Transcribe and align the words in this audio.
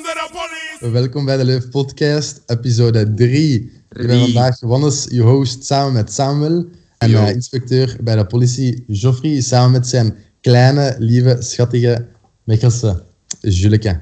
police. 0.00 0.92
Welkom 0.92 1.24
bij 1.24 1.36
de 1.36 1.44
Leuf 1.44 1.68
Podcast, 1.68 2.42
episode 2.46 3.14
3. 3.14 3.72
Ik 3.90 4.06
ben 4.06 4.20
vandaag 4.20 4.60
Wannes, 4.60 5.06
je 5.10 5.20
host, 5.20 5.64
samen 5.64 5.92
met 5.92 6.12
Samuel. 6.12 6.66
En 6.98 7.14
eh, 7.14 7.28
inspecteur 7.28 7.96
bij 8.00 8.16
de 8.16 8.26
politie, 8.26 8.84
Geoffrey, 8.88 9.40
samen 9.40 9.70
met 9.70 9.86
zijn 9.88 10.14
kleine, 10.40 10.96
lieve, 10.98 11.36
schattige 11.38 12.06
Mechelse, 12.44 13.02
Juleke. 13.40 14.00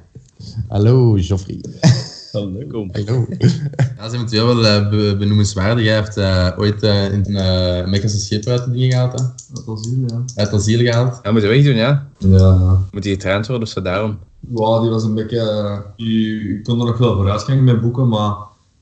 Hallo, 0.68 1.12
Geoffrey. 1.12 1.60
Kom. 2.32 2.90
Hallo. 2.92 3.26
Ja, 3.98 4.08
ze 4.08 4.16
hebben 4.16 4.56
wel 4.56 4.64
uh, 4.64 4.90
be 4.90 5.16
benoemenswaardig. 5.18 5.84
Hij 5.86 5.94
heeft 5.96 6.16
eh, 6.16 6.48
ooit 6.58 6.82
eh, 6.82 7.12
in 7.12 7.24
een 7.28 7.82
uh, 7.82 7.90
Mechelse 7.90 8.18
scheep 8.20 8.46
uit 8.46 8.64
de 8.64 8.70
dingen 8.70 8.90
gehaald. 8.90 9.12
Hè? 9.20 9.24
Dat 9.64 9.88
ja. 10.06 10.22
Uit 10.34 10.52
asiel 10.52 10.78
gehaald. 10.78 11.18
Ja, 11.22 11.32
moet 11.32 11.42
je 11.42 11.48
wegdoen, 11.48 11.74
ja. 11.74 12.06
Ja, 12.18 12.78
Moet 12.90 13.04
hij 13.04 13.12
getraind 13.12 13.46
worden, 13.46 13.64
dus 13.74 13.82
daarom. 13.84 14.18
wow, 14.40 14.80
die 14.82 14.90
was 14.90 15.04
een 15.04 15.14
beetje... 15.14 15.38
eh, 15.40 15.78
die- 15.96 16.56
Ik 16.58 16.64
kon 16.64 16.80
er 16.80 16.86
nog 16.86 16.98
wel 16.98 17.14
vooruit 17.16 17.42
gaan 17.42 17.64
met 17.64 17.80
boeken, 17.80 18.08
maar 18.08 18.34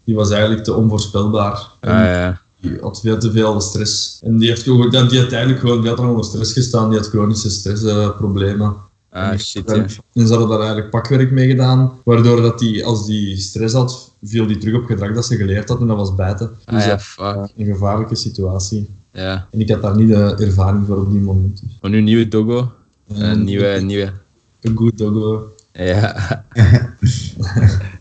die 0.05 0.15
was 0.15 0.31
eigenlijk 0.31 0.65
te 0.65 0.75
onvoorspelbaar. 0.75 1.69
Ah, 1.81 1.91
En 1.91 2.05
ja. 2.05 2.41
Die 2.61 2.79
had 2.81 3.01
veel 3.01 3.19
te 3.19 3.31
veel 3.33 3.61
stress. 3.61 4.19
En 4.25 4.39
die 4.39 4.49
heeft, 4.49 4.63
gewoon, 4.63 4.91
die 4.91 4.99
had 5.01 5.13
uiteindelijk 5.13 5.61
gewoon 5.61 5.83
veel 5.83 5.95
te 5.95 6.03
onder 6.03 6.25
stress 6.25 6.53
gestaan. 6.53 6.91
Die 6.91 6.99
had 6.99 7.09
chronische 7.09 7.51
stressproblemen. 7.51 8.75
Ah, 9.11 9.39
shit, 9.39 9.71
en, 9.71 9.77
ja. 9.77 9.87
en 10.15 10.27
ze 10.27 10.29
hadden 10.33 10.49
daar 10.49 10.59
eigenlijk 10.59 10.91
pakwerk 10.91 11.31
mee 11.31 11.49
gedaan, 11.49 11.93
waardoor 12.05 12.41
dat 12.43 12.59
die, 12.59 12.85
als 12.85 13.07
die 13.07 13.37
stress 13.37 13.75
had, 13.75 14.13
viel 14.23 14.47
die 14.47 14.59
terug 14.59 14.75
op 14.77 14.85
gedrag 14.85 15.15
dat 15.15 15.27
ze 15.27 15.37
geleerd 15.37 15.69
had 15.69 15.81
en 15.81 15.87
dat 15.87 15.97
was 15.97 16.15
bijten. 16.15 16.51
Ah, 16.65 16.75
Dus 16.75 16.85
ja, 16.85 16.99
fuck. 16.99 17.35
was 17.35 17.53
een 17.57 17.67
gevaarlijke 17.67 18.15
situatie. 18.15 18.89
Ja. 19.13 19.49
En 19.51 19.61
ik 19.61 19.71
had 19.71 19.83
daar 19.83 19.97
niet 19.97 20.09
de 20.09 20.35
ervaring 20.39 20.87
voor 20.87 20.97
op 20.97 21.11
die 21.11 21.21
moment. 21.21 21.61
Dus. 21.63 21.79
Maar 21.81 21.91
nu 21.91 22.01
nieuwe 22.01 22.29
doggo. 22.29 22.73
En 23.15 23.31
Een 23.31 23.45
nieuwe, 23.45 23.81
nieuwe. 23.81 24.13
Een 24.61 24.77
goed 24.77 24.99
doggo. 24.99 25.53
Ja. 25.73 26.45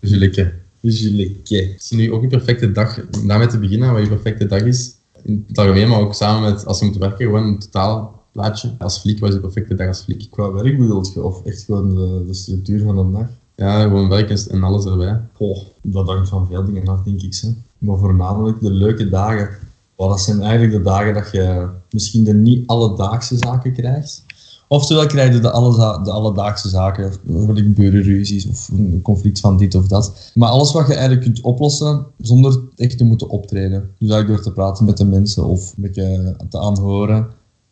Juleke. 0.02 0.54
Juleke. 0.80 1.74
Is 1.78 1.90
nu 1.90 2.12
ook 2.12 2.24
een 2.24 2.30
perfecte 2.30 2.72
dag, 2.72 3.00
om 3.22 3.28
daarmee 3.28 3.48
te 3.48 3.60
beginnen, 3.60 3.94
wat 3.94 4.02
je 4.02 4.08
perfecte 4.08 4.46
dag 4.46 4.62
is? 4.62 4.92
In 5.24 5.46
het 5.48 5.58
algemeen, 5.58 5.88
maar 5.88 6.00
ook 6.00 6.14
samen 6.14 6.52
met, 6.52 6.66
als 6.66 6.80
je 6.80 6.86
moet 6.86 6.98
werken, 6.98 7.26
gewoon 7.26 7.44
een 7.44 7.60
totaal 7.60 8.17
plaatje. 8.38 8.72
Als 8.78 8.98
fliek, 8.98 9.20
wat 9.20 9.30
is 9.30 9.36
je 9.36 9.42
perfecte 9.42 9.76
dag 9.76 9.88
als 9.88 10.02
fliek? 10.02 10.28
Qua 10.30 10.52
werk 10.52 10.78
bedoelt 10.78 11.14
je, 11.14 11.24
of 11.24 11.46
echt 11.46 11.64
gewoon 11.64 11.96
de, 11.96 12.24
de 12.28 12.34
structuur 12.34 12.84
van 12.84 12.98
een 12.98 13.12
dag? 13.12 13.28
Ja, 13.56 13.82
gewoon 13.82 14.10
werken 14.10 14.50
en 14.50 14.64
alles 14.64 14.86
erbij. 14.86 15.22
Goh, 15.34 15.58
dat 15.82 16.08
hangt 16.08 16.30
van 16.30 16.48
veel 16.48 16.66
dingen 16.66 16.88
af, 16.88 17.02
denk 17.04 17.22
ik. 17.22 17.38
Hè. 17.42 17.50
Maar 17.78 17.98
voornamelijk 17.98 18.62
de 18.62 18.72
leuke 18.72 19.10
dagen. 19.10 19.50
Dat 19.96 20.22
zijn 20.22 20.42
eigenlijk 20.42 20.72
de 20.72 20.82
dagen 20.82 21.14
dat 21.14 21.32
je 21.32 21.68
misschien 21.90 22.24
de 22.24 22.34
niet 22.34 22.68
alledaagse 22.68 23.38
zaken 23.38 23.74
krijgt. 23.74 24.26
Oftewel 24.70 25.06
krijg 25.06 25.34
je 25.34 25.40
de, 25.40 25.52
alle, 25.52 26.04
de 26.04 26.12
alledaagse 26.12 26.70
zaken, 26.70 27.14
bijvoorbeeld 27.24 27.74
burenruzies 27.74 28.48
of 28.48 28.70
een 28.70 29.00
conflict 29.04 29.40
van 29.40 29.58
dit 29.58 29.76
of 29.76 29.88
dat. 29.88 30.32
Maar 30.34 30.50
alles 30.50 30.72
wat 30.72 30.88
je 30.88 30.94
eigenlijk 30.94 31.22
kunt 31.22 31.42
oplossen 31.42 32.06
zonder 32.18 32.60
echt 32.76 32.98
te 32.98 33.04
moeten 33.04 33.30
optreden. 33.30 33.90
Dus 34.00 34.10
eigenlijk 34.10 34.28
door 34.28 34.54
te 34.54 34.62
praten 34.62 34.86
met 34.86 34.98
de 34.98 35.06
mensen 35.06 35.46
of 35.46 35.74
een 35.76 35.82
beetje 35.82 36.36
te 36.50 36.60
aanhoren, 36.60 37.28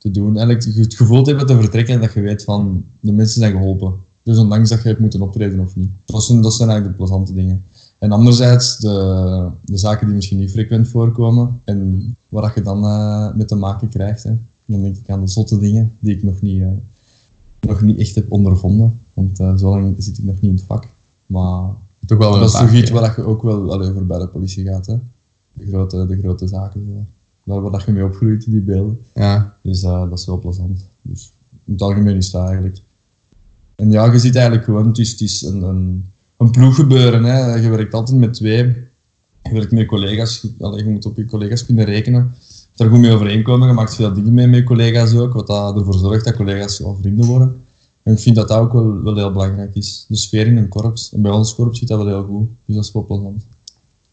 te 0.06 0.20
doen. 0.20 0.38
Eigenlijk 0.38 0.78
het 0.78 0.96
gevoel 0.96 1.24
te 1.24 1.30
hebben 1.30 1.48
te 1.48 1.62
vertrekken 1.62 1.94
en 1.94 2.02
dat 2.02 2.14
je 2.14 2.22
weet 2.22 2.44
van 2.44 2.86
de 3.00 3.12
mensen 3.12 3.40
zijn 3.42 3.52
geholpen. 3.52 3.94
Dus 4.24 4.38
ondanks 4.38 4.70
dat 4.70 4.82
je 4.82 4.88
hebt 4.88 5.00
moeten 5.00 5.22
optreden 5.22 5.60
of 5.60 5.76
niet. 5.76 5.90
Dat 6.06 6.24
zijn, 6.24 6.42
dat 6.42 6.54
zijn 6.54 6.70
eigenlijk 6.70 6.98
de 6.98 7.04
plezante 7.04 7.34
dingen. 7.34 7.64
En 8.00 8.12
anderzijds 8.12 8.78
de, 8.78 9.50
de 9.64 9.78
zaken 9.78 10.06
die 10.06 10.16
misschien 10.16 10.38
niet 10.38 10.52
frequent 10.52 10.88
voorkomen 10.88 11.62
en 11.64 12.16
waar 12.30 12.52
je 12.56 12.62
dan 12.62 12.84
eh, 12.84 13.36
mee 13.36 13.46
te 13.46 13.56
maken 13.56 13.90
krijgt. 13.90 14.24
Hè. 14.24 14.32
Dan 14.66 14.82
denk 14.82 14.96
ik 14.96 15.10
aan 15.10 15.22
de 15.22 15.28
zotte 15.28 15.58
dingen 15.60 15.94
die 16.00 16.16
ik 16.16 16.24
nog 16.24 16.42
niet, 16.42 16.62
eh, 16.62 16.68
nog 17.60 17.82
niet 17.82 17.98
echt 18.00 18.16
heb 18.16 18.32
ondervonden. 18.32 19.00
Want 19.14 19.40
eh, 19.40 19.58
zo 19.58 19.70
lang 19.70 19.96
zit 19.98 20.18
ik 20.18 20.24
nog 20.24 20.42
niet 20.42 20.52
in 20.52 20.58
het 20.58 20.66
vak. 20.66 20.88
Maar 21.26 21.70
Toch 22.06 22.18
wel 22.18 22.34
een 22.34 22.40
dat 22.40 22.50
is 22.50 22.60
toch 22.60 22.74
iets 22.74 22.92
waar 22.92 23.02
dat 23.02 23.16
je 23.16 23.24
ook 23.24 23.42
wel 23.42 23.74
allee, 23.74 23.92
voor 23.92 24.06
bij 24.06 24.20
de 24.20 24.28
politie 24.28 24.66
gaat. 24.66 24.86
Hè. 24.86 24.96
De, 25.54 25.66
grote, 25.66 26.06
de 26.06 26.18
grote 26.18 26.48
zaken. 26.48 26.86
Zo. 26.86 27.06
Waar 27.46 27.72
dat 27.72 27.84
je 27.84 27.92
mee 27.92 28.04
opgroeit, 28.06 28.52
die 28.52 28.62
beelden. 28.62 29.00
Ja, 29.14 29.58
Dus 29.64 29.84
eh, 29.84 30.10
dat 30.10 30.20
is 30.20 30.26
wel 30.26 30.40
plezant. 30.40 30.88
Dus 31.02 31.34
in 31.66 31.74
het 31.74 31.82
algemeen 31.82 32.16
is 32.16 32.32
dat 32.32 32.46
eigenlijk. 32.46 32.78
En 33.76 33.92
ja, 33.92 34.12
je 34.12 34.20
ziet 34.20 34.36
eigenlijk 34.36 34.66
gewoon, 34.66 34.88
het 34.88 34.98
is, 34.98 35.12
het 35.12 35.22
is 35.22 35.42
een, 35.42 35.62
een, 35.62 36.06
een 36.38 36.52
ploeggebeuren. 36.52 37.24
Hè. 37.24 37.56
Je 37.56 37.70
werkt 37.70 37.94
altijd 37.94 38.18
met 38.20 38.34
twee. 38.34 38.64
Je 39.44 39.52
werkt 39.54 39.72
met 39.72 39.88
collega's. 39.88 40.42
Je- 40.42 40.64
Allee, 40.66 40.84
je 40.86 40.90
moet 40.92 41.06
op 41.06 41.18
je 41.18 41.26
collega's 41.26 41.66
kunnen 41.66 41.86
rekenen. 41.86 42.34
Daar 42.76 42.90
goed 42.90 43.00
mee 43.00 43.12
overeenkomen. 43.12 43.68
Je 43.68 43.74
maakt 43.74 43.96
veel 43.96 44.14
dingen 44.14 44.34
mee 44.34 44.48
met 44.48 44.64
collega's 44.64 45.14
ook. 45.16 45.34
Wat 45.34 45.48
dat 45.48 45.78
ervoor 45.78 45.94
zorgt 45.94 46.26
dat 46.26 46.36
collega's 46.36 46.80
wel 46.80 46.96
vrienden 46.96 47.26
worden. 47.26 47.56
En 48.04 48.14
ik 48.14 48.20
vind 48.20 48.36
dat 48.36 48.48
dat 48.48 48.60
ook 48.60 48.74
wel, 48.74 49.02
wel 49.04 49.16
heel 49.16 49.32
belangrijk 49.32 49.76
is. 49.76 50.06
De 50.08 50.16
sfeer 50.16 50.48
in 50.48 50.58
een 50.58 50.68
korps. 50.70 51.14
En 51.14 51.22
bij 51.22 51.32
ons 51.32 51.56
korps 51.56 51.80
zit 51.80 51.88
dat 51.88 51.98
wel 51.98 52.08
heel 52.08 52.24
goed. 52.26 52.48
Dus 52.66 52.76
dat 52.76 52.86
is 52.86 52.92
wel 52.92 53.06
plezant. 53.06 53.48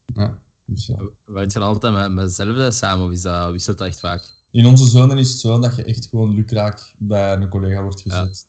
ja. 0.05 0.42
Dus 0.65 0.85
ja. 0.85 0.95
Je 1.41 1.47
dan 1.47 1.61
altijd 1.61 1.93
met, 1.93 2.11
met 2.11 2.33
zelf 2.33 2.73
samen 2.73 3.05
of 3.05 3.11
is 3.11 3.21
dat, 3.21 3.51
wisselt 3.51 3.77
dat 3.77 3.87
echt 3.87 3.99
vaak? 3.99 4.33
In 4.51 4.65
onze 4.65 4.85
zone 4.85 5.19
is 5.19 5.29
het 5.29 5.39
zo 5.39 5.59
dat 5.59 5.75
je 5.75 5.83
echt 5.83 6.05
gewoon 6.05 6.33
lukraak 6.33 6.93
bij 6.97 7.33
een 7.35 7.49
collega 7.49 7.83
wordt 7.83 8.01
gezet. 8.01 8.47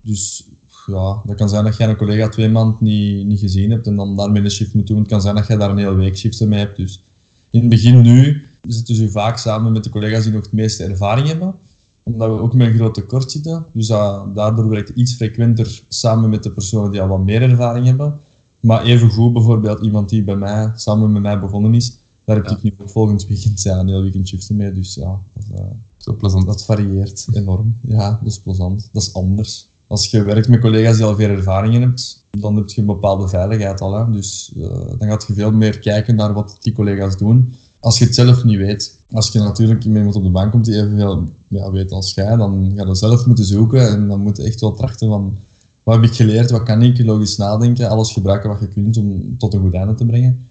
Dus 0.00 0.48
ja, 0.86 1.22
dat 1.24 1.36
kan 1.36 1.48
zijn 1.48 1.64
dat 1.64 1.76
jij 1.76 1.88
een 1.88 1.96
collega 1.96 2.28
twee 2.28 2.48
maanden 2.48 2.76
niet, 2.80 3.26
niet 3.26 3.40
gezien 3.40 3.70
hebt 3.70 3.86
en 3.86 3.96
dan 3.96 4.16
daarmee 4.16 4.42
een 4.42 4.50
shift 4.50 4.74
moet 4.74 4.86
doen. 4.86 4.98
Het 4.98 5.08
kan 5.08 5.20
zijn 5.20 5.34
dat 5.34 5.46
jij 5.46 5.56
daar 5.56 5.70
een 5.70 5.78
hele 5.78 5.94
week 5.94 6.16
shiften 6.16 6.48
mee 6.48 6.58
hebt. 6.58 6.76
Dus 6.76 7.02
in 7.50 7.60
het 7.60 7.68
begin 7.68 8.00
nu 8.00 8.46
zitten 8.62 8.94
ze 8.94 9.10
vaak 9.10 9.38
samen 9.38 9.72
met 9.72 9.84
de 9.84 9.90
collega's 9.90 10.24
die 10.24 10.32
nog 10.32 10.42
het 10.42 10.52
meeste 10.52 10.84
ervaring 10.84 11.26
hebben. 11.26 11.54
Omdat 12.02 12.28
we 12.28 12.40
ook 12.40 12.54
met 12.54 12.66
een 12.66 12.74
groot 12.74 12.94
tekort 12.94 13.30
zitten. 13.30 13.66
Dus 13.72 13.86
daardoor 13.86 14.68
werkt 14.68 14.88
het 14.88 14.96
iets 14.96 15.14
frequenter 15.14 15.82
samen 15.88 16.30
met 16.30 16.42
de 16.42 16.50
personen 16.50 16.90
die 16.90 17.00
al 17.00 17.08
wat 17.08 17.24
meer 17.24 17.42
ervaring 17.42 17.86
hebben. 17.86 18.20
Maar 18.64 18.82
evengoed 18.82 19.32
bijvoorbeeld 19.32 19.82
iemand 19.82 20.08
die 20.08 20.24
bij 20.24 20.36
mij, 20.36 20.72
samen 20.74 21.12
met 21.12 21.22
mij 21.22 21.40
begonnen 21.40 21.74
is, 21.74 21.98
daar 22.24 22.36
heb 22.36 22.46
ik 22.46 22.62
nu 22.62 22.74
ook 22.78 22.88
volgend 22.88 23.26
weekend 23.26 23.62
ja, 23.62 23.78
een 23.78 23.88
heel 23.88 24.02
weekend 24.02 24.28
shiften 24.28 24.56
mee. 24.56 24.72
Dus 24.72 24.94
ja, 24.94 25.20
dat, 25.34 25.60
eh, 25.60 25.64
Zo 25.98 26.14
plezant. 26.14 26.46
dat 26.46 26.64
varieert 26.64 27.26
enorm. 27.32 27.76
Ja, 27.80 28.18
dat 28.22 28.32
is 28.32 28.40
plezant. 28.40 28.88
Dat 28.92 29.02
is 29.02 29.14
anders. 29.14 29.68
Als 29.86 30.06
je 30.06 30.22
werkt 30.22 30.48
met 30.48 30.60
collega's 30.60 30.96
die 30.96 31.04
al 31.04 31.14
veel 31.14 31.28
ervaring 31.28 31.78
hebt, 31.78 32.24
dan 32.30 32.56
heb 32.56 32.68
je 32.68 32.80
een 32.80 32.86
bepaalde 32.86 33.28
veiligheid 33.28 33.80
al. 33.80 33.94
Hè. 33.94 34.10
Dus 34.10 34.52
eh, 34.56 34.62
dan 34.98 35.08
gaat 35.08 35.24
je 35.26 35.34
veel 35.34 35.52
meer 35.52 35.78
kijken 35.78 36.14
naar 36.14 36.32
wat 36.32 36.56
die 36.60 36.72
collega's 36.72 37.18
doen. 37.18 37.54
Als 37.80 37.98
je 37.98 38.04
het 38.04 38.14
zelf 38.14 38.44
niet 38.44 38.58
weet. 38.58 38.98
Als 39.10 39.28
je 39.28 39.38
natuurlijk 39.38 39.86
met 39.86 39.96
iemand 39.96 40.16
op 40.16 40.24
de 40.24 40.30
bank 40.30 40.50
komt 40.50 40.64
die 40.64 40.76
evenveel 40.76 41.24
ja, 41.48 41.70
weet 41.70 41.92
als 41.92 42.14
jij, 42.14 42.36
dan 42.36 42.72
ga 42.74 42.86
je 42.86 42.94
zelf 42.94 43.26
moeten 43.26 43.44
zoeken 43.44 43.88
en 43.88 44.08
dan 44.08 44.20
moet 44.20 44.36
je 44.36 44.42
echt 44.42 44.60
wel 44.60 44.72
trachten 44.72 45.08
van 45.08 45.36
wat 45.84 45.94
heb 45.94 46.04
ik 46.04 46.14
geleerd, 46.14 46.50
wat 46.50 46.62
kan 46.62 46.82
ik, 46.82 47.04
logisch 47.04 47.36
nadenken, 47.36 47.88
alles 47.88 48.12
gebruiken 48.12 48.50
wat 48.50 48.60
je 48.60 48.68
kunt 48.68 48.96
om 48.96 49.38
tot 49.38 49.54
een 49.54 49.60
goed 49.60 49.74
einde 49.74 49.94
te 49.94 50.06
brengen. 50.06 50.48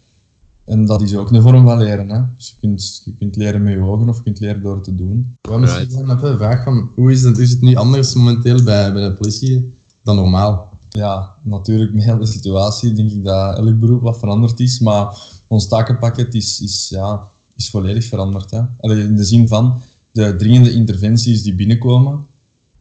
En 0.66 0.86
dat 0.86 1.02
is 1.02 1.16
ook 1.16 1.32
een 1.32 1.42
vorm 1.42 1.66
van 1.66 1.78
leren. 1.78 2.10
Hè. 2.10 2.22
Dus 2.36 2.50
je 2.50 2.56
kunt, 2.60 3.02
je 3.06 3.14
kunt 3.14 3.36
leren 3.36 3.64
met 3.64 3.74
je 3.74 3.80
ogen 3.80 4.10
of 4.10 4.18
je 4.18 4.24
kunt 4.24 4.40
leren 4.40 4.62
door 4.62 4.76
het 4.76 4.84
te 4.84 4.96
doen. 4.96 5.38
Wat 5.42 5.60
misschien 5.60 6.06
Right. 6.06 6.24
een 6.24 6.38
vraag 6.38 6.64
van, 6.64 6.90
hoe 6.96 7.12
is 7.12 7.22
het, 7.24 7.38
is 7.38 7.50
het 7.50 7.62
nu 7.62 7.76
anders 7.76 8.14
momenteel 8.14 8.64
bij, 8.64 8.94
bij 8.94 9.04
de 9.04 9.14
politie 9.14 9.74
dan 10.04 10.16
normaal? 10.16 10.72
Ja, 10.90 11.36
natuurlijk 11.44 11.94
met 11.94 12.20
de 12.20 12.26
situatie 12.26 12.94
denk 12.94 13.12
ik 13.12 13.24
dat 13.24 13.58
elk 13.58 13.80
beroep 13.80 14.02
wat 14.02 14.20
veranderd 14.20 14.60
is, 14.60 14.80
maar 14.80 15.18
ons 15.48 15.68
takenpakket 15.68 16.34
is, 16.34 16.62
is, 16.62 16.90
ja, 16.90 17.24
is 17.56 17.70
volledig 17.70 18.04
veranderd. 18.06 18.52
Hè. 18.52 18.62
Allee, 18.80 19.04
in 19.04 19.16
de 19.16 19.24
zin 19.24 19.48
van 19.48 19.82
de 20.12 20.36
dringende 20.36 20.74
interventies 20.74 21.44
die 21.44 21.56
binnenkomen, 21.56 22.26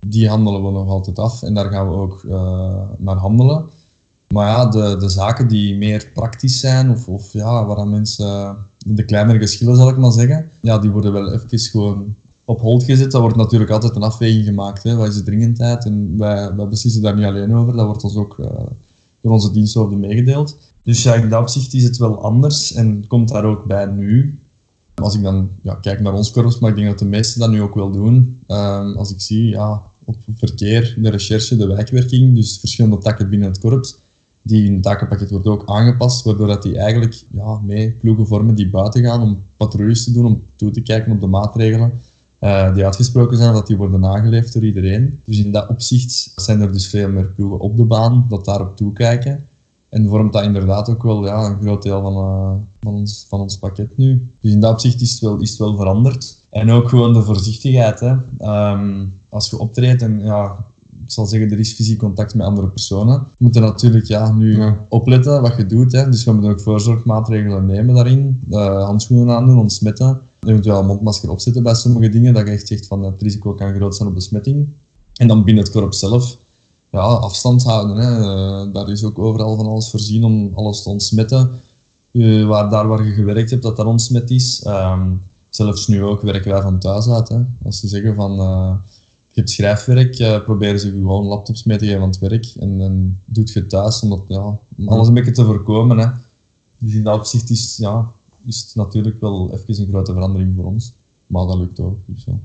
die 0.06 0.28
handelen 0.28 0.64
we 0.64 0.70
nog 0.70 0.88
altijd 0.88 1.18
af 1.18 1.42
en 1.42 1.54
daar 1.54 1.70
gaan 1.70 1.88
we 1.88 1.94
ook 1.94 2.24
eh, 2.28 2.82
naar 2.98 3.16
handelen. 3.16 3.68
Maar 4.28 4.46
ja, 4.46 4.66
de, 4.66 4.96
de 4.98 5.08
zaken 5.08 5.48
die 5.48 5.76
meer 5.76 6.10
praktisch 6.14 6.60
zijn, 6.60 6.90
of, 6.90 7.08
of 7.08 7.32
ja, 7.32 7.66
waar 7.66 7.88
mensen 7.88 8.56
de 8.86 9.04
kleinere 9.04 9.38
geschillen 9.38 9.76
zal 9.76 9.88
ik 9.88 9.96
maar 9.96 10.12
zeggen, 10.12 10.50
ja, 10.62 10.78
die 10.78 10.90
worden 10.90 11.12
wel 11.12 11.32
even 11.32 11.58
gewoon 11.58 12.14
op 12.44 12.60
hold 12.60 12.84
gezet. 12.84 13.10
Dat 13.10 13.20
wordt 13.20 13.36
natuurlijk 13.36 13.70
altijd 13.70 13.96
een 13.96 14.02
afweging 14.02 14.44
gemaakt. 14.44 14.82
Hè. 14.82 14.96
Wat 14.96 15.08
is 15.08 15.14
de 15.14 15.22
dringendheid? 15.22 15.84
En 15.84 16.18
wij, 16.18 16.54
wij 16.54 16.68
beslissen 16.68 17.02
daar 17.02 17.14
niet 17.14 17.24
alleen 17.24 17.54
over. 17.54 17.76
Dat 17.76 17.86
wordt 17.86 18.04
ons 18.04 18.16
ook 18.16 18.38
eh, 18.38 18.66
door 19.20 19.32
onze 19.32 19.50
diensthoofden 19.50 20.00
meegedeeld. 20.00 20.58
Dus 20.82 21.02
ja, 21.02 21.14
in 21.14 21.28
dat 21.28 21.40
opzicht 21.40 21.74
is 21.74 21.82
het 21.82 21.96
wel 21.96 22.22
anders 22.22 22.72
en 22.72 23.06
komt 23.06 23.28
daar 23.28 23.44
ook 23.44 23.64
bij 23.64 23.86
nu. 23.86 24.40
Als 24.94 25.14
ik 25.14 25.22
dan 25.22 25.50
ja, 25.62 25.74
kijk 25.74 26.00
naar 26.00 26.14
ons 26.14 26.30
korps, 26.30 26.58
maar 26.58 26.70
ik 26.70 26.76
denk 26.76 26.88
dat 26.88 26.98
de 26.98 27.04
meesten 27.04 27.40
dat 27.40 27.50
nu 27.50 27.62
ook 27.62 27.74
wel 27.74 27.90
doen. 27.90 28.40
Ehm, 28.46 28.96
als 28.96 29.10
ik 29.10 29.20
zie 29.20 29.48
ja, 29.48 29.82
op 30.04 30.16
verkeer, 30.36 30.94
de 30.98 31.10
recherche, 31.10 31.56
de 31.56 31.66
wijkwerking, 31.66 32.34
dus 32.34 32.58
verschillende 32.58 32.98
takken 32.98 33.28
binnen 33.28 33.48
het 33.48 33.58
korps, 33.58 33.98
die 34.42 34.72
het 34.72 34.82
takenpakket 34.82 35.30
wordt 35.30 35.46
ook 35.46 35.62
aangepast, 35.66 36.24
waardoor 36.24 36.46
dat 36.46 36.62
die 36.62 36.78
eigenlijk 36.78 37.22
ja, 37.30 37.60
mee 37.60 37.92
ploegen 37.92 38.26
vormen 38.26 38.54
die 38.54 38.70
buiten 38.70 39.02
gaan 39.02 39.22
om 39.22 39.44
patrouilles 39.56 40.04
te 40.04 40.12
doen, 40.12 40.26
om 40.26 40.44
toe 40.56 40.70
te 40.70 40.82
kijken 40.82 41.12
op 41.12 41.20
de 41.20 41.26
maatregelen 41.26 41.92
eh, 42.38 42.74
die 42.74 42.84
uitgesproken 42.84 43.36
zijn, 43.36 43.52
dat 43.52 43.66
die 43.66 43.76
worden 43.76 44.00
nageleefd 44.00 44.52
door 44.52 44.64
iedereen. 44.64 45.20
Dus 45.24 45.38
in 45.38 45.52
dat 45.52 45.68
opzicht 45.68 46.32
zijn 46.36 46.60
er 46.60 46.72
dus 46.72 46.86
veel 46.86 47.08
meer 47.08 47.28
ploegen 47.28 47.60
op 47.60 47.76
de 47.76 47.84
baan 47.84 48.26
dat 48.28 48.44
daarop 48.44 48.76
toekijken. 48.76 49.46
En 49.92 50.08
vormt 50.08 50.32
dat 50.32 50.42
inderdaad 50.42 50.88
ook 50.90 51.02
wel 51.02 51.24
ja, 51.24 51.46
een 51.46 51.60
groot 51.60 51.82
deel 51.82 52.02
van, 52.02 52.12
eh, 52.12 52.52
van, 52.80 52.94
ons, 52.94 53.26
van 53.28 53.40
ons 53.40 53.58
pakket 53.58 53.96
nu. 53.96 54.30
Dus 54.40 54.52
in 54.52 54.60
dat 54.60 54.72
opzicht 54.72 55.00
is 55.00 55.10
het 55.10 55.20
wel, 55.20 55.40
is 55.40 55.50
het 55.50 55.58
wel 55.58 55.76
veranderd. 55.76 56.36
En 56.50 56.70
ook 56.70 56.88
gewoon 56.88 57.12
de 57.12 57.22
voorzichtigheid. 57.22 58.00
Hè. 58.00 58.14
Ehm, 58.38 59.04
als 59.28 59.50
je 59.50 59.58
optreedt 59.58 60.02
en 60.02 60.20
ja, 60.24 60.64
ik 61.04 61.10
zal 61.12 61.26
zeggen, 61.26 61.50
er 61.50 61.58
is 61.58 61.72
fysiek 61.72 61.98
contact 61.98 62.34
met 62.34 62.46
andere 62.46 62.68
personen. 62.68 63.18
We 63.18 63.26
moeten 63.38 63.62
natuurlijk 63.62 64.04
ja, 64.06 64.32
nu 64.32 64.56
Ja. 64.56 64.86
opletten 64.88 65.42
wat 65.42 65.56
je 65.56 65.66
doet. 65.66 65.92
Hè. 65.92 66.08
Dus 66.10 66.24
we 66.24 66.32
moeten 66.32 66.50
ook 66.50 66.60
voorzorgmaatregelen 66.60 67.66
nemen 67.66 67.94
daarin. 67.94 68.40
Eh, 68.50 68.84
handschoenen 68.84 69.34
aandoen, 69.36 69.58
ontsmetten. 69.58 70.20
Eventueel 70.40 70.78
een 70.78 70.86
mondmasker 70.86 71.30
opzetten 71.30 71.62
bij 71.62 71.74
sommige 71.74 72.08
dingen, 72.08 72.34
dat 72.34 72.46
je 72.46 72.52
echt 72.52 72.66
zegt 72.66 72.86
van 72.86 73.04
het 73.04 73.22
risico 73.22 73.54
kan 73.54 73.74
groot 73.74 73.96
zijn 73.96 74.08
op 74.08 74.14
besmetting. 74.14 74.68
En 75.12 75.28
dan 75.28 75.44
binnen 75.44 75.64
het 75.64 75.72
korps 75.72 75.98
zelf, 75.98 76.38
ja, 76.92 77.00
afstand 77.00 77.62
houden. 77.62 77.96
Hè. 77.96 78.20
Eh, 78.20 78.72
daar 78.72 78.88
is 78.88 79.04
ook 79.04 79.18
overal 79.18 79.56
van 79.56 79.66
alles 79.66 79.90
voorzien 79.90 80.24
om 80.24 80.52
alles 80.54 80.82
te 80.82 80.88
ontsmetten. 80.88 81.50
Eh, 82.12 82.46
waar, 82.46 82.70
daar 82.70 82.88
waar 82.88 83.04
je 83.04 83.12
gewerkt 83.12 83.50
hebt, 83.50 83.62
dat 83.62 83.76
dat 83.76 83.86
ontsmet 83.86 84.30
is. 84.30 84.62
Ehm, 84.62 85.14
zelfs 85.48 85.86
nu 85.86 86.02
ook 86.02 86.22
werken 86.22 86.52
wij 86.52 86.62
van 86.62 86.78
thuis 86.78 87.08
uit. 87.08 87.28
Hè. 87.28 87.38
Als 87.64 87.80
ze 87.80 87.88
zeggen 87.88 88.14
van 88.14 88.38
eh, 88.38 88.74
je 89.28 89.40
hebt 89.40 89.50
schrijfwerk, 89.50 90.18
eh, 90.18 90.44
proberen 90.44 90.80
ze 90.80 90.90
gewoon 90.90 91.26
laptops 91.26 91.64
mee 91.64 91.78
te 91.78 91.84
geven 91.84 92.00
aan 92.00 92.08
het 92.08 92.18
werk. 92.18 92.46
En 92.46 92.78
dan 92.78 93.18
doet 93.24 93.50
je 93.50 93.58
het 93.58 93.68
thuis 93.68 94.02
omdat, 94.02 94.24
ja, 94.28 94.58
om 94.76 94.88
alles 94.88 95.08
een 95.08 95.14
beetje 95.14 95.30
te 95.30 95.44
voorkomen. 95.44 95.98
Hè. 95.98 96.06
Dus 96.78 96.94
in 96.94 97.02
dat 97.02 97.18
opzicht 97.18 97.50
is, 97.50 97.76
ja, 97.76 98.12
is 98.46 98.58
het 98.58 98.74
natuurlijk 98.74 99.20
wel 99.20 99.52
even 99.52 99.82
een 99.82 99.88
grote 99.88 100.12
verandering 100.12 100.54
voor 100.56 100.64
ons. 100.64 100.92
Maar 101.26 101.46
dat 101.46 101.56
lukt 101.56 101.80
ook. 101.80 101.98
Dus, 102.06 102.24
ja. 102.24 102.38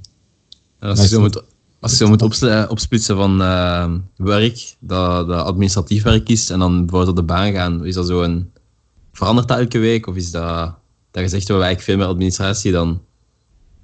En 0.80 0.90
als 0.90 1.02
je 1.02 1.08
zo 1.08 1.20
moet, 1.20 1.44
als 1.80 1.98
je 1.98 2.06
moet 2.06 2.44
eh, 2.44 2.66
opsplitsen 2.70 3.16
van 3.16 3.42
eh, 3.42 3.92
werk, 4.16 4.76
dat, 4.80 5.28
dat 5.28 5.46
administratief 5.46 6.04
werk 6.04 6.30
is, 6.30 6.50
en 6.50 6.60
dan 6.60 6.80
bijvoorbeeld 6.80 7.10
op 7.10 7.16
de 7.16 7.34
baan 7.34 7.52
gaan, 7.52 7.86
is 7.86 7.96
dat 7.96 8.08
zo 8.08 8.22
een... 8.22 8.52
Verandert 9.12 9.48
dat 9.48 9.58
elke 9.58 9.80
week? 9.80 10.08
Of 10.08 10.16
is 10.16 10.32
dat, 10.32 10.76
dat 11.12 11.24
je 11.24 11.30
zegt, 11.30 11.48
we 11.48 11.54
hebben 11.54 11.66
eigenlijk 11.68 11.82
veel 11.82 11.98
meer 11.98 12.06
administratie 12.06 12.72
dan, 12.72 13.02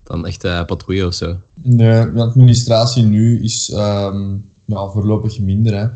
dan 0.04 0.26
echt 0.26 0.44
eh, 0.44 0.66
patrouille 0.66 1.06
of 1.06 1.14
zo? 1.14 1.38
Nee, 1.62 2.12
de 2.12 2.22
administratie 2.22 3.04
nu 3.04 3.44
is 3.44 3.70
ehm, 3.70 4.32
ja, 4.66 4.88
voorlopig 4.88 5.40
minder. 5.40 5.78
Hè. 5.78 5.88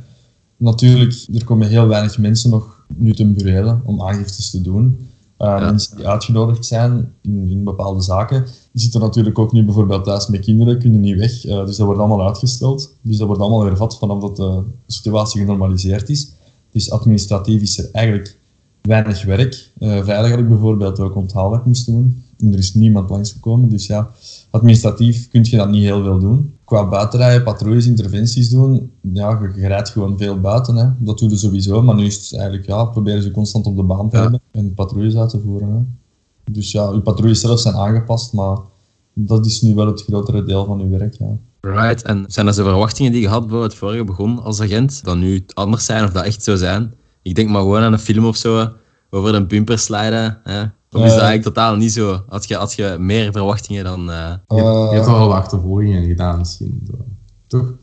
Natuurlijk, 0.57 1.25
er 1.33 1.43
komen 1.43 1.67
heel 1.67 1.87
weinig 1.87 2.17
mensen 2.17 2.49
nog 2.49 2.85
nu 2.95 3.13
ten 3.13 3.33
burelen 3.33 3.81
om 3.85 4.01
aangiftes 4.01 4.49
te 4.49 4.61
doen. 4.61 5.07
Ja. 5.37 5.59
Mensen 5.59 5.95
die 5.95 6.07
uitgenodigd 6.07 6.65
zijn 6.65 7.13
in, 7.21 7.47
in 7.47 7.63
bepaalde 7.63 8.01
zaken. 8.01 8.45
Die 8.71 8.81
zitten 8.81 9.01
natuurlijk 9.01 9.39
ook 9.39 9.51
nu 9.51 9.65
bijvoorbeeld 9.65 10.03
thuis 10.03 10.27
met 10.27 10.39
kinderen, 10.41 10.79
kunnen 10.79 10.99
niet 10.99 11.17
weg. 11.17 11.45
Eh, 11.45 11.65
dus 11.65 11.75
dat 11.75 11.85
wordt 11.85 11.99
allemaal 11.99 12.27
uitgesteld. 12.27 12.95
Dus 13.01 13.17
dat 13.17 13.27
wordt 13.27 13.41
allemaal 13.41 13.65
hervat 13.65 13.97
vanaf 13.97 14.21
dat 14.21 14.35
de 14.35 14.63
situatie 14.87 15.39
genormaliseerd 15.39 16.09
is. 16.09 16.33
Dus 16.71 16.91
administratief 16.91 17.61
is 17.61 17.77
er 17.77 17.89
eigenlijk 17.91 18.39
weinig 18.81 19.23
werk. 19.23 19.71
Eh, 19.79 20.03
vrijdag 20.03 20.29
had 20.29 20.39
ik 20.39 20.47
bijvoorbeeld 20.47 20.99
ook 20.99 21.15
onthaalwerk 21.15 21.65
moesten 21.65 21.93
doen. 21.93 22.23
En 22.39 22.53
er 22.53 22.59
is 22.59 22.73
niemand 22.73 23.09
langsgekomen. 23.09 23.69
Dus 23.69 23.87
ja, 23.87 24.11
administratief 24.57 25.27
kun 25.27 25.43
je 25.43 25.57
dat 25.57 25.69
niet 25.69 25.83
heel 25.83 26.03
veel 26.03 26.19
doen. 26.19 26.53
Qua 26.63 26.87
buitenrijden, 26.87 27.43
patrouilles, 27.43 27.85
interventies 27.85 28.49
doen, 28.49 28.91
ja, 29.13 29.29
je, 29.29 29.61
je 29.61 29.67
rijdt 29.67 29.89
gewoon 29.89 30.17
veel 30.17 30.39
buiten. 30.41 30.75
Hè. 30.75 30.89
Dat 30.99 31.19
doe 31.19 31.29
je 31.29 31.37
sowieso, 31.37 31.81
maar 31.83 31.95
nu 31.95 32.05
is 32.05 32.15
het 32.15 32.33
eigenlijk, 32.39 32.67
ja, 32.67 32.85
proberen 32.85 33.21
ze 33.21 33.31
constant 33.31 33.65
op 33.65 33.75
de 33.75 33.83
baan 33.83 34.09
te 34.09 34.15
Ja. 34.15 34.21
hebben 34.21 34.41
en 34.51 34.73
patrouilles 34.73 35.15
uit 35.15 35.29
te 35.29 35.39
voeren. 35.39 35.69
Hè. 35.69 35.79
Dus 36.51 36.71
ja, 36.71 36.91
je 36.93 36.99
patrouilles 37.01 37.39
zelf 37.41 37.59
zijn 37.59 37.75
aangepast, 37.75 38.33
maar 38.33 38.57
dat 39.13 39.45
is 39.45 39.61
nu 39.61 39.75
wel 39.75 39.85
het 39.87 40.03
grotere 40.03 40.43
deel 40.43 40.65
van 40.65 40.79
je 40.79 40.87
werk. 40.97 41.15
Ja. 41.19 41.37
Right, 41.61 42.01
en 42.01 42.25
zijn 42.27 42.47
er 42.47 42.53
zo 42.53 42.63
verwachtingen 42.63 43.11
die 43.11 43.21
je 43.21 43.27
had 43.27 43.45
voor 43.49 43.63
het 43.63 43.73
vorige 43.75 44.03
begon 44.03 44.43
als 44.43 44.61
agent, 44.61 45.03
dat 45.03 45.17
nu 45.17 45.45
anders 45.53 45.85
zijn 45.85 46.03
of 46.03 46.11
dat 46.11 46.25
echt 46.25 46.43
zo 46.43 46.55
zijn? 46.55 46.93
Ik 47.21 47.35
denk 47.35 47.49
maar 47.49 47.61
gewoon 47.61 47.81
aan 47.81 47.93
een 47.93 47.99
film 47.99 48.25
of 48.25 48.35
zo, 48.35 48.69
over 49.09 49.35
een 49.35 49.47
bumper 49.47 49.79
sliden. 49.79 50.39
Hè? 50.43 50.63
Of 50.97 51.03
is 51.03 51.09
dat 51.11 51.19
Eh. 51.19 51.25
eigenlijk 51.25 51.55
totaal 51.55 51.75
niet 51.75 51.91
zo? 51.93 52.23
Had 52.27 52.47
je, 52.47 52.55
had 52.55 52.73
je 52.73 52.95
meer 52.99 53.31
verwachtingen 53.31 53.83
dan... 53.83 54.11
eh, 54.11 54.33
Je, 54.47 54.55
hebt- 54.55 54.89
je 54.89 54.95
hebt 54.95 55.07
Eh, 55.07 55.19
al 55.21 55.27
wat 55.27 55.37
achtervolgingen 55.37 56.05
gedaan 56.05 56.37
misschien. 56.37 56.87
Toch? 57.47 57.73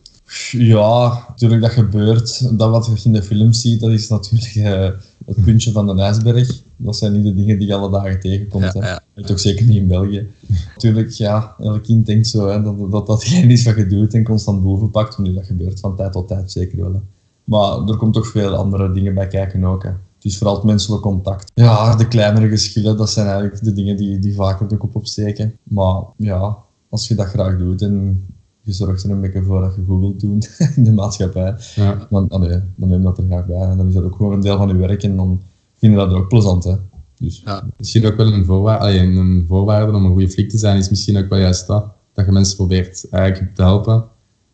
Ja, 0.51 1.25
natuurlijk 1.29 1.63
dat 1.63 1.71
gebeurt. 1.71 2.59
Dat 2.59 2.71
wat 2.71 2.87
je 2.87 3.01
in 3.05 3.13
de 3.13 3.23
film 3.23 3.53
ziet, 3.53 3.81
dat 3.81 3.91
is 3.91 4.09
natuurlijk 4.09 4.55
eh, 4.55 4.91
het 5.27 5.45
puntje 5.45 5.73
van 5.73 5.87
de 5.97 6.03
ijsberg. 6.03 6.63
Dat 6.77 6.97
zijn 6.97 7.13
niet 7.13 7.25
de 7.25 7.35
dingen 7.35 7.59
die 7.59 7.67
je 7.69 7.75
alle 7.75 7.91
dagen 7.91 8.21
tegenkomt. 8.21 8.65
Ja, 8.73 8.81
hè. 8.81 8.89
ja. 8.89 9.01
En 9.15 9.25
toch 9.27 9.41
zeker 9.41 9.67
niet 9.67 9.77
in 9.77 9.89
België. 9.89 10.29
Natuurlijk, 10.75 11.11
ja, 11.11 11.55
elk 11.61 11.83
kind 11.83 12.07
denkt 12.07 12.27
zo 12.27 12.49
hè, 12.49 12.63
dat, 12.63 12.91
dat 12.91 13.07
dat 13.07 13.25
geen 13.25 13.51
is 13.51 13.65
wat 13.65 13.77
je 13.77 13.87
doet 13.87 14.15
en 14.15 14.25
constant 14.25 14.63
boven 14.63 14.91
pakt. 14.91 15.19
Nu, 15.19 15.35
dat 15.35 15.47
gebeurt 15.47 15.81
van 15.81 15.97
tijd 15.97 16.13
tot 16.13 16.29
tijd 16.29 16.53
zeker 16.53 16.79
wel. 16.81 16.93
hè. 16.93 17.01
Maar 17.45 17.89
er 17.89 17.97
komt 17.97 18.15
toch 18.15 18.27
veel 18.27 18.55
andere 18.55 18.93
dingen 18.93 19.15
bij 19.15 19.27
kijken 19.29 19.65
ook. 19.65 19.83
Hè. 19.83 19.91
Is 20.25 20.39
vooral 20.39 20.55
het 20.55 20.65
menselijk 20.65 21.03
contact. 21.03 21.51
Ja, 21.55 21.97
de 21.97 22.09
kleinere 22.09 22.49
geschillen, 22.49 22.97
dat 22.97 23.11
zijn 23.11 23.27
eigenlijk 23.27 23.65
de 23.65 23.73
dingen 23.73 23.97
die, 23.97 24.19
die 24.19 24.35
vaker 24.35 24.69
de 24.69 24.77
kop 24.77 24.95
opsteken. 24.97 25.59
Maar 25.63 26.03
ja, 26.17 26.57
als 26.89 27.09
je 27.09 27.15
dat 27.15 27.27
graag 27.27 27.59
doet 27.59 27.83
en 27.83 28.25
je 28.61 28.73
zorgt 28.73 29.05
er 29.05 29.11
een 29.11 29.21
beetje 29.21 29.43
voor 29.43 29.61
dat 29.61 29.75
je 29.75 29.85
goed 29.87 30.01
wilt 30.01 30.21
doen 30.21 30.43
in 30.77 30.85
de 30.85 30.93
maatschappij, 30.93 31.55
Ja. 31.75 32.07
dan, 32.11 32.29
allee, 32.29 32.61
dan 32.77 32.89
neem 32.89 32.99
je 32.99 33.05
dat 33.05 33.19
er 33.19 33.25
graag 33.25 33.47
bij. 33.47 33.57
En 33.61 33.77
dan 33.77 33.89
is 33.89 33.95
dat 33.95 34.05
ook 34.05 34.17
gewoon 34.17 34.33
een 34.33 34.41
deel 34.41 34.57
van 34.57 34.69
je 34.69 34.77
werk 34.77 35.03
en 35.03 35.17
dan 35.17 35.43
vind 35.77 35.93
je 35.93 35.99
dat 35.99 36.13
ook 36.13 36.29
plezant. 36.29 36.65
Hè. 36.65 36.75
Dus, 37.19 37.43
Ja. 37.45 37.65
Misschien 37.77 38.07
ook 38.07 38.17
wel 38.17 38.33
een 38.33 38.45
voorwaarde, 38.45 38.99
een 38.99 39.45
voorwaarde 39.49 39.93
om 39.93 40.05
een 40.05 40.13
goede 40.13 40.29
flik 40.31 40.51
te 40.51 40.59
zijn, 40.59 40.79
is 40.79 40.91
misschien 40.91 41.17
ook 41.19 41.29
wel 41.29 41.39
juist 41.39 41.67
dat. 41.67 41.87
Dat 42.13 42.25
je 42.27 42.33
mensen 42.33 42.57
probeert 42.57 43.07
eigenlijk 43.11 43.55
te 43.55 43.63
helpen 43.63 44.05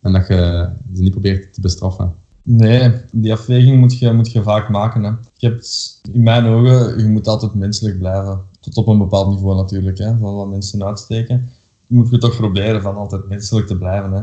en 0.01 0.13
dat 0.13 0.27
je 0.27 0.69
ze 0.95 1.03
niet 1.03 1.11
probeert 1.11 1.55
te 1.55 1.61
bestraffen. 1.61 2.15
Nee, 2.43 2.93
die 3.13 3.33
afweging 3.33 3.79
moet 3.81 3.99
je, 3.99 4.13
moet 4.13 4.33
je 4.33 4.43
vaak 4.43 4.69
maken. 4.69 5.03
Hè. 5.03 5.11
Je 5.37 5.47
hebt, 5.49 6.01
in 6.13 6.23
mijn 6.23 6.45
ogen, 6.47 6.99
je 6.99 7.09
moet 7.09 7.29
altijd 7.29 7.55
menselijk 7.55 7.99
blijven. 7.99 8.41
Tot 8.61 8.77
op 8.77 8.87
een 8.87 8.99
bepaald 8.99 9.29
niveau 9.29 9.57
natuurlijk, 9.57 9.99
hè, 9.99 10.19
van 10.19 10.35
wat 10.35 10.49
mensen 10.49 10.85
uitsteken. 10.85 11.49
Moet 11.87 12.11
je 12.11 12.19
toch 12.19 12.37
proberen 12.37 12.83
van 12.83 12.97
altijd 12.97 13.29
menselijk 13.29 13.67
te 13.67 13.79
blijven. 13.79 14.13
Hè. 14.13 14.23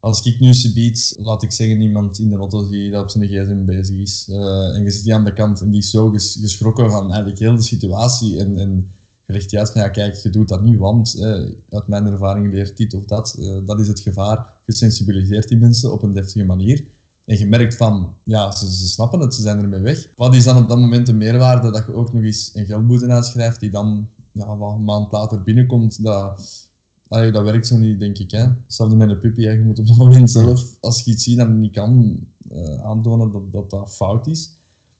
Als 0.00 0.22
ik 0.22 0.40
nu 0.40 0.54
subiet, 0.54 1.14
laat 1.18 1.42
ik 1.42 1.52
zeggen, 1.52 1.80
iemand 1.80 2.18
in 2.18 2.28
de 2.28 2.36
auto 2.36 2.66
zie 2.68 2.90
dat 2.90 3.02
op 3.02 3.10
zijn 3.10 3.28
gsm 3.28 3.64
bezig 3.64 3.96
is, 3.96 4.28
eh, 4.30 4.76
en 4.76 4.82
je 4.82 4.90
zit 4.90 5.04
die 5.04 5.14
aan 5.14 5.24
de 5.24 5.32
kant 5.32 5.60
en 5.60 5.70
die 5.70 5.80
is 5.80 5.90
zo 5.90 6.10
ges- 6.10 6.38
geschrokken 6.40 6.90
van 6.90 7.06
eigenlijk 7.08 7.38
heel 7.40 7.56
de 7.56 7.62
situatie 7.62 8.38
en, 8.38 8.58
en 8.58 8.90
je 9.26 9.32
legt 9.32 9.50
juist 9.50 9.74
ja 9.74 9.88
kijk, 9.88 10.14
je 10.14 10.30
doet 10.30 10.48
dat 10.48 10.62
niet, 10.62 10.78
want 10.78 11.14
eh, 11.18 11.32
uit 11.68 11.86
mijn 11.86 12.06
ervaring 12.06 12.52
leert 12.52 12.76
dit 12.76 12.94
of 12.94 13.04
dat, 13.04 13.36
eh, 13.40 13.66
dat 13.66 13.80
is 13.80 13.88
het 13.88 14.00
gevaar. 14.00 14.54
Je 14.66 14.74
sensibiliseert 14.74 15.48
die 15.48 15.58
mensen 15.58 15.92
op 15.92 16.02
een 16.02 16.12
deftige 16.12 16.44
manier. 16.44 16.86
En 17.24 17.38
je 17.38 17.46
merkt 17.46 17.76
van, 17.76 18.14
ja, 18.24 18.50
ze, 18.50 18.74
ze 18.74 18.88
snappen 18.88 19.20
het, 19.20 19.34
ze 19.34 19.42
zijn 19.42 19.58
ermee 19.58 19.80
weg. 19.80 20.10
Wat 20.14 20.34
is 20.34 20.44
dan 20.44 20.62
op 20.62 20.68
dat 20.68 20.78
moment 20.78 21.06
de 21.06 21.12
meerwaarde 21.12 21.70
dat 21.70 21.84
je 21.86 21.94
ook 21.94 22.12
nog 22.12 22.22
eens 22.22 22.50
een 22.52 22.66
geldboete 22.66 23.06
uitschrijft 23.06 23.60
die 23.60 23.70
dan 23.70 24.08
ja, 24.32 24.56
wat 24.56 24.74
een 24.74 24.84
maand 24.84 25.12
later 25.12 25.42
binnenkomt? 25.42 26.02
Dat, 26.02 26.70
dat 27.08 27.42
werkt 27.42 27.66
zo 27.66 27.76
niet, 27.76 27.98
denk 27.98 28.18
ik. 28.18 28.30
Hè. 28.30 28.46
Hetzelfde 28.64 28.96
met 28.96 29.10
een 29.10 29.18
puppy, 29.18 29.40
je 29.40 29.64
moet 29.64 29.78
op 29.78 29.86
dat 29.86 29.96
moment 29.96 30.30
zelf, 30.30 30.76
als 30.80 31.02
je 31.02 31.10
iets 31.10 31.24
ziet 31.24 31.36
dat 31.36 31.46
je 31.46 31.52
niet 31.52 31.72
kan, 31.72 32.20
eh, 32.48 32.82
aantonen 32.82 33.50
dat, 33.50 33.70
dat 33.70 33.94
fout 33.94 34.26
is. 34.26 34.56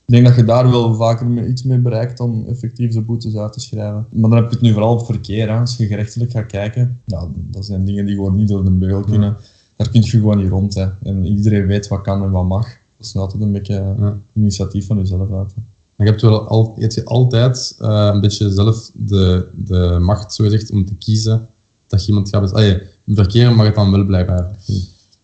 Ik 0.06 0.14
denk 0.14 0.26
dat 0.26 0.36
je 0.36 0.44
daar 0.44 0.70
wel 0.70 0.94
vaker 0.94 1.26
mee- 1.26 1.48
iets 1.48 1.62
mee 1.62 1.78
bereikt 1.78 2.18
dan 2.18 2.44
effectief 2.48 2.92
de 2.92 3.00
boetes 3.00 3.36
uit 3.36 3.52
te 3.52 3.60
schrijven. 3.60 4.06
Maar 4.12 4.30
dan 4.30 4.38
heb 4.38 4.48
je 4.48 4.54
het 4.54 4.60
nu 4.60 4.72
vooral 4.72 4.92
op 4.92 5.06
verkeer. 5.06 5.50
Als 5.50 5.76
je 5.76 5.86
gerechtelijk 5.86 6.30
gaat 6.30 6.46
kijken, 6.46 7.00
ja, 7.04 7.28
dat 7.34 7.64
zijn 7.64 7.84
dingen 7.84 8.06
die 8.06 8.14
gewoon 8.14 8.34
niet 8.36 8.48
door 8.48 8.64
de 8.64 8.70
beugel 8.70 9.00
kunnen. 9.00 9.36
Daar 9.82 9.90
kun 9.92 10.02
je 10.02 10.08
gewoon 10.08 10.38
niet 10.38 10.48
rond. 10.50 10.74
Hè. 10.74 10.86
En 11.02 11.24
iedereen 11.24 11.66
weet 11.66 11.88
wat 11.88 12.00
kan 12.00 12.22
en 12.22 12.30
wat 12.30 12.44
mag. 12.44 12.66
Dat 12.96 13.06
is 13.06 13.16
altijd 13.16 13.42
een 13.42 13.52
beetje 13.52 13.94
Ja. 13.98 14.18
initiatief 14.34 14.86
van 14.86 14.96
jezelf 14.96 15.32
uit. 15.32 15.54
hè. 15.54 15.62
Maar 15.96 16.06
je 16.06 16.12
hebt 16.12 16.22
wel 16.22 16.48
al, 16.48 16.72
je 16.76 16.82
hebt 16.82 17.04
altijd 17.04 17.76
eh, 17.78 18.10
een 18.12 18.20
beetje 18.20 18.50
zelf 18.50 18.90
de, 18.94 19.48
de 19.56 19.98
macht, 20.00 20.34
zo 20.34 20.44
gezegd, 20.44 20.70
om 20.70 20.84
te 20.84 20.94
kiezen 20.94 21.48
dat 21.86 22.00
je 22.04 22.08
iemand 22.08 22.28
gaat 22.28 22.60
in 23.04 23.14
verkeer 23.14 23.54
mag 23.54 23.66
het 23.66 23.74
dan 23.74 23.90
wel 23.90 24.04
blijkbaar. 24.04 24.58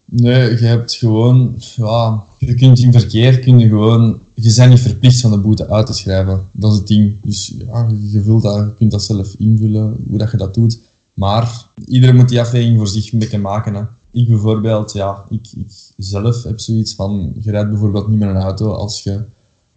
Nee, 0.04 0.50
je 0.50 0.64
hebt 0.64 0.92
gewoon, 0.94 1.54
ja, 1.76 2.24
je 2.38 2.54
kunt 2.54 2.78
in 2.78 2.92
verkeer 2.92 3.38
kun 3.38 3.58
je 3.58 3.68
gewoon, 3.68 4.20
je 4.34 4.54
bent 4.56 4.70
niet 4.70 4.80
verplicht 4.80 5.20
van 5.20 5.30
de 5.30 5.38
boete 5.38 5.68
uit 5.68 5.86
te 5.86 5.92
schrijven. 5.92 6.48
Dat 6.52 6.72
is 6.72 6.78
het 6.78 6.86
ding. 6.86 7.16
Dus 7.24 7.54
ja, 7.66 7.86
je, 8.10 8.22
vult 8.22 8.42
dat, 8.42 8.56
je 8.56 8.74
kunt 8.74 8.90
dat 8.90 9.02
zelf 9.02 9.34
invullen, 9.38 9.96
hoe 10.08 10.18
dat 10.18 10.30
je 10.30 10.36
dat 10.36 10.54
doet. 10.54 10.80
Maar 11.14 11.66
iedereen 11.86 12.16
moet 12.16 12.28
die 12.28 12.40
afweging 12.40 12.76
voor 12.76 12.88
zich 12.88 13.12
een 13.12 13.18
beetje 13.18 13.38
maken. 13.38 13.74
Hè. 13.74 13.82
Ik 14.18 14.28
bijvoorbeeld, 14.28 14.92
ja, 14.92 15.24
ik, 15.30 15.48
ik 15.56 15.70
zelf 15.96 16.42
heb 16.42 16.58
zoiets 16.60 16.94
van, 16.94 17.32
je 17.38 17.50
rijdt 17.50 17.70
bijvoorbeeld 17.70 18.08
niet 18.08 18.18
met 18.18 18.28
een 18.28 18.36
auto 18.36 18.70
als 18.72 19.02
je 19.02 19.24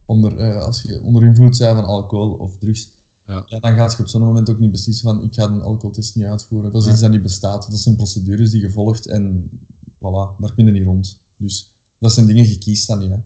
onder, 0.05 0.37
eh, 0.37 0.63
als 0.63 0.81
je 0.81 1.01
onder 1.01 1.23
invloed 1.23 1.57
bent 1.57 1.75
van 1.75 1.85
alcohol 1.85 2.31
of 2.33 2.57
drugs. 2.57 2.91
Ja. 3.25 3.43
Ja, 3.45 3.59
dan 3.59 3.73
gaat 3.75 3.91
je 3.91 3.99
op 3.99 4.07
zo'n 4.07 4.21
moment 4.21 4.49
ook 4.49 4.59
niet 4.59 4.71
beslissen 4.71 5.09
van 5.09 5.23
ik 5.23 5.33
ga 5.33 5.43
een 5.43 5.61
alcoholtest 5.61 6.15
niet 6.15 6.25
uitvoeren. 6.25 6.71
Dat 6.71 6.81
is 6.81 6.87
Ja. 6.87 6.91
iets 6.93 7.01
dat 7.01 7.11
niet 7.11 7.21
bestaat. 7.21 7.71
Dat 7.71 7.79
zijn 7.79 7.95
procedures 7.95 8.51
die 8.51 8.61
je 8.61 8.69
volgt 8.69 9.07
en 9.07 9.49
voilà, 9.95 10.39
daar 10.39 10.53
kun 10.55 10.65
je 10.65 10.71
niet 10.71 10.85
rond. 10.85 11.21
Dus 11.37 11.75
dat 11.99 12.11
zijn 12.11 12.25
dingen, 12.25 12.47
je 12.47 12.57
kiest 12.57 12.87
dan 12.87 12.99
niet. 12.99 13.09
Hè. 13.09 13.17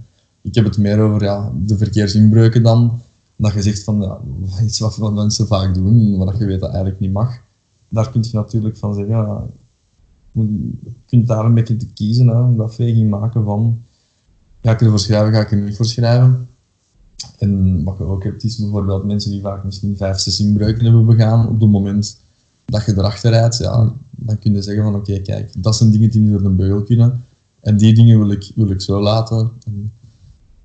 Ik 0.41 0.55
heb 0.55 0.65
het 0.65 0.77
meer 0.77 0.99
over 0.99 1.23
ja, 1.23 1.51
de 1.63 1.77
verkeersinbreuken 1.77 2.63
dan. 2.63 2.99
Dat 3.35 3.53
je 3.53 3.61
zegt 3.61 3.83
van 3.83 4.01
ja, 4.01 4.19
iets 4.63 4.79
wat 4.79 5.13
mensen 5.13 5.47
vaak 5.47 5.73
doen, 5.73 6.17
maar 6.17 6.25
dat 6.25 6.37
je 6.37 6.45
weet 6.45 6.59
dat 6.59 6.69
eigenlijk 6.69 6.99
niet 6.99 7.13
mag. 7.13 7.37
Daar 7.89 8.11
kun 8.11 8.23
je 8.23 8.29
natuurlijk 8.33 8.77
van 8.77 8.93
zeggen, 8.93 9.13
ja, 9.15 9.45
je 10.35 10.91
kunt 11.05 11.27
daar 11.27 11.45
een 11.45 11.53
beetje 11.53 11.75
te 11.77 11.87
kiezen, 11.93 12.27
hè, 12.27 12.33
een 12.35 12.59
afweging 12.59 13.09
maken 13.09 13.43
van 13.43 13.81
ga 14.61 14.71
ik 14.71 14.81
ervoor 14.81 14.99
schrijven, 14.99 15.33
ga 15.33 15.39
ik 15.39 15.51
er 15.51 15.57
niet 15.61 15.75
voor 15.75 15.85
schrijven. 15.85 16.47
En 17.37 17.83
wat 17.83 17.97
je 17.97 18.03
ook 18.03 18.23
hebt, 18.23 18.43
is 18.43 18.57
bijvoorbeeld 18.57 19.03
mensen 19.05 19.31
die 19.31 19.41
vaak 19.41 19.63
misschien 19.63 19.97
vijf, 19.97 20.19
zes 20.19 20.39
inbreuken 20.39 20.83
hebben 20.83 21.05
begaan 21.05 21.47
op 21.47 21.59
het 21.61 21.69
moment 21.69 22.19
dat 22.65 22.85
je 22.85 22.91
erachter 22.91 23.31
rijdt, 23.31 23.57
ja, 23.57 23.93
dan 24.09 24.39
kun 24.39 24.53
je 24.53 24.61
zeggen 24.61 24.83
van 24.83 24.95
oké, 24.95 25.19
kijk, 25.19 25.63
dat 25.63 25.75
zijn 25.75 25.91
dingen 25.91 26.09
die 26.09 26.21
niet 26.21 26.29
door 26.31 26.43
de 26.43 26.49
beugel 26.49 26.83
kunnen. 26.83 27.23
En 27.61 27.77
die 27.77 27.93
dingen 27.93 28.19
wil 28.19 28.31
ik, 28.31 28.51
wil 28.55 28.69
ik 28.69 28.81
zo 28.81 29.01
laten. 29.01 29.51
En, 29.65 29.91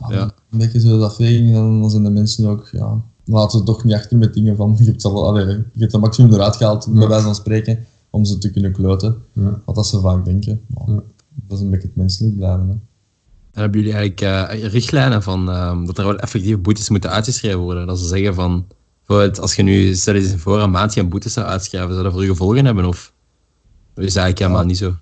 Ja. 0.08 0.32
Een 0.50 0.58
beetje 0.58 0.80
zo 0.80 0.98
dat 0.98 1.14
vegen, 1.14 1.52
dan, 1.52 1.80
dan 1.80 1.90
zijn 1.90 2.02
de 2.02 2.10
mensen 2.10 2.48
ook, 2.48 2.68
ja, 2.72 3.02
laten 3.24 3.58
ze 3.58 3.64
toch 3.64 3.84
niet 3.84 3.94
achter 3.94 4.18
met 4.18 4.34
dingen 4.34 4.56
van, 4.56 4.74
je 4.78 4.84
hebt, 4.84 5.04
al, 5.04 5.26
allee, 5.26 5.46
je 5.46 5.64
hebt 5.78 5.92
het 5.92 6.00
maximum 6.00 6.32
eruit 6.32 6.56
gehaald, 6.56 6.88
bij 6.92 7.02
Ja. 7.02 7.08
wijze 7.08 7.24
van 7.24 7.34
spreken, 7.34 7.86
om 8.10 8.24
ze 8.24 8.38
te 8.38 8.50
kunnen 8.50 8.72
kloten. 8.72 9.16
Ja. 9.32 9.60
Wat 9.64 9.74
dat 9.74 9.86
ze 9.86 10.00
vaak 10.00 10.24
denken. 10.24 10.60
Maar 10.66 10.94
Ja. 10.94 11.02
Dat 11.46 11.58
is 11.58 11.64
een 11.64 11.70
beetje 11.70 11.86
het 11.86 11.96
menselijk 11.96 12.36
blijven. 12.36 12.66
Hè. 12.68 12.72
En 13.52 13.60
hebben 13.60 13.80
jullie 13.80 13.96
eigenlijk 13.96 14.20
eh, 14.52 14.64
richtlijnen 14.72 15.22
van 15.22 15.50
ehm, 15.50 15.84
dat 15.84 15.98
er 15.98 16.04
wel 16.04 16.18
effectief 16.18 16.58
boetes 16.60 16.88
moeten 16.88 17.10
uitgeschreven 17.10 17.58
worden? 17.58 17.86
Dat 17.86 17.98
ze 17.98 18.06
zeggen 18.06 18.34
van, 18.34 18.66
bijvoorbeeld 19.06 19.40
als 19.40 19.54
je 19.54 19.62
nu, 19.62 19.94
stel 19.94 20.14
je 20.14 20.20
eens 20.20 20.34
voor 20.42 20.60
een 20.60 20.70
maand 20.70 20.92
geen 20.92 21.08
boetes 21.08 21.32
zou 21.32 21.46
uitschrijven, 21.46 21.90
zou 21.90 22.02
dat 22.02 22.12
voor 22.12 22.22
je 22.22 22.28
gevolgen 22.28 22.64
hebben? 22.64 22.84
Of 22.84 23.12
is 23.96 24.14
dat 24.14 24.22
eigenlijk 24.22 24.38
helemaal 24.38 24.64
niet 24.64 24.78
zo? 24.78 24.94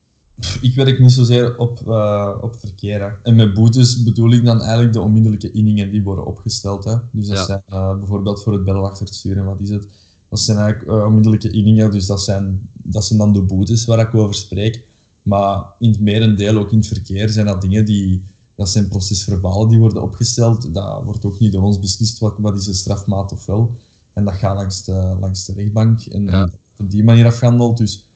Ik 0.61 0.75
werk 0.75 0.99
niet 1.01 1.13
zozeer 1.13 1.57
op, 1.59 1.89
eh, 1.89 2.39
op 2.41 2.57
verkeer. 2.61 3.01
Hè. 3.01 3.09
En 3.23 3.35
met 3.37 3.55
boetes 3.55 4.03
bedoel 4.03 4.31
ik 4.33 4.45
dan 4.45 4.61
eigenlijk 4.61 4.93
de 4.93 5.01
onmiddellijke 5.01 5.51
inningen 5.51 5.91
die 5.91 6.03
worden 6.03 6.27
opgesteld. 6.27 6.85
Hè. 6.85 6.95
Dus 7.13 7.27
dat 7.27 7.37
Ja. 7.37 7.45
zijn 7.45 7.63
eh, 7.67 7.97
bijvoorbeeld 7.99 8.43
voor 8.43 8.53
het 8.53 8.65
bellen 8.65 8.83
achter 8.83 9.07
het 9.07 9.15
sturen, 9.15 9.45
wat 9.45 9.61
is 9.61 9.71
het? 9.71 9.93
Dat 10.29 10.41
zijn 10.41 10.59
eigenlijk 10.59 10.91
eh, 10.91 11.05
onmiddellijke 11.07 11.51
inningen, 11.51 11.91
dus 11.91 12.07
dat 12.07 12.23
zijn, 12.23 12.69
dat 12.73 13.05
zijn 13.05 13.19
dan 13.19 13.33
de 13.33 13.43
boetes 13.43 13.85
waar 13.85 13.99
ik 13.99 14.15
over 14.15 14.35
spreek. 14.35 14.87
Maar 15.23 15.65
in 15.79 15.91
het 15.91 16.01
merendeel, 16.01 16.57
ook 16.59 16.71
in 16.73 16.79
het 16.79 16.87
verkeer, 16.87 17.29
zijn 17.29 17.47
dat 17.47 17.61
dingen 17.61 17.85
die... 17.85 18.25
Dat 18.57 18.69
zijn 18.69 18.89
procesverbalen 18.89 19.69
die 19.69 19.79
worden 19.79 20.03
opgesteld. 20.03 20.75
Dat 20.75 21.05
wordt 21.05 21.25
ook 21.25 21.39
niet 21.41 21.53
door 21.53 21.63
ons 21.63 21.79
beslist 21.79 22.19
wat, 22.19 22.35
wat 22.39 22.57
is 22.57 22.65
de 22.65 22.73
strafmaat 22.75 23.33
of 23.33 23.47
wel. 23.47 23.77
En 24.13 24.25
dat 24.25 24.35
gaat 24.35 24.57
langs 24.57 24.85
de, 24.85 25.17
langs 25.21 25.45
de 25.45 25.53
rechtbank 25.53 26.01
en 26.01 26.25
Ja. 26.25 26.51
op 26.79 26.91
die 26.91 27.05
manier 27.05 27.27
afgehandeld. 27.27 27.77
Dus 27.79 28.07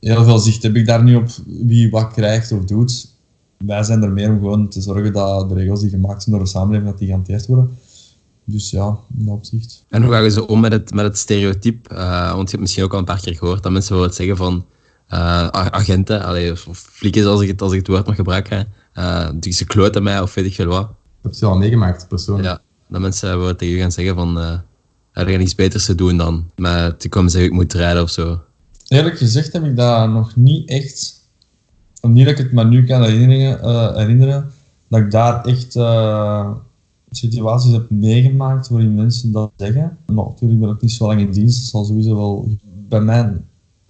heel 0.00 0.24
veel 0.24 0.38
zicht 0.38 0.62
heb 0.62 0.74
ik 0.76 0.86
daar 0.86 1.02
nu 1.04 1.14
op 1.16 1.28
wie 1.46 1.90
wat 1.90 2.12
krijgt 2.12 2.52
of 2.52 2.64
doet. 2.64 3.08
Wij 3.58 3.82
zijn 3.82 4.02
er 4.02 4.12
meer 4.12 4.30
om 4.30 4.38
gewoon 4.38 4.68
te 4.68 4.80
zorgen 4.80 5.12
dat 5.12 5.48
de 5.48 5.54
regels 5.54 5.80
die 5.80 5.90
gemaakt 5.90 6.22
zijn 6.22 6.34
door 6.36 6.44
de 6.44 6.50
samenleving, 6.50 6.90
dat 6.90 6.98
die 6.98 7.08
gehanteerd 7.08 7.46
worden. 7.46 7.70
Dus 8.44 8.70
ja, 8.70 8.98
in 9.18 9.24
dat 9.24 9.34
opzicht. 9.34 9.84
En 9.88 10.02
hoe 10.02 10.12
gaan 10.12 10.30
ze 10.30 10.46
om 10.46 10.60
met 10.60 10.72
het, 10.72 10.94
met 10.94 11.04
het 11.04 11.18
stereotype? 11.18 11.88
Eh, 11.88 12.34
want 12.34 12.42
je 12.42 12.50
hebt 12.50 12.60
misschien 12.60 12.84
ook 12.84 12.92
al 12.92 12.98
een 12.98 13.04
paar 13.04 13.20
keer 13.20 13.34
gehoord 13.34 13.62
dat 13.62 13.72
mensen 13.72 13.90
bijvoorbeeld 13.90 14.18
zeggen 14.18 14.36
van 14.36 14.66
eh, 15.06 15.46
agenten, 15.48 16.24
allee, 16.24 16.52
of, 16.52 16.66
of 16.66 17.02
als 17.24 17.40
ik, 17.40 17.48
het, 17.48 17.62
als 17.62 17.72
ik 17.72 17.78
het 17.78 17.88
woord 17.88 18.06
mag 18.06 18.16
gebruiken, 18.16 18.68
eh, 18.92 19.28
die 19.34 19.52
ze 19.52 19.64
kloten 19.64 20.02
mij 20.02 20.20
of 20.20 20.34
weet 20.34 20.44
ik 20.44 20.54
veel 20.54 20.66
wat. 20.66 20.90
Heb 21.22 21.34
je 21.34 21.46
al 21.46 21.56
meegemaakt, 21.56 22.08
persoonlijk? 22.08 22.48
Ja, 22.48 22.60
dat 22.88 23.00
mensen 23.00 23.28
bijvoorbeeld 23.28 23.58
tegen 23.58 23.74
je 23.74 23.80
gaan 23.80 23.92
zeggen 23.92 24.14
van 24.14 24.36
er 25.12 25.28
gaat 25.28 25.38
niets 25.38 25.54
beters 25.54 25.84
te 25.84 25.94
doen 25.94 26.16
dan 26.16 26.50
met 26.56 27.00
te 27.00 27.08
komen 27.08 27.30
zeggen 27.30 27.50
ik 27.50 27.56
moet 27.56 27.72
rijden 27.72 28.02
of 28.02 28.10
zo. 28.10 28.40
Eerlijk 28.88 29.18
gezegd 29.18 29.52
heb 29.52 29.64
ik 29.64 29.76
dat 29.76 30.08
nog 30.08 30.36
niet 30.36 30.68
echt, 30.68 31.14
niet 32.00 32.26
dat 32.26 32.38
ik 32.38 32.44
het 32.44 32.52
me 32.52 32.64
nu 32.64 32.84
kan 32.84 33.02
herinneren, 33.02 33.96
herinneren 33.96 34.50
dat 34.88 35.00
ik 35.00 35.10
daar 35.10 35.44
echt 35.44 35.74
situaties 37.16 37.72
heb 37.72 37.90
meegemaakt 37.90 38.68
waarin 38.68 38.94
mensen 38.94 39.32
dat 39.32 39.52
zeggen. 39.56 39.98
Maar 40.06 40.24
natuurlijk 40.24 40.60
ben 40.60 40.68
ik 40.68 40.74
ook 40.74 40.82
niet 40.82 40.92
zo 40.92 41.06
lang 41.06 41.20
in 41.20 41.30
dienst, 41.30 41.60
dat 41.60 41.70
zal 41.70 41.84
sowieso 41.84 42.14
wel 42.16 42.48
bij 42.88 43.00
mij, 43.00 43.40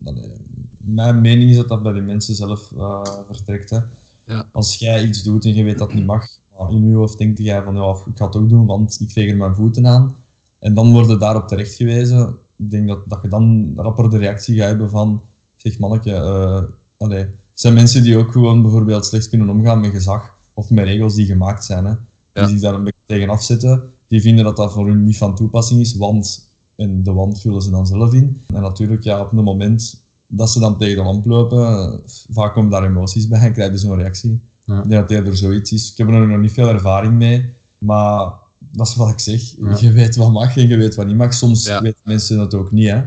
allee, 0.04 0.36
mijn 0.78 1.20
mening 1.20 1.50
is 1.50 1.56
dat 1.56 1.68
dat 1.68 1.82
bij 1.82 1.92
de 1.92 2.00
mensen 2.00 2.34
zelf 2.34 2.72
eh, 2.72 3.02
vertrekt. 3.30 3.70
Hè. 3.70 3.78
Ja. 4.26 4.48
Als 4.52 4.76
jij 4.76 5.04
iets 5.04 5.22
doet 5.22 5.44
en 5.44 5.54
je 5.54 5.64
weet 5.64 5.78
dat 5.78 5.86
het 5.86 5.96
niet 5.96 6.06
mag, 6.06 6.26
maar 6.58 6.70
in 6.70 6.84
je 6.88 6.94
hoofd 6.94 7.18
denk 7.18 7.38
jij 7.38 7.62
van 7.62 7.74
ja, 7.74 7.90
ik 7.90 8.16
ga 8.16 8.26
het 8.26 8.36
ook 8.36 8.48
doen, 8.48 8.66
want 8.66 9.00
ik 9.00 9.10
veeg 9.10 9.30
er 9.30 9.36
mijn 9.36 9.54
voeten 9.54 9.86
aan. 9.86 10.16
En 10.58 10.74
dan 10.74 10.92
worden 10.92 11.18
daarop 11.18 11.48
terecht 11.48 11.74
gewezen. 11.74 12.36
Ik 12.56 12.70
denk 12.70 12.88
dat, 12.88 13.08
dat 13.08 13.18
je 13.22 13.28
dan 13.28 13.72
rapper 13.76 14.10
de 14.10 14.18
reactie 14.18 14.56
gaat 14.56 14.68
hebben 14.68 14.90
van, 14.90 15.22
zeg 15.56 15.78
manneke, 15.78 16.12
eh 16.12 16.62
allee, 16.96 17.20
het 17.20 17.60
zijn 17.60 17.74
mensen 17.74 18.02
die 18.02 18.16
ook 18.16 18.32
gewoon 18.32 18.62
bijvoorbeeld 18.62 19.06
slecht 19.06 19.28
kunnen 19.28 19.48
omgaan 19.48 19.80
met 19.80 19.90
gezag 19.90 20.34
of 20.54 20.70
met 20.70 20.84
regels 20.84 21.14
die 21.14 21.26
gemaakt 21.26 21.64
zijn. 21.64 21.84
Hè. 21.84 21.94
Ja. 22.32 22.40
Die 22.40 22.50
zich 22.50 22.60
daar 22.60 22.74
een 22.74 22.84
beetje 22.84 23.00
tegen 23.06 23.28
afzetten. 23.28 23.82
Die 24.06 24.20
vinden 24.20 24.44
dat 24.44 24.56
dat 24.56 24.72
voor 24.72 24.86
hun 24.86 25.02
niet 25.02 25.16
van 25.16 25.34
toepassing 25.34 25.80
is, 25.80 25.96
want 25.96 26.50
en 26.76 27.02
de 27.02 27.12
wand 27.12 27.40
vullen 27.40 27.62
ze 27.62 27.70
dan 27.70 27.86
zelf 27.86 28.14
in. 28.14 28.40
En 28.46 28.62
natuurlijk, 28.62 29.02
ja, 29.02 29.20
op 29.20 29.30
het 29.30 29.44
moment 29.44 30.02
dat 30.26 30.50
ze 30.50 30.60
dan 30.60 30.78
tegen 30.78 30.96
de 30.96 31.02
lamp 31.02 31.24
lopen, 31.26 32.00
vaak 32.30 32.54
komen 32.54 32.70
daar 32.70 32.84
emoties 32.84 33.28
bij 33.28 33.40
en 33.40 33.52
krijg 33.52 33.72
je 33.72 33.78
zo'n 33.78 33.96
reactie. 33.96 34.40
Ja. 34.64 34.82
Ik 34.82 34.88
denk 34.88 35.00
dat 35.00 35.10
eerder 35.10 35.36
zoiets 35.36 35.72
is. 35.72 35.90
Ik 35.90 35.96
heb 35.96 36.08
er 36.08 36.26
nog 36.26 36.40
niet 36.40 36.52
veel 36.52 36.68
ervaring 36.68 37.12
mee, 37.14 37.52
maar 37.78 38.32
dat 38.58 38.88
is 38.88 38.96
wat 38.96 39.10
ik 39.10 39.18
zeg. 39.18 39.54
Ja. 39.58 39.76
Je 39.80 39.92
weet 39.92 40.16
wat 40.16 40.32
mag 40.32 40.56
en 40.56 40.68
je 40.68 40.76
weet 40.76 40.94
wat 40.94 41.06
niet 41.06 41.16
mag. 41.16 41.34
Soms 41.34 41.66
Ja. 41.66 41.82
weten 41.82 42.00
mensen 42.04 42.40
het 42.40 42.54
ook 42.54 42.72
niet. 42.72 42.88
Hè. 42.88 43.02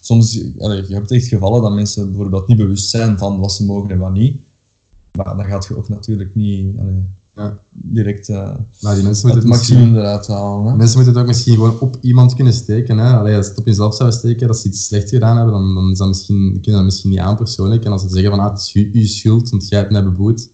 Soms, 0.00 0.32
je 0.32 0.84
hebt 0.88 1.10
echt 1.10 1.26
gevallen 1.26 1.62
dat 1.62 1.72
mensen 1.72 2.08
bijvoorbeeld 2.08 2.48
niet 2.48 2.56
bewust 2.56 2.90
zijn 2.90 3.18
van 3.18 3.40
wat 3.40 3.52
ze 3.52 3.64
mogen 3.64 3.90
en 3.90 3.98
wat 3.98 4.12
niet. 4.12 4.40
Maar 5.16 5.36
dan 5.36 5.44
gaat 5.44 5.66
je 5.66 5.76
ook 5.76 5.88
natuurlijk 5.88 6.34
niet 6.34 6.78
allee, 6.78 7.04
Ja. 7.34 7.58
direct 7.72 8.28
eh, 8.28 8.54
die 8.80 8.88
mensen 8.88 9.06
het 9.06 9.22
moeten 9.22 9.30
het 9.32 9.44
misschien, 9.44 9.76
maximum 9.78 9.96
eruit 9.96 10.26
halen. 10.26 10.64
Hè. 10.70 10.76
mensen 10.76 10.96
moeten 10.96 11.12
het 11.14 11.22
ook 11.22 11.28
misschien 11.28 11.54
gewoon 11.54 11.80
op 11.80 11.96
iemand 12.00 12.34
kunnen 12.34 12.52
steken. 12.52 12.98
Hè? 12.98 13.12
Allee, 13.18 13.36
als 13.36 13.44
ze 13.44 13.50
het 13.50 13.60
op 13.60 13.66
jezelf 13.66 13.94
zouden 13.94 14.18
steken, 14.18 14.46
dat 14.46 14.58
ze 14.58 14.68
iets 14.68 14.86
slecht 14.86 15.08
gedaan 15.08 15.36
hebben, 15.36 15.54
dan, 15.54 15.74
dan 15.74 15.90
is 15.90 15.98
dat 15.98 16.08
misschien, 16.08 16.42
dan 16.52 16.52
kun 16.60 16.70
je 16.72 16.76
dat 16.76 16.84
misschien 16.84 17.10
niet 17.10 17.18
aan 17.18 17.36
persoonlijk. 17.36 17.84
En 17.84 17.92
als 17.92 18.02
ze 18.02 18.08
zeggen 18.08 18.30
van 18.30 18.40
ah, 18.40 18.50
het 18.50 18.60
is 18.60 18.74
u- 18.74 18.90
uw 18.92 19.06
schuld, 19.06 19.50
want 19.50 19.68
jij 19.68 19.78
hebt 19.78 19.92
mij 19.92 20.04
beboet, 20.04 20.48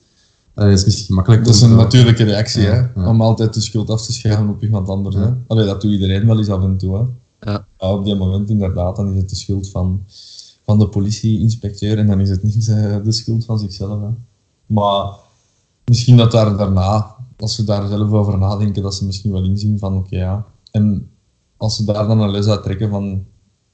dat 0.55 0.67
is 0.69 0.85
misschien 0.85 1.15
makkelijk. 1.15 1.45
Dat 1.45 1.55
is 1.55 1.61
een 1.61 1.77
natuurlijke 1.77 2.25
reactie, 2.25 2.63
Ja, 2.63 2.91
hè? 2.95 3.01
ja. 3.01 3.09
om 3.09 3.21
altijd 3.21 3.55
de 3.55 3.61
schuld 3.61 3.91
af 3.91 4.03
te 4.07 4.13
schuiven 4.13 4.49
op 4.49 4.63
iemand 4.63 4.89
anders. 4.89 5.17
Hè? 5.17 5.29
Allee, 5.47 5.67
dat 5.67 5.81
doet 5.81 5.93
iedereen 5.93 6.27
wel 6.27 6.39
eens 6.39 6.49
af 6.49 6.63
en 6.63 6.77
toe. 6.77 6.97
Hè? 6.97 7.03
Ja. 7.51 7.67
Op 7.79 8.05
die 8.05 8.15
moment 8.17 8.51
inderdaad, 8.51 8.97
dan 8.97 9.13
is 9.13 9.17
het 9.19 9.29
de 9.29 9.37
schuld 9.37 9.71
van, 9.71 10.03
van 10.65 10.79
de 10.79 10.89
politie-inspecteur 10.89 11.99
en 11.99 12.07
dan 12.07 12.21
is 12.21 12.31
het 12.31 12.43
niet 12.43 12.69
eh, 12.69 12.97
de 13.05 13.13
schuld 13.13 13.45
van 13.45 13.59
zichzelf. 13.59 14.01
Hè? 14.01 14.09
Maar 14.67 15.07
misschien 15.87 16.17
dat 16.17 16.31
daar 16.33 16.57
daarna, 16.57 17.15
als 17.39 17.55
ze 17.55 17.65
daar 17.65 17.89
zelf 17.89 18.11
over 18.11 18.39
nadenken, 18.39 18.83
dat 18.83 18.95
ze 18.95 19.05
misschien 19.05 19.33
wel 19.33 19.45
inzien 19.45 19.79
van 19.79 19.97
oké 19.97 20.17
ja. 20.17 20.47
En 20.71 21.09
als 21.57 21.77
ze 21.77 21.85
daar 21.85 22.07
dan 22.07 22.21
een 22.21 22.31
les 22.31 22.47
uit 22.47 22.63
trekken 22.63 22.91
van 22.91 23.25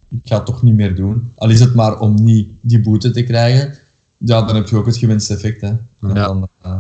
ik 0.09 0.21
ga 0.23 0.37
het 0.37 0.47
toch 0.47 0.63
niet 0.63 0.75
meer 0.75 0.95
doen. 0.97 1.33
Al 1.37 1.51
is 1.51 1.61
het 1.61 1.75
maar 1.75 2.01
om 2.01 2.15
niet 2.15 2.51
die 2.61 2.81
boete 2.81 3.11
te 3.11 3.23
krijgen, 3.23 3.79
ja, 4.17 4.43
dan 4.43 4.55
heb 4.55 4.69
je 4.69 4.77
ook 4.77 4.87
het 4.87 4.97
gewenste 4.97 5.35
effect. 5.35 5.61
Hè? 5.61 5.69
En 5.69 5.81
Ja. 6.01 6.27
dan, 6.27 6.49
eh, 6.63 6.79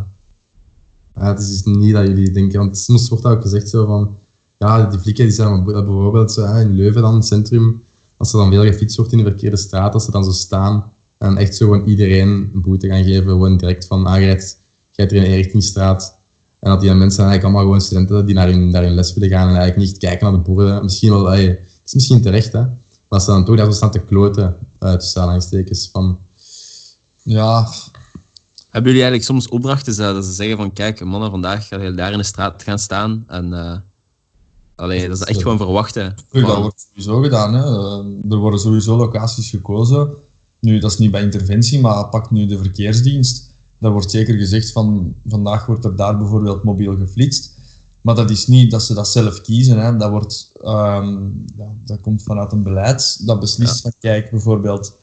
Ja, 1.14 1.26
het 1.28 1.38
is 1.40 1.48
dus 1.48 1.62
niet 1.76 1.92
dat 1.92 2.06
jullie 2.06 2.30
denken, 2.30 2.58
want 2.58 2.78
soms 2.78 3.08
wordt 3.08 3.24
ook 3.24 3.42
gezegd 3.42 3.68
zo 3.68 3.86
van, 3.86 4.16
ja, 4.58 4.84
die 4.86 4.98
flikken 4.98 5.24
die 5.24 5.32
zijn 5.34 5.64
bijvoorbeeld 5.64 6.32
zo, 6.32 6.54
in 6.54 6.72
Leuven 6.72 7.02
dan, 7.02 7.10
in 7.10 7.16
het 7.16 7.26
centrum, 7.26 7.82
als 8.16 8.32
er 8.32 8.38
dan 8.38 8.50
veel 8.50 8.62
gefietst 8.64 8.96
wordt 8.96 9.12
in 9.12 9.18
de 9.18 9.24
verkeerde 9.24 9.56
straat, 9.56 9.94
als 9.94 10.04
ze 10.04 10.10
dan 10.10 10.24
zo 10.24 10.30
staan 10.30 10.92
en 11.18 11.36
echt 11.36 11.56
zo 11.56 11.66
gewoon 11.70 11.86
iedereen 11.86 12.28
een 12.54 12.60
boete 12.62 12.88
gaan 12.88 13.04
geven, 13.04 13.26
gewoon 13.28 13.56
direct 13.56 13.86
van, 13.86 14.06
ah, 14.06 14.18
rijdt- 14.18 14.60
jij 14.92 15.06
rijdt 15.06 15.12
er 15.12 15.16
in 15.16 15.30
een 15.30 15.36
richtingstraat. 15.42 16.18
En 16.58 16.70
dat 16.70 16.80
die 16.80 16.94
mensen 16.94 17.24
eigenlijk 17.24 17.42
allemaal 17.42 17.62
gewoon 17.62 17.80
studenten 17.80 18.26
die 18.26 18.34
naar 18.34 18.48
hun, 18.48 18.68
naar 18.68 18.82
hun 18.82 18.94
les 18.94 19.14
willen 19.14 19.28
gaan 19.28 19.48
en 19.48 19.56
eigenlijk 19.56 19.88
niet 19.88 19.98
kijken 19.98 20.26
naar 20.26 20.42
de 20.42 20.50
borden. 20.50 20.82
Misschien 20.82 21.10
wel, 21.10 21.32
ey, 21.32 21.44
het 21.46 21.80
is 21.84 21.94
misschien 21.94 22.22
terecht, 22.22 22.52
hè. 22.52 22.64
Maar 23.08 23.20
ze 23.20 23.26
dan 23.26 23.44
toch 23.44 23.56
daar 23.56 23.66
zo 23.66 23.72
staan 23.72 23.90
te 23.90 23.98
kloten, 23.98 24.56
uh, 24.80 24.92
tussen 24.92 25.20
aanhalingstekens, 25.20 25.88
van, 25.92 26.18
ja, 27.22 27.68
Hebben 28.70 28.92
jullie 28.92 29.06
eigenlijk 29.06 29.24
soms 29.24 29.48
opdrachten 29.48 29.96
dat 29.96 30.14
dat 30.14 30.24
ze 30.24 30.32
zeggen 30.32 30.56
van 30.56 30.72
kijk, 30.72 31.04
mannen, 31.04 31.30
vandaag 31.30 31.68
ga 31.68 31.82
je 31.82 31.94
daar 31.94 32.12
in 32.12 32.18
de 32.18 32.24
straat 32.24 32.62
gaan 32.62 32.78
staan 32.78 33.24
en 33.26 33.52
eh 33.52 33.76
allee, 34.74 35.08
dat 35.08 35.16
is 35.16 35.24
echt 35.24 35.42
gewoon 35.42 35.56
verwachten. 35.56 36.14
Dat 36.30 36.56
wordt 36.56 36.86
sowieso 36.88 37.22
gedaan. 37.22 37.54
Hè. 37.54 37.64
Eh, 37.64 38.30
Er 38.30 38.36
worden 38.36 38.60
sowieso 38.60 38.96
locaties 38.96 39.50
gekozen. 39.50 40.10
Nu, 40.60 40.78
dat 40.78 40.90
is 40.90 40.98
niet 40.98 41.10
bij 41.10 41.22
interventie, 41.22 41.80
maar 41.80 42.08
pak 42.08 42.30
nu 42.30 42.46
de 42.46 42.58
verkeersdienst. 42.58 43.51
Daar 43.82 43.92
wordt 43.92 44.10
zeker 44.10 44.34
gezegd 44.34 44.72
van 44.72 45.14
vandaag 45.26 45.66
wordt 45.66 45.84
er 45.84 45.96
daar 45.96 46.18
bijvoorbeeld 46.18 46.62
mobiel 46.62 46.96
geflitst. 46.96 47.58
Maar 48.00 48.14
dat 48.14 48.30
is 48.30 48.46
niet 48.46 48.70
dat 48.70 48.82
ze 48.82 48.94
dat 48.94 49.08
zelf 49.08 49.40
kiezen. 49.40 49.78
Hè. 49.78 49.96
Dat, 49.96 50.10
wordt, 50.10 50.52
ehm, 50.62 51.22
ja, 51.56 51.74
dat 51.84 52.00
komt 52.00 52.22
vanuit 52.22 52.52
een 52.52 52.62
beleid 52.62 53.26
dat 53.26 53.40
beslist 53.40 53.80
van 53.80 53.92
kijk, 54.00 54.30
bijvoorbeeld 54.30 54.96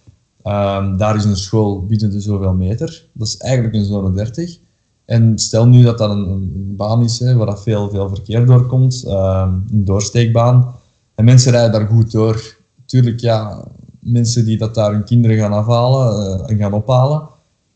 ehm, 0.44 0.98
daar 0.98 1.16
is 1.16 1.24
een 1.24 1.38
school 1.38 1.86
binnen 1.86 2.12
de 2.12 2.22
zoveel 2.22 2.54
meter. 2.54 3.08
Dat 3.14 3.28
is 3.28 3.38
eigenlijk 3.38 3.76
een 3.76 3.86
zone 3.86 4.12
30. 4.12 4.58
En 5.06 5.40
stel 5.40 5.68
nu 5.68 5.84
dat 5.84 5.98
dat 5.98 6.10
een, 6.10 6.30
een 6.30 6.74
baan 6.76 7.04
is 7.04 7.20
hè, 7.20 7.36
waar 7.36 7.46
dat 7.46 7.64
veel, 7.64 7.90
veel 7.90 8.10
verkeer 8.10 8.46
doorkomt, 8.46 9.04
ehm, 9.04 9.54
een 9.72 9.86
doorsteekbaan. 9.86 10.76
En 11.16 11.26
mensen 11.26 11.52
rijden 11.52 11.72
daar 11.72 11.88
goed 11.88 12.12
door. 12.12 12.58
Tuurlijk, 12.86 13.20
ja, 13.20 13.68
mensen 14.00 14.46
die 14.46 14.58
dat 14.58 14.76
daar 14.76 14.92
hun 14.92 15.04
kinderen 15.04 15.38
gaan 15.38 15.54
afhalen 15.54 16.40
eh, 16.40 16.50
en 16.52 16.58
gaan 16.58 16.74
ophalen, 16.74 17.30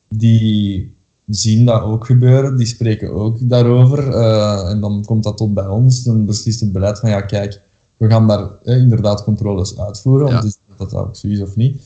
die 0.09 0.92
zien 1.27 1.65
dat 1.65 1.81
ook 1.81 2.05
gebeuren, 2.05 2.57
die 2.57 2.65
spreken 2.65 3.11
ook 3.13 3.37
daarover. 3.49 4.09
eh, 4.09 4.69
en 4.69 4.79
dan 4.79 5.03
komt 5.05 5.23
dat 5.23 5.37
tot 5.37 5.53
bij 5.53 5.67
ons, 5.67 6.03
dan 6.03 6.25
beslist 6.25 6.59
het 6.59 6.71
beleid 6.71 6.99
van 6.99 7.09
ja, 7.09 7.21
kijk, 7.21 7.61
we 7.97 8.09
gaan 8.09 8.27
daar 8.27 8.49
eh, 8.63 8.77
inderdaad 8.77 9.23
controles 9.23 9.79
uitvoeren, 9.79 10.27
Ja. 10.27 10.35
om 10.35 10.41
te 10.41 10.49
zien 10.49 10.61
of 10.69 10.75
dat 10.89 10.93
ook 10.93 11.15
zo 11.15 11.27
is 11.27 11.41
of 11.41 11.55
niet. 11.55 11.81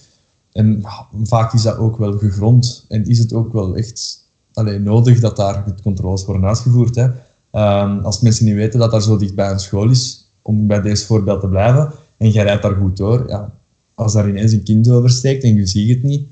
En 0.52 0.84
vaak 1.24 1.54
is 1.54 1.62
dat 1.62 1.78
ook 1.78 1.98
wel 1.98 2.18
gegrond 2.18 2.86
en 2.88 3.06
is 3.06 3.20
het 3.20 3.34
ook 3.34 3.54
wel 3.54 3.76
echt 3.76 4.26
allee, 4.54 4.80
nodig 4.80 5.20
dat 5.20 5.36
daar 5.36 5.64
controles 5.84 6.26
worden 6.26 6.46
uitgevoerd. 6.48 6.96
Hè. 6.96 7.08
Ehm, 7.52 8.00
als 8.00 8.22
mensen 8.22 8.46
niet 8.46 8.56
weten 8.56 8.80
dat 8.80 8.92
daar 8.92 9.02
zo 9.02 9.18
dichtbij 9.18 9.52
een 9.52 9.60
school 9.60 9.90
is, 9.90 10.32
om 10.42 10.68
bij 10.68 10.82
deze 10.82 11.06
voorbeeld 11.06 11.42
te 11.42 11.48
blijven, 11.48 11.92
en 12.18 12.30
jij 12.30 12.44
rijdt 12.44 12.62
daar 12.62 12.76
goed 12.76 12.98
door, 12.98 13.26
ja, 13.28 13.54
als 13.96 14.14
daar 14.14 14.30
ineens 14.30 14.52
een 14.52 14.64
kind 14.64 14.90
oversteekt 14.90 15.44
en 15.44 15.56
je 15.56 15.66
ziet 15.66 15.90
het 15.90 16.04
niet, 16.04 16.28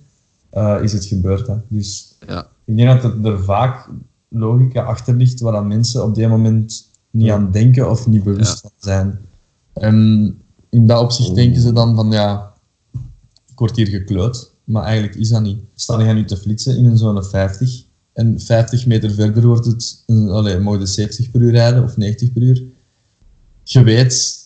eh, 0.56 0.78
is 0.82 0.94
het 0.94 1.06
gebeurd. 1.06 1.48
Hè. 1.48 1.56
Dus 1.68 2.16
Ja. 2.28 2.48
ik 2.66 2.78
denk 2.78 3.02
dat 3.02 3.14
er, 3.14 3.26
er 3.26 3.44
vaak 3.44 3.90
logica 4.30 4.82
achter 4.84 5.16
ligt 5.16 5.40
waar 5.40 5.52
dan 5.52 5.68
mensen 5.68 6.04
op 6.04 6.16
die 6.16 6.28
moment 6.28 6.90
niet 7.12 7.32
aan 7.32 7.52
denken 7.52 7.90
of 7.90 8.08
niet 8.08 8.24
bewust 8.24 8.60
van 8.62 8.72
zijn. 8.78 9.20
En 9.74 9.96
in 10.70 10.88
dat 10.88 11.02
opzicht 11.02 11.36
denken 11.36 11.62
ze 11.62 11.74
dan 11.74 11.96
van 11.96 12.12
ja, 12.12 12.54
ik 13.48 13.60
word 13.60 13.76
hier 13.76 13.88
gekloot, 13.88 14.52
maar 14.64 14.84
eigenlijk 14.84 15.16
is 15.16 15.30
dat 15.30 15.42
niet. 15.42 15.60
Sta 15.76 16.02
je 16.02 16.14
nu 16.14 16.26
te 16.26 16.38
flitsen 16.38 16.78
in 16.78 16.86
een 16.86 16.98
zone 16.98 17.24
50 17.24 17.84
en 18.14 18.40
50 18.40 18.86
meter 18.86 19.12
verder 19.12 19.46
wordt 19.46 19.66
het, 19.66 20.04
allee, 20.08 20.60
mogen 20.60 20.80
de 20.80 20.86
70 20.86 21.32
per 21.32 21.42
uur 21.42 21.52
rijden 21.52 21.84
of 21.84 21.98
90 21.98 22.34
per 22.34 22.42
uur. 22.42 22.64
Je 23.64 23.84
weet 23.84 24.44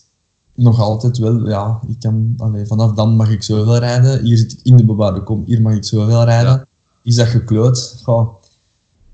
nog 0.59 0.79
altijd 0.79 1.17
wel, 1.17 1.47
ja, 1.49 1.79
ik 1.87 1.95
kan, 1.99 2.33
allee, 2.37 2.65
vanaf 2.65 2.91
dan 2.93 3.15
mag 3.15 3.29
ik 3.31 3.43
zoveel 3.43 3.77
rijden. 3.77 4.23
Hier 4.23 4.37
zit 4.37 4.51
ik 4.51 4.59
in 4.63 4.77
de 4.77 4.85
bebouwde 4.85 5.23
kom, 5.23 5.43
hier 5.45 5.61
mag 5.61 5.73
ik 5.73 5.83
zoveel 5.83 6.23
rijden. 6.23 6.51
Ja. 6.51 6.65
Is 7.03 7.15
dat 7.15 7.27
gekloot? 7.27 7.99
Goh, 8.03 8.29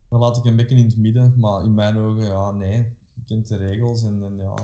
dan 0.10 0.20
laat 0.20 0.38
ik 0.38 0.46
een 0.46 0.56
beetje 0.56 0.76
in 0.76 0.86
het 0.86 0.98
midden, 0.98 1.34
maar 1.40 1.64
in 1.64 1.74
mijn 1.74 1.98
ogen, 1.98 2.26
ja, 2.26 2.52
nee. 2.52 2.78
Je 3.14 3.22
kent 3.26 3.48
de 3.48 3.56
regels 3.56 4.04
en, 4.04 4.24
en 4.24 4.38
ja, 4.38 4.56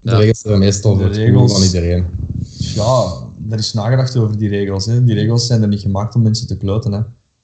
De 0.00 0.10
Ja. 0.10 0.16
regels 0.16 0.40
zijn 0.40 0.58
meestal 0.58 0.92
De 0.92 0.98
voor 0.98 1.06
het 1.08 1.16
regels. 1.16 1.52
van 1.52 1.62
iedereen. 1.62 2.06
ja, 2.74 3.12
er 3.50 3.58
is 3.58 3.72
nagedacht 3.72 4.16
over 4.16 4.38
die 4.38 4.48
regels. 4.48 4.86
Hè. 4.86 5.04
Die 5.04 5.14
regels 5.14 5.46
zijn 5.46 5.62
er 5.62 5.68
niet 5.68 5.80
gemaakt 5.80 6.14
om 6.14 6.22
mensen 6.22 6.46
te 6.46 6.56
kloten. 6.56 6.92
Hè. 6.92 7.00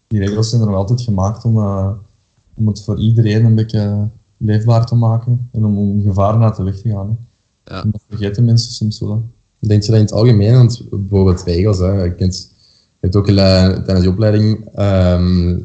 Die 0.07 0.21
regels 0.21 0.49
zijn 0.51 0.61
er 0.63 0.67
nog 0.67 0.77
altijd 0.77 1.01
gemaakt 1.01 1.45
om, 1.45 1.57
eh, 1.59 1.89
om 2.55 2.67
het 2.67 2.83
voor 2.85 2.99
iedereen 2.99 3.45
een 3.45 3.55
beetje 3.55 4.09
leefbaar 4.37 4.87
te 4.87 4.95
maken 4.95 5.49
en 5.53 5.65
om, 5.65 5.79
om 5.79 6.03
gevaren 6.03 6.43
uit 6.43 6.57
de 6.57 6.63
weg 6.63 6.81
te 6.81 6.89
gaan. 6.91 7.09
Hè. 7.09 7.15
Ja. 7.65 7.83
Dat 7.83 8.03
vergeten 8.09 8.45
mensen 8.45 8.73
soms 8.73 9.01
wel. 9.01 9.31
Denk 9.59 9.83
je 9.83 9.89
dat 9.89 9.99
in 9.99 10.05
het 10.05 10.15
algemeen, 10.15 10.55
want 10.55 10.87
bijvoorbeeld 10.91 11.43
regels, 11.43 11.79
hè, 11.79 12.03
je, 12.03 12.15
kent, 12.15 12.51
je 12.71 12.99
hebt 13.01 13.17
ook 13.17 13.29
eh, 13.29 13.35
tijdens 13.69 14.01
die 14.01 14.11
opleiding 14.11 14.69
ehm, 14.75 15.59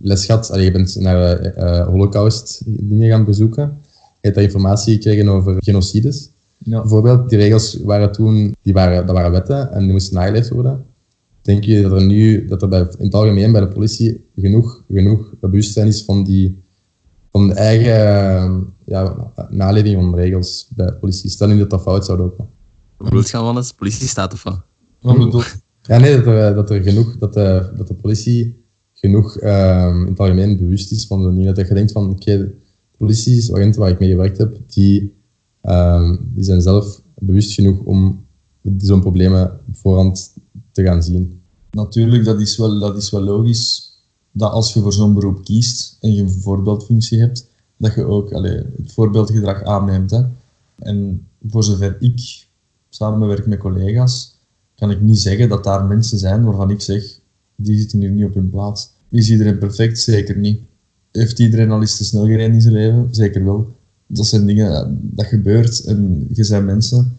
les 0.00 0.24
gehad, 0.26 0.50
allee, 0.50 0.64
je 0.64 0.70
bent 0.70 0.96
naar 1.00 1.38
eh, 1.38 1.86
holocaust 1.86 2.62
dingen 2.66 3.10
gaan 3.10 3.24
bezoeken, 3.24 3.78
je 3.92 4.20
hebt 4.20 4.34
daar 4.34 4.44
informatie 4.44 4.94
gekregen 4.94 5.28
over 5.28 5.56
genocides. 5.58 6.30
Ja. 6.58 6.80
Bijvoorbeeld, 6.80 7.28
die 7.28 7.38
regels 7.38 7.80
waren 7.82 8.12
toen, 8.12 8.54
die 8.62 8.72
waren, 8.72 9.06
dat 9.06 9.14
waren 9.14 9.30
wetten 9.30 9.72
en 9.72 9.82
die 9.82 9.92
moesten 9.92 10.14
nageleefd 10.14 10.48
worden. 10.48 10.84
Denk 11.42 11.64
je 11.64 11.82
dat 11.82 11.92
er 11.92 12.06
nu, 12.06 12.46
dat 12.46 12.62
er 12.62 12.68
bij, 12.68 12.80
in 12.80 13.04
het 13.04 13.14
algemeen 13.14 13.52
bij 13.52 13.60
de 13.60 13.68
politie 13.68 14.24
genoeg, 14.36 14.84
genoeg 14.92 15.34
bewustzijn 15.40 15.86
is 15.86 16.02
van 16.04 16.24
die 16.24 16.63
van 17.34 17.48
de 17.48 17.54
eigen 17.54 17.94
eh, 17.94 18.60
ja, 18.84 19.32
naleving 19.48 19.94
van 19.94 20.14
regels 20.14 20.68
bij 20.74 20.86
de 20.86 20.94
politie? 20.94 21.30
Stel 21.30 21.48
nu 21.48 21.58
dat 21.58 21.70
dat 21.70 21.82
fout 21.82 22.04
zou 22.04 22.18
lopen. 22.18 22.48
Hoe 22.96 23.08
bedoelt 23.08 23.30
je 23.30 23.36
van 23.36 23.56
het? 23.56 23.74
Politiestaat 23.76 24.32
of 24.32 24.42
wat? 24.42 24.60
Wat 25.00 25.18
bedoel 25.18 25.42
Ja, 25.82 25.98
nee, 25.98 26.16
dat 26.16 26.26
er, 26.26 26.54
dat 26.54 26.70
er 26.70 26.82
genoeg, 26.82 27.18
dat 27.18 27.32
de, 27.32 27.72
dat 27.76 27.88
de 27.88 27.94
politie 27.94 28.64
genoeg 28.92 29.38
ehm, 29.38 30.00
in 30.00 30.06
het 30.06 30.18
algemeen 30.18 30.56
bewust 30.56 30.92
is 30.92 31.06
van 31.06 31.22
zo'n 31.22 31.36
dingen. 31.36 31.54
Dat 31.54 31.68
je 31.68 31.74
denkt 31.74 31.92
van, 31.92 32.10
oké, 32.10 32.38
de 32.38 32.54
politieagenten 32.96 33.80
waar 33.80 33.90
ik 33.90 33.98
mee 33.98 34.10
gewerkt 34.10 34.38
heb, 34.38 34.58
die, 34.66 35.14
ehm, 35.60 36.16
die 36.34 36.44
zijn 36.44 36.60
zelf 36.60 37.00
bewust 37.14 37.52
genoeg 37.52 37.80
om 37.80 38.26
zo'n 38.78 39.00
problemen 39.00 39.60
op 39.68 39.76
voorhand 39.76 40.34
te 40.72 40.82
gaan 40.82 41.02
zien. 41.02 41.40
Natuurlijk, 41.70 42.24
dat 42.24 42.40
is, 42.40 42.56
wel, 42.56 42.78
dat 42.78 42.96
is 42.96 43.10
wel 43.10 43.22
logisch 43.22 43.83
dat 44.36 44.52
als 44.52 44.72
je 44.72 44.80
voor 44.80 44.92
zo'n 44.92 45.14
beroep 45.14 45.44
kiest 45.44 45.96
en 46.00 46.14
je 46.14 46.22
een 46.22 46.30
voorbeeldfunctie 46.30 47.20
hebt, 47.20 47.48
dat 47.76 47.94
je 47.94 48.04
ook 48.04 48.32
allee, 48.32 48.56
het 48.56 48.92
voorbeeldgedrag 48.92 49.62
aanneemt. 49.62 50.10
Hè. 50.10 50.22
En 50.78 51.26
voor 51.48 51.64
zover 51.64 51.96
ik 52.00 52.46
samenwerk 52.88 53.46
met 53.46 53.58
collega's, 53.58 54.38
kan 54.74 54.90
ik 54.90 55.00
niet 55.00 55.18
zeggen 55.18 55.48
dat 55.48 55.64
daar 55.64 55.84
mensen 55.84 56.18
zijn 56.18 56.44
waarvan 56.44 56.70
ik 56.70 56.80
zeg, 56.80 57.20
die 57.56 57.78
zitten 57.78 58.00
hier 58.00 58.10
niet 58.10 58.24
op 58.24 58.34
hun 58.34 58.50
plaats. 58.50 58.90
Is 59.08 59.30
iedereen 59.30 59.58
perfect? 59.58 59.98
Zeker 59.98 60.36
niet. 60.36 60.60
Heeft 61.12 61.38
iedereen 61.38 61.70
al 61.70 61.80
eens 61.80 61.96
te 61.96 62.04
snel 62.04 62.24
gereden 62.24 62.54
in 62.54 62.60
zijn 62.60 62.74
leven? 62.74 63.08
Zeker 63.10 63.44
wel. 63.44 63.76
Dat 64.06 64.26
zijn 64.26 64.46
dingen, 64.46 64.70
ja, 64.70 64.90
dat 65.00 65.26
gebeurt 65.26 65.84
en 65.84 66.28
je 66.32 66.44
zijn 66.44 66.64
mensen. 66.64 67.18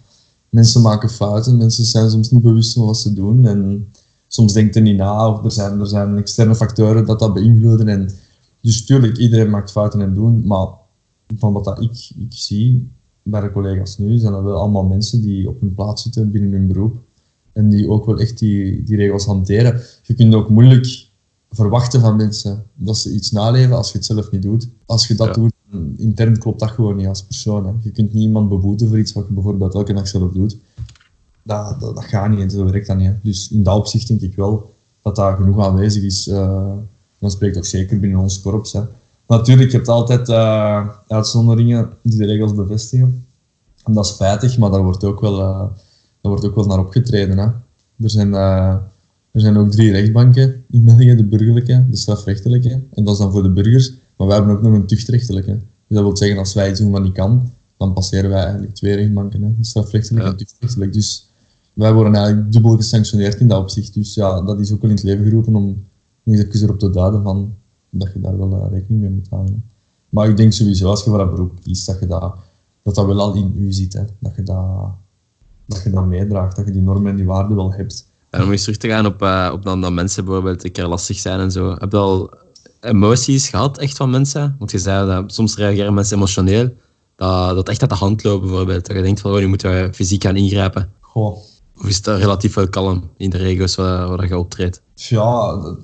Mensen 0.50 0.81
maken 0.81 1.10
fouten, 1.10 1.58
mensen 1.58 1.86
zijn 1.86 2.10
soms 2.10 2.32
niet 2.32 2.41
bewust 2.41 2.73
van 2.73 2.86
wat 2.86 2.97
ze 2.97 3.13
doen 3.13 3.45
en 3.45 3.91
soms 4.27 4.53
denkt 4.53 4.75
er 4.75 4.81
niet 4.81 4.97
na 4.97 5.29
of 5.29 5.43
er 5.43 5.51
zijn, 5.51 5.79
er 5.79 5.88
zijn 5.88 6.17
externe 6.17 6.55
factoren 6.55 7.05
dat 7.05 7.19
dat 7.19 7.33
beïnvloeden. 7.33 7.88
En, 7.88 8.09
dus 8.61 8.85
tuurlijk, 8.85 9.17
iedereen 9.17 9.49
maakt 9.49 9.71
fouten 9.71 10.01
en 10.01 10.13
doen, 10.13 10.47
maar 10.47 10.67
van 11.38 11.53
wat 11.53 11.63
dat 11.63 11.81
ik, 11.81 12.11
ik 12.19 12.33
zie 12.33 12.89
bij 13.23 13.41
de 13.41 13.51
collega's 13.51 13.97
nu, 13.97 14.17
zijn 14.17 14.33
dat 14.33 14.43
wel 14.43 14.59
allemaal 14.59 14.83
mensen 14.83 15.21
die 15.21 15.49
op 15.49 15.59
hun 15.61 15.73
plaats 15.73 16.03
zitten 16.03 16.31
binnen 16.31 16.51
hun 16.51 16.67
beroep 16.67 16.97
en 17.53 17.69
die 17.69 17.89
ook 17.89 18.05
wel 18.05 18.19
echt 18.19 18.39
die, 18.39 18.83
die 18.83 18.95
regels 18.97 19.25
hanteren. 19.25 19.81
Je 20.03 20.13
kunt 20.13 20.35
ook 20.35 20.49
moeilijk 20.49 21.07
verwachten 21.49 22.01
van 22.01 22.15
mensen 22.15 22.63
dat 22.73 22.97
ze 22.97 23.13
iets 23.13 23.31
naleven 23.31 23.75
als 23.75 23.91
je 23.91 23.97
het 23.97 24.05
zelf 24.05 24.31
niet 24.31 24.41
doet. 24.41 24.69
Als 24.85 25.07
je 25.07 25.15
dat 25.15 25.27
Ja. 25.27 25.33
doet, 25.33 25.53
intern 25.97 26.38
klopt 26.38 26.59
dat 26.59 26.69
gewoon 26.71 26.95
niet 26.95 27.07
als 27.07 27.23
persoon. 27.23 27.65
Hè. 27.65 27.71
Je 27.81 27.91
kunt 27.91 28.13
niet 28.13 28.23
iemand 28.23 28.49
beboeten 28.49 28.88
voor 28.88 28.99
iets 28.99 29.13
wat 29.13 29.27
je 29.27 29.33
bijvoorbeeld 29.33 29.73
elke 29.73 29.93
dag 29.93 30.07
zelf 30.07 30.31
doet. 30.31 30.57
Dat, 31.47 31.79
dat, 31.79 31.95
dat 31.95 32.03
gaat 32.05 32.29
niet 32.29 32.39
en 32.39 32.49
zo 32.49 32.65
werkt 32.65 32.88
dat 32.88 32.97
niet. 32.97 33.12
Dus 33.23 33.51
in 33.51 33.63
dat 33.63 33.77
opzicht 33.77 34.08
denk 34.08 34.21
ik 34.21 34.36
wel 34.36 34.73
dat 35.01 35.15
daar 35.15 35.36
genoeg 35.38 35.65
aanwezig 35.65 36.03
is. 36.03 36.27
eh 36.27 36.73
dan 37.19 37.31
spreekt 37.31 37.58
ook 37.58 37.65
zeker 37.65 37.99
binnen 37.99 38.19
ons 38.19 38.41
korps. 38.41 38.73
Hè. 38.73 38.81
Natuurlijk, 39.27 39.71
je 39.71 39.75
hebt 39.77 39.89
altijd 39.89 40.29
eh, 40.29 40.89
uitzonderingen 41.08 41.89
die 42.03 42.17
de 42.17 42.25
regels 42.25 42.55
bevestigen. 42.55 43.25
En 43.84 43.93
dat 43.93 44.05
is 44.05 44.12
spijtig, 44.12 44.58
maar 44.58 44.71
daar 44.71 44.84
wordt 44.84 45.03
ook 45.03 45.19
wel, 45.21 45.39
eh, 45.41 45.60
daar 46.21 46.31
wordt 46.31 46.45
ook 46.45 46.55
wel 46.55 46.65
naar 46.65 46.79
opgetreden. 46.79 47.38
Hè. 47.38 47.45
Er, 48.03 48.10
zijn, 48.10 48.34
er 48.34 48.81
zijn 49.31 49.58
ook 49.58 49.71
drie 49.71 49.91
rechtbanken 49.91 50.63
in 50.69 50.86
België, 50.86 51.15
de 51.15 51.25
burgerlijke, 51.25 51.86
de 51.89 51.97
strafrechtelijke. 51.97 52.69
En 52.93 53.03
dat 53.03 53.13
is 53.13 53.19
dan 53.19 53.31
voor 53.31 53.43
de 53.43 53.51
burgers. 53.51 53.93
Maar 54.17 54.27
wij 54.27 54.36
hebben 54.36 54.55
ook 54.55 54.62
nog 54.62 54.73
een 54.73 54.86
tuchtrechtelijke. 54.88 55.51
Dus 55.51 55.97
dat 55.97 56.01
wil 56.03 56.17
zeggen, 56.17 56.38
als 56.38 56.53
wij 56.53 56.69
iets 56.69 56.79
doen 56.79 56.91
wat 56.91 57.03
niet 57.03 57.13
kan, 57.13 57.51
dan 57.77 57.93
passeren 57.93 58.29
wij 58.29 58.43
eigenlijk 58.43 58.73
twee 58.75 58.95
rechtbanken. 58.95 59.41
Hè. 59.41 59.49
De 59.58 59.65
strafrechtelijke 59.65 60.25
Ja. 60.25 60.31
en 60.31 60.38
tuchtrechtelijk. 60.38 60.93
Dus 60.93 61.31
wij 61.75 61.93
worden 61.93 62.15
eigenlijk 62.15 62.51
dubbel 62.51 62.75
gesanctioneerd 62.75 63.39
in 63.39 63.47
dat 63.47 63.59
opzicht. 63.59 63.93
Dus 63.93 64.13
ja, 64.13 64.41
dat 64.41 64.59
is 64.59 64.71
ook 64.73 64.81
wel 64.81 64.89
in 64.89 64.95
het 64.95 65.05
leven 65.05 65.25
geroepen 65.25 65.55
om 65.55 65.85
nog 66.23 66.35
eens 66.35 66.61
erop 66.61 66.79
te 66.79 66.89
duiden 66.89 67.23
van, 67.23 67.55
dat 67.89 68.13
je 68.13 68.19
daar 68.19 68.38
wel 68.38 68.69
rekening 68.71 69.01
mee 69.01 69.09
moet 69.09 69.29
houden. 69.29 69.53
hè. 69.53 69.59
Maar 70.09 70.29
ik 70.29 70.38
denk 70.38 70.53
sowieso, 70.53 70.89
als 70.89 71.03
je 71.03 71.09
voor 71.09 71.17
dat 71.17 71.31
beroep 71.31 71.61
kiest, 71.61 71.85
dat 71.85 71.99
je 71.99 72.07
dat, 72.07 72.35
dat, 72.81 72.95
dat 72.95 73.05
wel 73.05 73.19
al 73.19 73.33
in 73.33 73.53
u 73.57 73.71
zit. 73.71 73.93
Hè. 73.93 74.03
Dat, 74.19 74.35
je 74.35 74.43
dat, 74.43 74.91
dat 75.65 75.83
je 75.83 75.89
dat 75.89 76.05
meedraagt, 76.05 76.55
dat 76.55 76.65
je 76.65 76.71
die 76.71 76.81
normen 76.81 77.11
en 77.11 77.15
die 77.15 77.25
waarden 77.25 77.55
wel 77.55 77.73
hebt. 77.73 78.07
En 78.29 78.43
om 78.43 78.51
eens 78.51 78.61
terug 78.61 78.77
te 78.77 78.88
gaan 78.88 79.05
op, 79.05 79.21
eh, 79.21 79.49
op 79.53 79.63
dan 79.63 79.81
dat 79.81 79.91
mensen 79.91 80.25
bijvoorbeeld 80.25 80.63
een 80.63 80.71
keer 80.71 80.88
lastig 80.88 81.19
zijn 81.19 81.39
en 81.39 81.51
zo. 81.51 81.75
Heb 81.77 81.91
je 81.91 81.97
al 81.97 82.33
emoties 82.79 83.49
gehad 83.49 83.77
echt 83.77 83.97
van 83.97 84.09
mensen? 84.09 84.55
Want 84.59 84.71
je 84.71 84.79
zei 84.79 85.07
dat 85.07 85.33
soms 85.33 85.55
reageren 85.55 85.93
mensen 85.93 86.17
emotioneel. 86.17 86.73
Dat, 87.15 87.55
dat 87.55 87.69
echt 87.69 87.81
uit 87.81 87.89
de 87.89 87.95
hand 87.95 88.23
loopt 88.23 88.41
bijvoorbeeld. 88.41 88.85
Dat 88.88 88.95
je 88.95 89.01
denkt 89.01 89.19
van, 89.19 89.31
oh, 89.31 89.38
nu 89.38 89.47
moeten 89.47 89.71
we 89.71 89.93
fysiek 89.93 90.23
gaan 90.23 90.35
ingrijpen. 90.35 90.91
Goh, 90.99 91.38
Of 91.77 91.88
is 91.88 91.95
het 91.95 92.07
relatief 92.07 92.53
wel 92.53 92.69
kalm 92.69 93.09
in 93.17 93.29
de 93.29 93.38
regio's 93.38 93.75
waar, 93.75 94.27
je 94.27 94.38
optreedt? 94.38 94.81
Ja, 94.93 95.55
dat, 95.61 95.77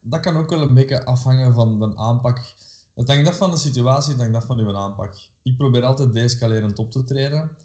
dat 0.00 0.20
kan 0.20 0.36
ook 0.36 0.50
wel 0.50 0.60
een 0.60 0.74
beetje 0.74 1.04
afhangen 1.04 1.54
van 1.54 1.78
de 1.78 1.96
aanpak. 1.96 2.54
Het 2.94 3.08
hangt 3.08 3.28
af 3.28 3.36
van 3.36 3.50
de 3.50 3.56
situatie, 3.56 4.12
het 4.12 4.20
hangt 4.20 4.36
af 4.36 4.46
van 4.46 4.58
uw 4.58 4.76
aanpak. 4.76 5.14
Ik 5.42 5.56
probeer 5.56 5.84
altijd 5.84 6.12
deescalerend 6.12 6.78
op 6.78 6.90
te 6.90 7.04
treden. 7.04 7.56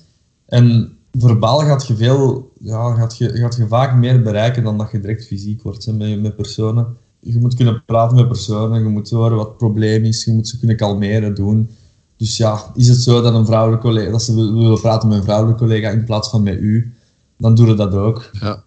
En 0.45 0.97
verbaal 1.11 1.59
gaat 1.59 1.87
je, 1.87 1.95
veel, 1.95 2.51
ja, 2.59 2.93
gaat 2.93 3.17
je, 3.17 3.29
gaat 3.29 3.55
je 3.55 3.67
vaak 3.67 3.95
meer 3.95 4.21
bereiken 4.21 4.63
dan 4.63 4.77
dat 4.77 4.91
je 4.91 4.99
direct 4.99 5.25
fysiek 5.25 5.61
wordt 5.61 5.97
met, 5.97 6.21
met 6.21 6.35
personen. 6.35 6.97
Je 7.19 7.39
moet 7.39 7.55
kunnen 7.55 7.83
praten 7.85 8.17
met 8.17 8.27
personen, 8.27 8.83
je 8.83 8.89
moet 8.89 9.09
horen 9.09 9.37
wat 9.37 9.47
het 9.47 9.57
probleem 9.57 10.03
is, 10.03 10.23
je 10.23 10.31
moet 10.31 10.47
ze 10.47 10.59
kunnen 10.59 10.77
kalmeren, 10.77 11.35
doen. 11.35 11.69
Dus 12.17 12.37
ja, 12.37 12.71
is 12.75 12.87
het 12.87 12.97
zo 12.97 13.21
dat, 13.21 13.33
een 13.33 13.45
vrouwelijke 13.45 13.85
collega, 13.85 14.11
dat 14.11 14.23
ze 14.23 14.35
wil- 14.35 14.53
willen 14.53 14.81
praten 14.81 15.07
met 15.07 15.17
een 15.17 15.23
vrouwelijke 15.23 15.63
collega 15.63 15.89
in 15.89 16.03
plaats 16.03 16.29
van 16.29 16.43
met 16.43 16.59
u, 16.59 16.93
dan 17.41 17.55
doe 17.55 17.67
je 17.67 17.73
dat 17.75 17.93
ook. 17.93 18.29
Ja. 18.39 18.63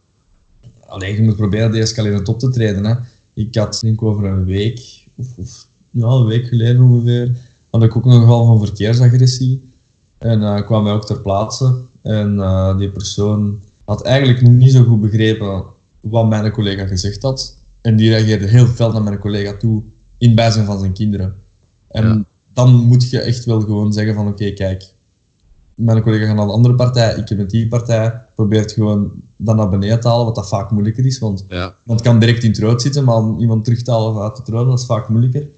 Alleen 0.86 1.14
je 1.14 1.22
moet 1.22 1.36
proberen 1.36 1.72
deescalerend 1.72 2.28
op 2.28 2.38
te 2.38 2.50
treden. 2.50 2.84
Hè. 2.84 2.94
Ik 3.34 3.54
had 3.54 3.78
denk 3.80 3.94
ik 3.94 4.02
over 4.02 4.24
een 4.24 4.44
week, 4.44 5.06
of, 5.16 5.26
of 5.36 5.68
ja, 5.90 6.06
een 6.06 6.26
week 6.26 6.46
geleden 6.46 6.82
ongeveer, 6.82 7.36
had 7.70 7.82
ik 7.82 7.96
ook 7.96 8.04
nog 8.04 8.14
een 8.14 8.20
geval 8.20 8.46
van 8.46 8.66
verkeersagressie. 8.66 9.72
En 10.18 10.42
eh 10.42 10.66
kwam 10.66 10.84
wij 10.84 10.92
ook 10.92 11.06
ter 11.06 11.20
plaatse. 11.20 11.74
En 12.02 12.40
eh, 12.40 12.78
die 12.78 12.90
persoon 12.90 13.62
had 13.84 14.02
eigenlijk 14.02 14.42
niet 14.48 14.72
zo 14.72 14.84
goed 14.84 15.00
begrepen 15.00 15.64
wat 16.00 16.28
mijn 16.28 16.50
collega 16.52 16.86
gezegd 16.86 17.22
had. 17.22 17.58
En 17.80 17.96
die 17.96 18.10
reageerde 18.10 18.46
heel 18.46 18.66
fel 18.66 18.92
naar 18.92 19.02
mijn 19.02 19.18
collega 19.18 19.56
toe, 19.56 19.82
in 20.18 20.34
bijzijn 20.34 20.66
van 20.66 20.78
zijn 20.78 20.92
kinderen. 20.92 21.34
En 21.88 22.06
Ja. 22.06 22.24
dan 22.52 22.74
moet 22.74 23.10
je 23.10 23.20
echt 23.20 23.44
wel 23.44 23.60
gewoon 23.60 23.92
zeggen 23.92 24.14
van 24.14 24.28
oké, 24.28 24.50
kijk, 24.50 24.93
mijn 25.74 26.02
collega 26.02 26.26
gaat 26.26 26.36
naar 26.36 26.46
de 26.46 26.52
andere 26.52 26.74
partij, 26.74 27.14
ik 27.14 27.28
heb 27.28 27.38
met 27.38 27.50
die 27.50 27.68
partij, 27.68 28.22
probeert 28.34 28.72
gewoon 28.72 29.10
dat 29.36 29.56
naar 29.56 29.68
beneden 29.68 30.00
te 30.00 30.08
halen, 30.08 30.24
wat 30.24 30.34
dat 30.34 30.48
vaak 30.48 30.70
moeilijker 30.70 31.06
is, 31.06 31.18
want 31.18 31.44
Ja. 31.48 31.74
iemand 31.84 32.02
kan 32.02 32.18
direct 32.18 32.42
in 32.42 32.50
het 32.50 32.58
rood 32.58 32.82
zitten, 32.82 33.04
maar 33.04 33.16
om 33.16 33.38
iemand 33.38 33.64
terug 33.64 33.82
te 33.82 33.90
halen 33.90 34.22
uit 34.22 34.36
het 34.36 34.48
rood, 34.48 34.66
dat 34.66 34.78
is 34.78 34.86
vaak 34.86 35.08
moeilijker. 35.08 35.48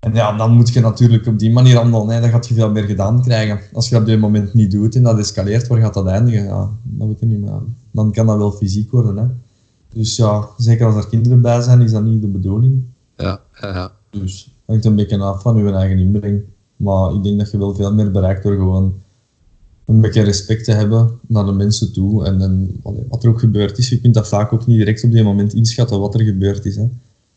En 0.00 0.14
ja, 0.14 0.36
dan 0.36 0.50
moet 0.50 0.68
je 0.72 0.80
natuurlijk 0.80 1.26
op 1.26 1.38
die 1.38 1.50
manier 1.50 1.76
handelen, 1.76 2.08
hè. 2.08 2.20
dan 2.20 2.30
gaat 2.30 2.48
je 2.48 2.54
veel 2.54 2.70
meer 2.70 2.82
gedaan 2.84 3.22
krijgen. 3.22 3.60
Als 3.72 3.84
je 3.88 3.92
dat 3.92 4.00
op 4.00 4.08
dit 4.08 4.20
moment 4.20 4.54
niet 4.54 4.70
doet 4.70 4.94
en 4.94 5.02
dat 5.02 5.18
escaleert, 5.18 5.66
waar 5.66 5.80
gaat 5.80 5.94
dat 5.94 6.06
eindigen? 6.06 6.44
Ja, 6.44 6.70
dat 6.82 7.08
weet 7.08 7.20
ik 7.22 7.28
niet, 7.28 7.40
maar 7.40 7.60
dan 7.90 8.12
kan 8.12 8.26
dat 8.26 8.36
wel 8.36 8.50
fysiek 8.50 8.90
worden. 8.90 9.16
Hè. 9.16 9.24
Dus 9.92 10.16
ja, 10.16 10.48
zeker 10.56 10.86
als 10.86 10.94
er 10.96 11.08
kinderen 11.08 11.40
bij 11.40 11.60
zijn, 11.60 11.80
is 11.80 11.92
dat 11.92 12.04
niet 12.04 12.20
de 12.20 12.28
bedoeling. 12.28 12.82
Ja, 13.16 13.40
ja, 13.60 13.68
ja. 13.68 13.92
Dus 14.10 14.54
hangt 14.66 14.84
een 14.84 14.96
beetje 14.96 15.18
af 15.18 15.42
van 15.42 15.56
je 15.56 15.72
eigen 15.72 15.98
inbreng. 15.98 16.42
Maar 16.76 17.14
ik 17.14 17.22
denk 17.22 17.38
dat 17.38 17.50
je 17.50 17.58
wel 17.58 17.74
veel 17.74 17.94
meer 17.94 18.10
bereikt 18.10 18.42
door 18.42 18.56
gewoon 18.56 18.94
een 19.88 20.00
beetje 20.00 20.22
respect 20.22 20.64
te 20.64 20.72
hebben 20.72 21.18
naar 21.26 21.44
de 21.44 21.52
mensen 21.52 21.92
toe. 21.92 22.24
En, 22.24 22.40
en 22.40 22.80
wat 23.08 23.24
er 23.24 23.30
ook 23.30 23.38
gebeurd 23.40 23.78
is, 23.78 23.88
je 23.88 24.00
kunt 24.00 24.14
dat 24.14 24.28
vaak 24.28 24.52
ook 24.52 24.66
niet 24.66 24.76
direct 24.78 25.04
op 25.04 25.10
die 25.12 25.22
moment 25.22 25.52
inschatten 25.54 26.00
wat 26.00 26.14
er 26.14 26.20
gebeurd 26.20 26.64
is. 26.64 26.76
Hè. 26.76 26.82
Het 26.82 26.90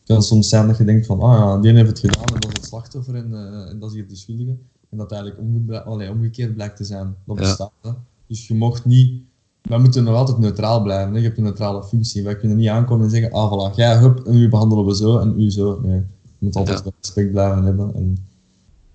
kan 0.06 0.24
soms 0.24 0.50
zijn 0.50 0.68
dat 0.68 0.78
je 0.78 0.84
denkt 0.84 1.06
van, 1.06 1.22
ah 1.22 1.38
ja, 1.38 1.58
die 1.62 1.74
heeft 1.74 1.90
het 1.90 2.00
gedaan 2.00 2.24
en 2.26 2.40
dat 2.40 2.46
is 2.52 2.54
het 2.54 2.66
slachtoffer 2.66 3.16
en, 3.16 3.34
eh, 3.34 3.70
en 3.70 3.80
dat 3.80 3.90
is 3.90 3.96
hier 3.96 4.08
de 4.08 4.16
schuldige. 4.16 4.56
En 4.90 4.98
dat 4.98 5.12
eigenlijk 5.12 5.42
omge 5.42 5.84
allee, 5.84 6.10
omgekeerd 6.10 6.54
blijkt 6.54 6.78
te 6.78 6.84
zijn. 6.84 7.16
Dat 7.26 7.38
Ja. 7.38 7.42
bestaat. 7.44 7.72
Hè. 7.82 7.90
Dus 8.28 8.48
je 8.48 8.56
mocht 8.56 8.86
niet... 8.86 9.22
Wij 9.62 9.80
moeten 9.80 10.04
nog 10.04 10.16
altijd 10.16 10.38
neutraal 10.38 10.82
blijven. 10.82 11.12
Hè. 11.14 11.18
Je 11.20 11.24
hebt 11.26 11.38
een 11.38 11.44
neutrale 11.44 11.84
functie. 11.84 12.24
Wij 12.24 12.36
kunnen 12.38 12.58
niet 12.58 12.68
aankomen 12.68 13.06
en 13.06 13.12
zeggen, 13.12 13.32
ah 13.32 13.52
voilà, 13.72 13.76
jij 13.76 13.98
hup, 13.98 14.20
en 14.28 14.36
u 14.36 14.50
behandelen 14.50 14.86
we 14.86 14.96
zo 14.96 15.18
en 15.18 15.34
u 15.42 15.52
zo. 15.52 15.80
Nee, 15.84 15.96
je 15.96 16.04
moet 16.38 16.56
altijd 16.56 16.82
Ja. 16.86 16.92
respect 17.02 17.32
blijven 17.32 17.64
hebben. 17.64 17.96
En 17.96 18.12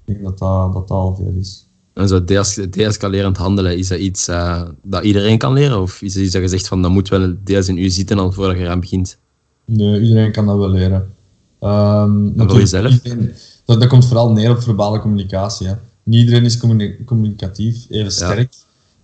ik 0.05 0.14
denk 0.14 0.23
dat 0.23 0.38
dat, 0.38 0.73
dat, 0.73 0.88
dat 0.88 0.90
al 0.90 1.14
veel 1.14 1.33
is. 1.38 1.66
En 1.97 2.09
zo 2.09 2.25
dees- 2.25 2.67
deescalerend 2.71 3.37
handelen, 3.37 3.79
is 3.79 3.89
dat 3.89 3.99
iets 3.99 4.29
eh, 4.29 4.63
dat 4.83 5.05
iedereen 5.05 5.39
kan 5.39 5.53
leren? 5.53 5.81
Of 5.81 6.03
is 6.03 6.15
het 6.15 6.23
iets 6.23 6.33
dat 6.33 6.43
je 6.43 6.49
zegt 6.49 6.69
van 6.69 6.83
dat 6.83 6.91
moet 6.91 7.09
wel 7.09 7.35
deels 7.45 7.69
in 7.69 7.79
u 7.79 7.89
zitten 7.89 8.19
al 8.19 8.33
voordat 8.33 8.57
je 8.57 8.63
eraan 8.63 8.81
begint? 8.81 9.19
Nee, 9.65 10.01
iedereen 10.01 10.33
kan 10.33 10.47
dat 10.47 10.57
wel 10.57 10.71
leren. 10.71 11.15
Ehm, 11.61 12.23
natuurlijk, 12.25 12.59
jezelf? 12.59 12.93
iedereen- 12.93 13.33
dat, 13.65 13.81
dat 13.81 13.89
komt 13.89 14.07
vooral 14.07 14.33
neer 14.33 14.51
op 14.51 14.63
verbale 14.63 15.01
communicatie. 15.01 15.67
Hè. 15.67 15.75
Niet 16.03 16.21
iedereen 16.21 16.45
is 16.45 16.57
communi- 16.59 17.05
communicatief 17.05 17.87
even 17.89 18.13
sterk, 18.13 18.55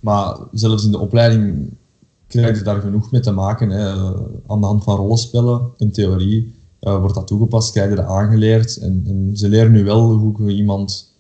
maar 0.01 0.37
zelfs 0.53 0.85
in 0.85 0.91
de 0.91 0.99
opleiding 0.99 1.71
krijg 2.27 2.59
je 2.59 2.65
daar 2.65 2.81
genoeg 2.81 3.11
mee 3.11 3.21
te 3.21 3.31
maken. 3.33 3.71
Hè. 3.71 3.89
Aan 4.47 4.61
de 4.61 4.67
hand 4.67 4.85
van 4.85 4.97
rollenspellen 4.97 5.61
en 5.79 5.93
theorie 5.93 6.55
eh, 6.81 6.99
wordt 6.99 7.15
dat 7.15 7.27
toegepast, 7.27 7.73
krijg 7.73 7.91
je 7.91 7.97
dat 7.97 8.07
aangeleerd. 8.07 8.77
En, 8.77 9.03
en 9.07 9.31
ze 9.37 9.49
leren 9.49 9.73
nu 9.73 9.85
wel 9.85 10.13
hoe 10.13 10.51
je 10.51 10.57
iemand 10.57 11.12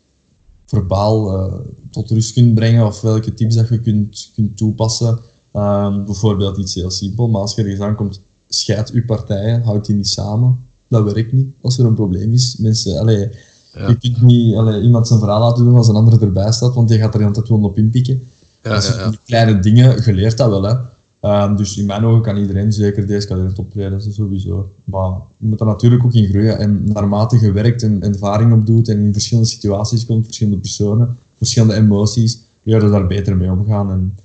verbaal 0.72 1.32
eh, 1.32 1.54
tot 1.90 2.10
rust 2.10 2.32
kunt 2.32 2.54
brengen 2.54 2.86
of 2.86 3.00
welke 3.00 3.34
tips 3.34 3.54
dat 3.54 3.68
je 3.68 3.80
kunt, 3.80 4.30
kunt 4.34 4.56
toepassen. 4.56 5.18
Ehm, 5.52 6.04
bijvoorbeeld 6.04 6.58
iets 6.58 6.74
heel 6.74 6.90
simpel, 6.90 7.28
maar 7.28 7.40
als 7.40 7.54
je 7.54 7.62
ergens 7.62 7.80
aankomt, 7.80 8.20
scheid 8.48 8.90
uw 8.90 9.04
partijen, 9.04 9.62
houd 9.62 9.86
die 9.86 9.96
niet 9.96 10.08
samen. 10.08 10.58
Dat 10.88 11.12
werkt 11.12 11.32
niet 11.32 11.46
als 11.60 11.78
er 11.78 11.84
een 11.84 11.94
probleem 11.94 12.32
is. 12.32 12.56
Mensen, 12.56 12.98
allee, 12.98 13.28
Ja. 13.74 13.88
Je 13.88 13.98
kunt 13.98 14.22
niet 14.22 14.56
allee, 14.56 14.82
iemand 14.82 15.06
zijn 15.06 15.18
verhaal 15.18 15.40
laten 15.40 15.64
doen 15.64 15.76
als 15.76 15.88
een 15.88 15.94
ander 15.94 16.22
erbij 16.22 16.52
staat, 16.52 16.74
want 16.74 16.88
die 16.88 16.98
gaat 16.98 17.14
er 17.14 17.24
altijd 17.24 17.48
wel 17.48 17.62
op 17.62 17.78
inpikken. 17.78 18.22
Ja, 18.62 18.74
je 18.74 18.82
ja, 18.82 18.98
ja. 18.98 19.08
die 19.10 19.18
kleine 19.26 19.58
dingen, 19.58 20.02
je 20.04 20.12
leert 20.12 20.36
dat 20.36 20.48
wel. 20.48 20.62
Hè. 20.62 20.74
Ehm, 21.22 21.56
dus 21.56 21.76
in 21.76 21.86
mijn 21.86 22.04
ogen 22.04 22.22
kan 22.22 22.36
iedereen 22.36 22.72
zeker 22.72 23.06
deescalerend 23.06 23.58
optreden, 23.58 23.90
dat 23.90 24.04
is 24.04 24.14
sowieso. 24.14 24.72
Maar 24.84 25.10
je 25.36 25.46
moet 25.46 25.60
er 25.60 25.66
natuurlijk 25.66 26.04
ook 26.04 26.14
in 26.14 26.28
groeien. 26.28 26.58
En 26.58 26.84
naarmate 26.84 27.40
je 27.40 27.52
werkt 27.52 27.82
en 27.82 28.02
ervaring 28.02 28.52
opdoet 28.52 28.88
en 28.88 28.98
in 28.98 29.12
verschillende 29.12 29.48
situaties 29.48 30.06
komt, 30.06 30.24
verschillende 30.24 30.58
personen, 30.58 31.18
verschillende 31.34 31.74
emoties, 31.74 32.42
je 32.62 32.78
daar 32.78 33.06
beter 33.06 33.36
mee 33.36 33.50
omgaan. 33.50 33.90
En 33.90 34.16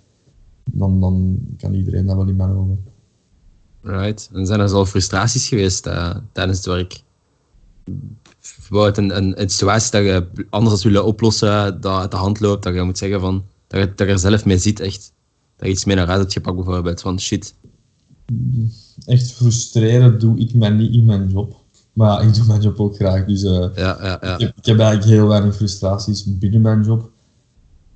dan, 0.63 0.99
dan 0.99 1.37
kan 1.57 1.73
iedereen 1.73 2.05
dat 2.05 2.15
wel 2.15 2.27
in 2.27 2.35
mijn 2.35 2.49
ogen. 2.49 2.83
Right. 3.81 4.29
En 4.33 4.45
zijn 4.45 4.59
er 4.59 4.69
zo 4.69 4.85
frustraties 4.85 5.47
geweest 5.47 5.85
eh, 5.85 6.15
tijdens 6.31 6.57
het 6.57 6.67
werk? 6.67 7.01
Bijvoorbeeld 8.41 8.97
een, 8.97 9.17
een, 9.17 9.41
een 9.41 9.49
situatie 9.49 9.91
dat 9.91 10.03
je 10.03 10.45
anders 10.49 10.73
had 10.73 10.83
willen 10.83 11.05
oplossen, 11.05 11.81
dat 11.81 11.99
uit 11.99 12.11
de 12.11 12.17
hand 12.17 12.39
loopt, 12.39 12.63
dat 12.63 12.73
je 12.73 12.81
moet 12.81 12.97
zeggen 12.97 13.19
van, 13.19 13.45
dat 13.67 13.79
je, 13.79 13.93
dat 13.95 14.07
je 14.07 14.13
er 14.13 14.19
zelf 14.19 14.45
mee 14.45 14.57
ziet 14.57 14.79
echt. 14.79 15.15
Dat 15.57 15.67
je 15.67 15.73
iets 15.73 15.85
mee 15.85 15.95
naar 15.95 16.07
huis 16.07 16.19
hebt 16.19 16.33
gepakt 16.33 16.55
bijvoorbeeld, 16.55 17.01
van 17.01 17.19
shit. 17.19 17.53
Echt 19.05 19.31
frustreren 19.31 20.19
doe 20.19 20.39
ik 20.39 20.53
mij 20.53 20.69
niet 20.69 20.93
in 20.93 21.05
mijn 21.05 21.29
job. 21.29 21.55
Maar 21.93 22.21
ja, 22.21 22.27
ik 22.27 22.33
doe 22.33 22.45
mijn 22.45 22.61
job 22.61 22.79
ook 22.79 22.95
graag. 22.95 23.25
Dus 23.25 23.43
eh, 23.43 23.51
Ja, 23.51 23.97
ja, 24.01 24.17
ja. 24.21 24.33
Ik, 24.33 24.39
heb, 24.39 24.57
ik 24.57 24.65
heb 24.65 24.79
eigenlijk 24.79 25.09
heel 25.09 25.27
weinig 25.27 25.55
frustraties 25.55 26.23
binnen 26.25 26.61
mijn 26.61 26.83
job. 26.83 27.11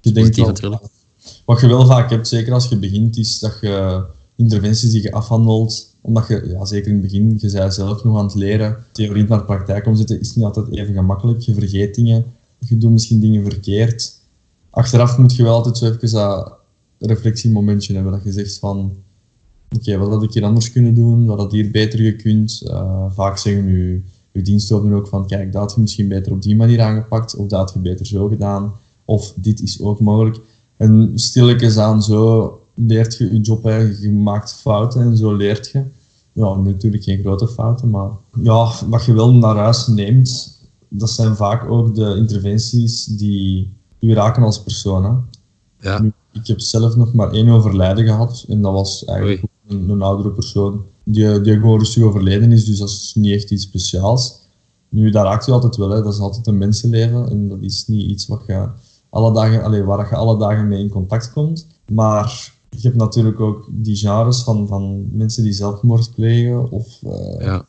Je 0.02 0.12
denkt 0.12 0.60
wel-. 0.60 0.90
Wat 1.46 1.62
je 1.62 1.68
wel 1.68 1.86
vaak 1.86 2.10
hebt, 2.10 2.28
zeker 2.28 2.54
als 2.54 2.68
je 2.68 2.78
begint, 2.78 3.18
is 3.18 3.40
dat 3.40 3.58
je 3.62 4.04
interventies 4.36 4.92
die 4.92 5.02
je 5.02 5.12
afhandelt, 5.12 5.96
omdat 6.02 6.28
je, 6.28 6.48
ja, 6.48 6.66
zeker 6.66 6.88
in 6.88 6.94
het 6.94 7.02
begin, 7.02 7.38
je 7.40 7.52
bent 7.52 7.74
zelf 7.74 8.04
nog 8.04 8.18
aan 8.18 8.26
het 8.26 8.36
leren, 8.36 8.78
theorie 8.92 9.28
naar 9.28 9.38
de 9.38 9.46
praktijk 9.46 9.86
omzetten, 9.86 10.20
is 10.20 10.36
niet 10.36 10.46
altijd 10.46 10.72
even 10.72 10.94
gemakkelijk. 10.94 11.40
Je 11.40 11.54
vergeet 11.54 11.96
dingen, 11.96 12.26
je 12.60 12.78
doet 12.78 12.92
misschien 12.92 13.20
dingen 13.20 13.44
verkeerd. 13.44 14.20
Achteraf 14.70 15.18
moet 15.18 15.36
je 15.36 15.44
wel 15.44 15.56
altijd 15.56 15.78
zo 15.78 15.86
even 15.86 16.12
dat 16.12 16.60
reflectiemomentje 17.08 17.94
hebben, 17.94 18.12
dat 18.12 18.24
je 18.24 18.32
zegt 18.32 18.60
van, 18.60 18.96
oké, 19.76 19.98
wat 19.98 20.10
had 20.10 20.24
ik 20.24 20.34
hier 20.34 20.44
anders 20.44 20.72
kunnen 20.72 20.94
doen, 20.94 21.26
wat 21.26 21.40
had 21.40 21.52
hier 21.52 21.72
beter 21.72 22.00
gekund. 22.00 22.62
Eh, 22.66 23.06
vaak 23.10 23.38
zeggen 23.38 23.68
je, 23.68 24.02
je 24.32 24.42
diensthoofden 24.42 24.94
ook 24.94 25.08
van, 25.08 25.28
kijk, 25.28 25.52
dat 25.52 25.62
had 25.62 25.74
je 25.74 25.82
misschien 25.82 26.08
beter 26.08 26.32
op 26.32 26.42
die 26.42 26.56
manier 26.56 26.82
aangepakt, 26.82 27.36
of 27.36 27.48
dat 27.48 27.60
had 27.60 27.74
je 27.74 27.80
beter 27.80 28.06
zo 28.06 28.28
gedaan, 28.28 28.74
of 29.06 29.34
dit 29.36 29.62
is 29.62 29.82
ook 29.82 30.00
mogelijk. 30.00 30.40
En 30.78 31.12
stilletjes 31.16 31.78
aan 31.78 32.04
zo 32.04 32.60
leert 32.76 33.18
je 33.18 33.34
je 33.34 33.40
job 33.40 33.66
eigenlijk, 33.66 34.02
je 34.02 34.12
maakt 34.12 34.54
fouten 34.54 35.02
en 35.02 35.18
zo 35.18 35.36
leert 35.36 35.70
je. 35.70 35.84
Ja, 36.34 36.56
natuurlijk 36.56 37.04
geen 37.04 37.20
grote 37.20 37.48
fouten, 37.48 37.90
maar 37.90 38.10
ja, 38.42 38.72
wat 38.90 39.06
je 39.06 39.14
wel 39.14 39.34
naar 39.34 39.56
huis 39.56 39.88
neemt, 39.88 40.60
dat 40.88 41.10
zijn 41.10 41.36
vaak 41.36 41.70
ook 41.70 41.96
de 41.96 42.16
interventies 42.16 43.06
die 43.06 43.74
u 44.00 44.14
raken 44.14 44.44
als 44.44 44.64
persoon. 44.64 45.04
Hè. 45.04 45.12
Ja, 45.90 46.02
Nu, 46.02 46.12
ik 46.32 46.48
heb 46.48 46.60
zelf 46.60 46.96
nog 46.96 47.14
maar 47.14 47.32
één 47.32 47.50
overlijden 47.50 48.06
gehad. 48.06 48.46
En 48.50 48.62
dat 48.62 48.74
was 48.74 49.06
eigenlijk 49.06 49.44
een, 49.68 49.90
een 49.90 50.02
oudere 50.02 50.32
persoon 50.32 50.86
die, 51.04 51.42
die 51.42 51.54
gewoon 51.54 51.78
rustig 51.78 52.04
overleden 52.04 52.52
is. 52.52 52.66
Dus 52.66 52.78
dat 52.78 52.90
is 52.90 53.14
niet 53.16 53.34
echt 53.34 53.52
iets 53.52 53.64
speciaals. 53.64 54.40
Nu, 54.90 55.10
dat 55.10 55.24
raakt 55.24 55.46
je 55.46 55.52
altijd 55.52 55.76
wel. 55.76 55.90
Hè. 55.90 56.02
Dat 56.02 56.14
is 56.14 56.20
altijd 56.20 56.48
een 56.48 56.58
mensenleven. 56.58 57.30
En 57.30 57.50
dat 57.50 57.58
is 57.62 57.88
niet 57.88 58.10
iets 58.10 58.28
wat 58.28 58.44
je 58.48 58.68
alle 59.10 59.34
dagen, 59.34 59.64
allee, 59.64 59.84
waar 59.84 60.10
je 60.10 60.16
alle 60.16 60.38
dagen 60.38 60.68
mee 60.68 60.80
in 60.80 60.90
contact 60.90 61.32
komt. 61.32 61.68
Maar 61.92 62.54
je 62.70 62.88
hebt 62.88 62.96
natuurlijk 62.96 63.40
ook 63.40 63.70
die 63.72 63.96
genres 63.96 64.42
van, 64.42 64.68
van 64.68 65.08
mensen 65.12 65.44
die 65.44 65.54
zelfmoord 65.54 66.12
plegen. 66.16 66.72
Of 66.72 67.00
eh, 67.04 67.46
ja. 67.46 67.66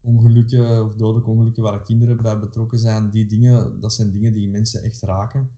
ongelukken 0.00 0.84
of 0.84 0.94
dodelijke 0.94 1.30
ongelukken 1.30 1.62
waar 1.62 1.82
kinderen 1.82 2.16
bij 2.16 2.40
betrokken 2.40 2.78
zijn. 2.78 3.10
Die 3.10 3.26
dingen, 3.26 3.80
dat 3.80 3.92
zijn 3.92 4.10
dingen 4.10 4.32
die 4.32 4.48
mensen 4.48 4.82
echt 4.82 5.02
raken. 5.02 5.50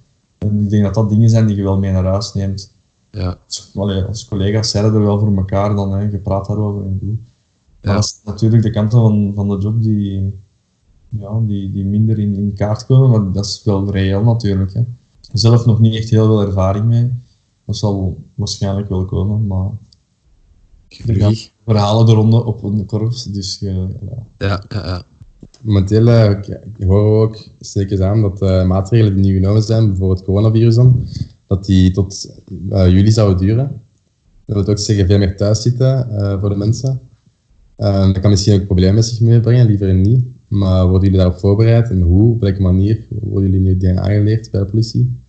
En 0.43 0.61
ik 0.61 0.71
denk 0.71 0.85
dat 0.85 0.95
dat 0.95 1.09
dingen 1.09 1.31
zijn 1.31 1.47
die 1.47 1.57
je 1.57 1.63
wel 1.63 1.79
mee 1.79 1.93
naar 1.93 2.05
huis 2.05 2.33
neemt. 2.35 2.73
ja. 3.11 3.39
Allee, 3.75 4.03
als 4.03 4.25
collega's 4.25 4.71
zeiden 4.71 4.95
er 4.95 5.03
wel 5.03 5.19
voor 5.19 5.37
elkaar, 5.37 5.75
dan 5.75 5.93
hè, 5.93 6.01
je 6.01 6.19
praat 6.19 6.47
daarover 6.47 6.83
en 6.85 6.99
doe. 7.01 7.17
Maar 7.81 7.91
Ja. 7.91 7.95
dat 7.95 8.05
is 8.05 8.21
natuurlijk 8.25 8.63
de 8.63 8.71
kanten 8.71 8.99
van, 9.01 9.33
van 9.35 9.49
de 9.49 9.59
job 9.59 9.83
die, 9.83 10.41
ja, 11.09 11.41
die, 11.47 11.71
die 11.71 11.85
minder 11.85 12.19
in, 12.19 12.35
in 12.37 12.55
kaart 12.55 12.87
komen, 12.87 13.11
maar 13.11 13.33
dat 13.33 13.45
is 13.45 13.63
wel 13.65 13.91
reëel 13.91 14.23
natuurlijk. 14.25 14.75
Hè. 14.75 14.83
Zelf 15.33 15.67
nog 15.67 15.81
niet 15.81 15.95
echt 15.95 16.11
heel 16.11 16.27
veel 16.27 16.41
ervaring 16.47 16.85
mee. 16.85 17.13
Dat 17.65 17.77
zal 17.77 18.23
waarschijnlijk 18.35 18.89
wel 18.89 19.05
komen, 19.05 19.47
maar 19.47 19.71
er 21.07 21.15
gaan 21.15 21.35
verhalen 21.65 22.07
de 22.07 22.13
ronde 22.13 22.45
op 22.45 22.63
een 22.63 22.87
korps, 22.87 23.25
dus 23.25 23.59
je, 23.59 23.71
ja. 24.01 24.27
Ja, 24.47 24.63
ja, 24.69 24.87
ja. 24.87 25.03
Momenteel 25.62 26.07
uh, 26.07 26.40
horen 26.87 27.12
we 27.12 27.20
ook 27.20 27.48
stilletjes 27.61 28.01
aan 28.01 28.22
dat 28.22 28.38
de 28.38 28.64
maatregelen 28.66 29.14
die 29.14 29.25
nu 29.25 29.35
genomen 29.40 29.62
zijn, 29.62 29.87
bijvoorbeeld 29.87 30.18
het 30.18 30.29
coronavirus 30.29 30.79
dat 31.46 31.64
die 31.64 31.90
tot 31.90 32.42
uh, 32.70 32.88
juli 32.88 33.11
zouden 33.11 33.46
duren. 33.46 33.81
Dat 34.46 34.57
wil 34.57 34.75
ook 34.75 34.79
zeggen 34.79 35.07
veel 35.07 35.18
meer 35.18 35.37
thuis 35.37 35.62
zitten 35.62 36.09
voor 36.40 36.48
de 36.48 36.57
mensen. 36.57 37.01
Dat 37.77 38.20
kan 38.20 38.31
misschien 38.31 38.61
ook 38.61 38.66
problemen 38.66 38.94
met 38.94 39.05
zich 39.05 39.20
meebrengen, 39.20 39.66
liever 39.66 39.94
niet. 39.94 40.25
Maar 40.48 40.83
worden 40.83 41.03
jullie 41.03 41.18
daarop 41.18 41.38
voorbereid 41.38 41.90
en 41.90 42.01
hoe, 42.01 42.35
op 42.35 42.40
welke 42.40 42.61
manier 42.61 43.07
worden 43.09 43.51
jullie 43.51 43.66
nu 43.66 43.77
dingen 43.77 44.03
aangeleerd 44.03 44.51
bij 44.51 44.61
de 44.61 44.66
politie? 44.66 45.20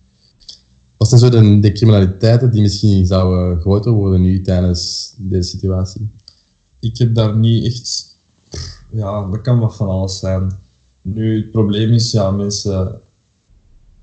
Wat 0.96 1.08
zijn 1.08 1.20
zo 1.20 1.28
de, 1.28 1.60
de 1.60 1.72
criminaliteiten 1.72 2.50
die 2.50 2.62
misschien 2.62 3.06
zouden 3.06 3.60
groter 3.60 3.92
worden 3.92 4.20
nu 4.20 4.40
tijdens 4.40 5.14
deze 5.18 5.48
situatie? 5.48 6.10
Ik 6.80 6.98
heb 6.98 7.14
daar 7.14 7.36
niet 7.36 7.64
echt... 7.64 8.13
Ja, 8.94 9.30
dat 9.30 9.40
kan 9.40 9.58
wat 9.58 9.76
van 9.76 9.88
alles 9.88 10.18
zijn. 10.18 10.52
Nu, 11.02 11.36
het 11.36 11.50
probleem 11.50 11.90
is, 11.90 12.12
ja, 12.12 12.30
mensen 12.30 13.00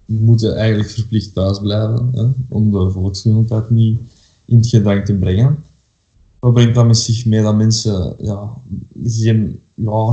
moeten 0.05 0.55
eigenlijk 0.55 0.89
verplicht 0.89 1.33
thuis 1.33 1.59
blijven, 1.59 2.09
hè, 2.11 2.25
om 2.49 2.71
de 2.71 2.89
volksgezondheid 2.89 3.69
niet 3.69 3.99
in 4.45 4.57
het 4.57 4.67
gedrang 4.67 5.05
te 5.05 5.15
brengen. 5.15 5.63
Wat 6.39 6.53
brengt 6.53 6.75
dat 6.75 6.85
met 6.85 6.97
zich 6.97 7.25
mee 7.25 7.41
dat 7.41 7.55
mensen, 7.55 8.15
ja, 8.19 8.53
ze 9.03 9.49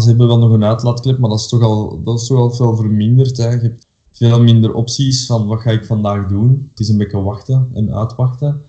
hebben 0.06 0.26
wel 0.26 0.38
nog 0.38 0.52
een 0.52 0.64
uitlaatklep, 0.64 1.18
maar 1.18 1.30
dat 1.30 1.38
is 1.38 1.48
toch 1.48 1.62
al, 1.62 2.02
dat 2.02 2.20
is 2.20 2.26
toch 2.26 2.38
al 2.38 2.50
veel 2.50 2.76
verminderd. 2.76 3.36
Hè. 3.36 3.50
Je 3.50 3.60
hebt 3.60 3.86
veel 4.12 4.42
minder 4.42 4.74
opties 4.74 5.26
van 5.26 5.46
wat 5.46 5.60
ga 5.60 5.70
ik 5.70 5.84
vandaag 5.84 6.26
doen. 6.26 6.68
Het 6.70 6.80
is 6.80 6.88
een 6.88 6.96
beetje 6.96 7.22
wachten 7.22 7.70
en 7.74 7.94
uitwachten. 7.94 8.60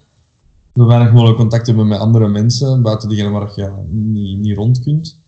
Zo 0.73 0.85
weinig 0.85 1.13
mogelijk 1.13 1.37
contact 1.37 1.67
hebben 1.67 1.87
met 1.87 1.99
andere 1.99 2.27
mensen, 2.27 2.81
buiten 2.81 3.09
diegene 3.09 3.29
waar 3.29 3.51
je 3.55 3.61
ja, 3.61 3.83
niet, 3.89 4.39
niet 4.39 4.57
rond 4.57 4.83
kunt. 4.83 5.19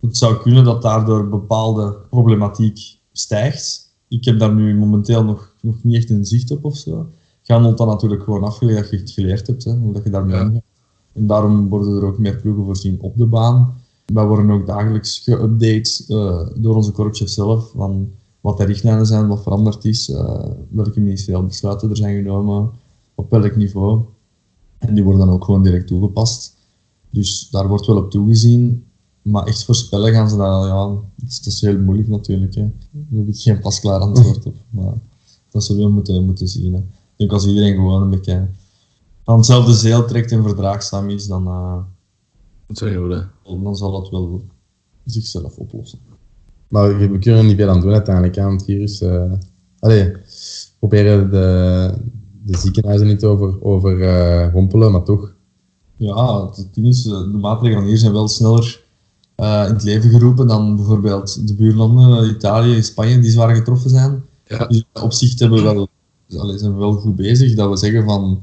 Het 0.00 0.16
zou 0.16 0.36
kunnen 0.42 0.64
dat 0.64 0.82
daardoor 0.82 1.28
bepaalde 1.28 1.96
problematiek 2.10 2.78
stijgt. 3.12 3.96
Ik 4.08 4.24
heb 4.24 4.38
daar 4.38 4.54
nu 4.54 4.76
momenteel 4.76 5.24
nog, 5.24 5.54
nog 5.60 5.82
niet 5.82 5.94
echt 5.96 6.10
een 6.10 6.24
zicht 6.24 6.50
op 6.50 6.64
of 6.64 6.76
zo. 6.76 7.08
Gaan 7.42 7.74
dan 7.76 7.86
natuurlijk 7.86 8.22
gewoon 8.22 8.44
afgelegd 8.44 8.80
dat 8.80 8.90
je 8.90 8.96
het 8.96 9.10
geleerd 9.10 9.46
hebt, 9.46 9.64
hè, 9.64 9.72
hoe 9.76 9.92
dat 9.92 10.04
je 10.04 10.10
daarmee 10.10 10.36
Ja. 10.36 10.44
omgaat. 10.46 10.62
En 11.12 11.26
daarom 11.26 11.68
worden 11.68 11.96
er 11.96 12.04
ook 12.04 12.18
meer 12.18 12.36
ploegen 12.36 12.64
voorzien 12.64 13.00
op 13.00 13.16
de 13.16 13.26
baan. 13.26 13.74
Wij 14.06 14.26
worden 14.26 14.50
ook 14.50 14.66
dagelijks 14.66 15.28
geüpdate 15.30 16.04
uh, 16.08 16.46
door 16.54 16.74
onze 16.74 16.92
korpschef 16.92 17.28
zelf, 17.28 17.70
van 17.76 18.10
wat 18.40 18.56
de 18.58 18.64
richtlijnen 18.64 19.06
zijn, 19.06 19.28
wat 19.28 19.42
veranderd 19.42 19.84
is, 19.84 20.08
uh, 20.08 20.44
welke 20.70 21.00
ministeriële 21.00 21.44
besluiten 21.44 21.90
er 21.90 21.96
zijn 21.96 22.16
genomen, 22.16 22.70
op 23.14 23.30
welk 23.30 23.56
niveau. 23.56 24.00
En 24.78 24.94
die 24.94 25.04
worden 25.04 25.26
dan 25.26 25.34
ook 25.34 25.44
gewoon 25.44 25.62
direct 25.62 25.86
toegepast. 25.86 26.56
Dus 27.10 27.48
daar 27.50 27.68
wordt 27.68 27.86
wel 27.86 27.96
op 27.96 28.10
toegezien. 28.10 28.84
Maar 29.30 29.46
echt 29.46 29.64
voorspellen 29.64 30.12
gaan 30.12 30.30
ze 30.30 30.36
dat, 30.36 30.64
ja, 30.64 30.86
dat 30.86 31.28
is, 31.28 31.42
dat 31.42 31.52
is 31.52 31.60
heel 31.60 31.78
moeilijk 31.78 32.08
natuurlijk. 32.08 32.54
Hè. 32.54 32.70
Daar 32.90 33.18
heb 33.18 33.28
ik 33.28 33.40
geen 33.40 33.60
pasklaar 33.60 34.00
antwoord 34.00 34.46
op. 34.46 34.56
Maar 34.70 34.94
dat 35.50 35.64
zullen 35.64 35.84
we 35.84 35.90
moeten, 35.90 36.24
moeten 36.24 36.48
zien. 36.48 36.72
Hè. 36.72 36.78
Ik 36.78 37.16
denk 37.16 37.32
als 37.32 37.46
iedereen 37.46 37.74
gewoon 37.74 38.02
een 38.02 38.10
beetje 38.10 38.48
aan 39.24 39.36
hetzelfde 39.36 39.72
zeel 39.72 40.06
trekt 40.06 40.32
en 40.32 40.42
verdraagzaam 40.42 41.10
is, 41.10 41.26
dan, 41.26 41.46
uh, 41.46 41.76
dan 43.62 43.76
zal 43.76 44.00
het 44.00 44.10
wel 44.10 44.42
zichzelf 45.04 45.56
oplossen. 45.56 45.98
Maar 46.68 46.98
we 46.98 47.18
kunnen 47.18 47.40
er 47.40 47.46
niet 47.46 47.56
veel 47.56 47.68
aan 47.68 47.80
doen 47.80 47.92
uiteindelijk 47.92 48.38
aan 48.38 48.52
het 48.52 48.64
virus. 48.64 49.02
Uh, 49.02 49.32
allee, 49.78 50.12
proberen 50.78 51.30
de, 51.30 51.94
de 52.44 52.56
ziekenhuizen 52.56 53.06
niet 53.06 53.24
over, 53.24 53.62
over 53.62 53.98
uh, 53.98 54.52
rompelen, 54.52 54.92
maar 54.92 55.04
toch. 55.04 55.34
Ja, 55.96 56.46
het 56.46 56.76
is, 56.76 57.02
de 57.02 57.38
maatregelen 57.40 57.84
hier 57.84 57.98
zijn 57.98 58.12
wel 58.12 58.28
sneller 58.28 58.86
uh, 59.42 59.64
in 59.66 59.74
het 59.74 59.82
leven 59.82 60.10
geroepen 60.10 60.46
dan 60.46 60.76
bijvoorbeeld 60.76 61.48
de 61.48 61.54
buurlanden, 61.54 62.30
Italië, 62.30 62.82
Spanje, 62.82 63.18
die 63.18 63.30
zwaar 63.30 63.56
getroffen 63.56 63.90
zijn. 63.90 64.22
Ja. 64.44 64.66
Dus 64.66 64.84
op 65.02 65.12
zich 65.12 65.38
hebben 65.38 65.58
we 65.58 65.64
wel, 65.64 65.88
allee, 66.40 66.58
zijn 66.58 66.72
we 66.72 66.78
wel 66.78 66.92
goed 66.92 67.16
bezig 67.16 67.54
dat 67.54 67.70
we 67.70 67.76
zeggen 67.76 68.04
van 68.04 68.42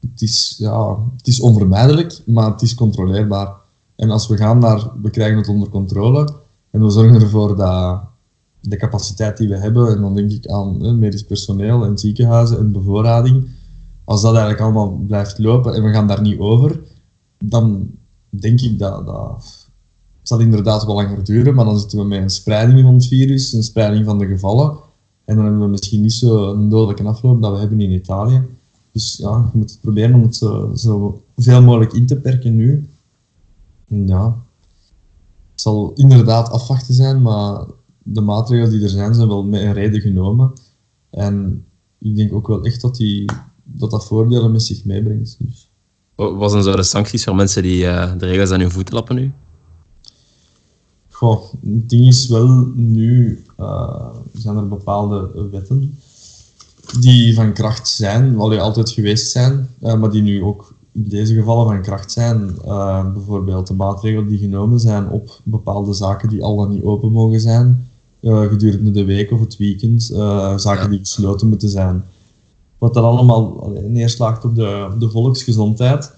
het 0.00 0.22
is, 0.22 0.54
ja, 0.58 0.98
het 1.16 1.26
is 1.26 1.40
onvermijdelijk, 1.40 2.22
maar 2.26 2.50
het 2.50 2.62
is 2.62 2.74
controleerbaar. 2.74 3.54
En 3.96 4.10
als 4.10 4.28
we 4.28 4.36
gaan 4.36 4.58
naar, 4.58 4.90
we 5.02 5.10
krijgen 5.10 5.36
het 5.36 5.48
onder 5.48 5.68
controle 5.68 6.28
en 6.70 6.82
we 6.84 6.90
zorgen 6.90 7.20
ervoor 7.20 7.56
dat 7.56 8.02
de 8.60 8.76
capaciteit 8.76 9.36
die 9.36 9.48
we 9.48 9.56
hebben, 9.56 9.88
en 9.88 10.00
dan 10.00 10.14
denk 10.14 10.30
ik 10.30 10.46
aan 10.46 10.82
hè, 10.82 10.92
medisch 10.92 11.24
personeel 11.24 11.84
en 11.84 11.98
ziekenhuizen 11.98 12.58
en 12.58 12.72
bevoorrading, 12.72 13.48
als 14.04 14.22
dat 14.22 14.32
eigenlijk 14.32 14.62
allemaal 14.62 14.90
blijft 15.06 15.38
lopen 15.38 15.74
en 15.74 15.82
we 15.82 15.92
gaan 15.92 16.08
daar 16.08 16.22
niet 16.22 16.38
over, 16.38 16.80
dan 17.38 17.90
denk 18.28 18.60
ik 18.60 18.78
dat, 18.78 19.06
dat 19.06 19.63
zal 20.28 20.40
inderdaad 20.40 20.84
wel 20.84 20.94
langer 20.94 21.24
duren, 21.24 21.54
maar 21.54 21.64
dan 21.64 21.78
zitten 21.78 21.98
we 21.98 22.04
met 22.04 22.22
een 22.22 22.30
spreiding 22.30 22.80
van 22.80 22.94
het 22.94 23.06
virus, 23.06 23.52
een 23.52 23.62
spreiding 23.62 24.04
van 24.04 24.18
de 24.18 24.26
gevallen, 24.26 24.76
en 25.24 25.36
dan 25.36 25.44
hebben 25.44 25.62
we 25.62 25.68
misschien 25.68 26.00
niet 26.00 26.12
zo'n 26.12 26.68
dodelijke 26.68 27.02
afloop 27.02 27.42
dat 27.42 27.52
we 27.52 27.58
hebben 27.58 27.80
in 27.80 27.90
Italië. 27.90 28.42
Dus 28.92 29.16
ja, 29.16 29.50
je 29.52 29.58
moet 29.58 29.78
proberen 29.80 30.14
om 30.14 30.22
het 30.22 30.36
zo, 30.80 31.22
veel 31.36 31.62
mogelijk 31.62 31.92
in 31.92 32.06
te 32.06 32.16
perken 32.16 32.54
nu. 32.54 32.88
Ja, 33.88 34.24
het 35.50 35.60
zal 35.60 35.92
inderdaad 35.94 36.50
afwachten 36.50 36.94
zijn, 36.94 37.22
maar 37.22 37.64
de 38.02 38.20
maatregelen 38.20 38.70
die 38.70 38.82
er 38.82 38.88
zijn, 38.88 39.14
zijn 39.14 39.28
wel 39.28 39.44
met 39.44 39.60
een 39.60 39.72
reden 39.72 40.00
genomen. 40.00 40.52
En 41.10 41.64
ik 41.98 42.16
denk 42.16 42.32
ook 42.32 42.46
wel 42.46 42.64
echt 42.64 42.80
dat 42.80 42.96
die, 42.96 43.24
dat, 43.62 43.90
dat 43.90 44.06
voordelen 44.06 44.52
met 44.52 44.62
zich 44.62 44.84
meebrengt. 44.84 45.36
Dus. 45.38 45.70
Wat 46.14 46.50
zijn 46.50 46.84
sancties 46.84 47.24
voor 47.24 47.34
mensen 47.34 47.62
die 47.62 47.82
uh, 47.82 48.12
de 48.18 48.26
regels 48.26 48.50
aan 48.50 48.60
hun 48.60 48.70
voeten 48.70 48.94
lappen 48.94 49.16
nu? 49.16 49.32
Goh, 51.14 51.42
het 51.64 51.88
ding 51.88 52.06
is 52.06 52.28
wel, 52.28 52.72
nu 52.74 53.44
uh, 53.60 54.06
zijn 54.32 54.56
er 54.56 54.68
bepaalde 54.68 55.48
wetten 55.50 55.98
die 57.00 57.34
van 57.34 57.52
kracht 57.52 57.88
zijn, 57.88 58.36
wel 58.36 58.58
altijd 58.58 58.90
geweest 58.90 59.30
zijn, 59.30 59.68
uh, 59.82 59.94
maar 59.94 60.10
die 60.10 60.22
nu 60.22 60.42
ook 60.42 60.74
in 60.92 61.08
deze 61.08 61.34
gevallen 61.34 61.66
van 61.66 61.82
kracht 61.82 62.12
zijn. 62.12 62.56
Uh, 62.64 63.12
bijvoorbeeld 63.12 63.66
de 63.66 63.74
maatregelen 63.74 64.28
die 64.28 64.38
genomen 64.38 64.80
zijn 64.80 65.08
op 65.08 65.40
bepaalde 65.44 65.92
zaken 65.92 66.28
die 66.28 66.42
al 66.42 66.56
dan 66.56 66.70
niet 66.70 66.82
open 66.82 67.12
mogen 67.12 67.40
zijn, 67.40 67.88
gedurende 68.22 68.90
de 68.90 69.04
week 69.04 69.30
of 69.30 69.40
het 69.40 69.56
weekend, 69.56 70.02
zaken 70.56 70.82
ja. 70.82 70.88
die 70.88 70.98
gesloten 70.98 71.48
moeten 71.48 71.68
zijn. 71.68 72.04
Wat 72.78 72.94
dan 72.94 73.04
allemaal 73.04 73.72
neerslaagt 73.86 74.44
op 74.44 74.54
de, 74.54 74.88
de 74.98 75.10
volksgezondheid, 75.10 76.12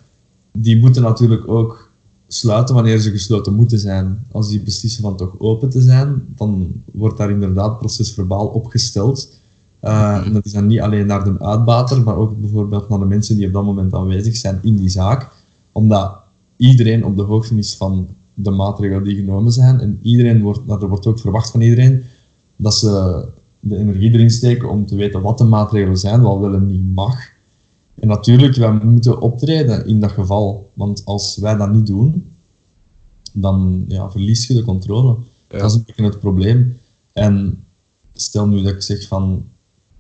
die 0.53 0.79
moeten 0.79 1.03
natuurlijk 1.03 1.49
ook 1.49 1.86
sluiten 2.29 2.75
wanneer 2.75 2.99
ze 2.99 3.11
gesloten 3.11 3.55
moeten 3.55 3.79
zijn. 3.79 4.27
Als 4.33 4.49
die 4.49 4.63
beslissen 4.63 5.03
van 5.03 5.17
toch 5.17 5.35
open 5.39 5.71
te 5.71 5.81
zijn, 5.81 6.23
dan 6.35 6.73
wordt 6.93 7.19
daar 7.19 7.31
inderdaad 7.31 7.79
procesverbaal 7.79 8.47
opgesteld. 8.47 9.39
Uh, 9.83 10.33
dat 10.33 10.45
is 10.45 10.53
dan 10.53 10.67
niet 10.67 10.81
alleen 10.81 11.07
naar 11.07 11.25
de 11.25 11.41
uitbater, 11.41 12.03
maar 12.03 12.17
ook 12.17 12.41
bijvoorbeeld 12.41 12.89
naar 12.89 12.99
de 12.99 13.05
mensen 13.05 13.37
die 13.37 13.47
op 13.47 13.53
dat 13.53 13.65
moment 13.65 13.95
aanwezig 13.95 14.37
zijn 14.37 14.59
in 14.63 14.77
die 14.77 14.89
zaak. 14.89 15.29
Omdat 15.73 16.17
iedereen 16.57 17.05
op 17.05 17.17
de 17.17 17.23
hoogte 17.23 17.55
is 17.55 17.77
van 17.77 18.09
de 18.35 18.51
maatregelen 18.51 19.05
die 19.05 19.17
genomen 19.17 19.53
zijn. 19.53 19.81
En 19.81 19.99
iedereen 20.03 20.43
wordt, 20.43 20.61
er 20.69 20.89
wordt 20.89 21.07
ook 21.07 21.21
verwacht 21.21 21.51
van 21.51 21.61
iedereen 21.61 22.03
dat 22.57 22.75
ze 22.75 23.25
de 23.61 23.77
energie 23.77 24.13
erin 24.13 24.31
steken 24.31 24.71
om 24.71 24.87
te 24.87 24.97
weten 24.97 25.23
wat 25.23 25.39
de 25.39 25.45
maatregelen 25.45 25.99
zijn, 25.99 26.23
wat 26.23 26.39
wel 26.39 26.55
en 26.55 26.67
niet 26.67 26.95
mag. 26.95 27.35
En 27.97 28.09
natuurlijk, 28.09 28.55
wij 28.55 28.73
moeten 28.73 29.21
optreden 29.21 29.87
in 29.87 30.01
dat 30.01 30.11
geval. 30.11 30.71
Want 30.75 31.03
als 31.05 31.37
wij 31.37 31.57
dat 31.57 31.73
niet 31.73 31.87
doen, 31.87 32.33
dan 33.33 33.85
ja, 33.89 34.11
verlies 34.11 34.47
je 34.47 34.55
de 34.55 34.63
controle. 34.63 35.17
Ja. 35.49 35.59
Dat 35.59 35.71
is 35.71 35.77
een 35.77 35.85
beetje 35.87 36.05
het 36.05 36.21
probleem. 36.21 36.79
En 37.13 37.65
stel 38.13 38.49
nu 38.49 38.63
dat 38.63 38.73
ik 38.73 38.83
zeg 38.83 39.07
van 39.07 39.45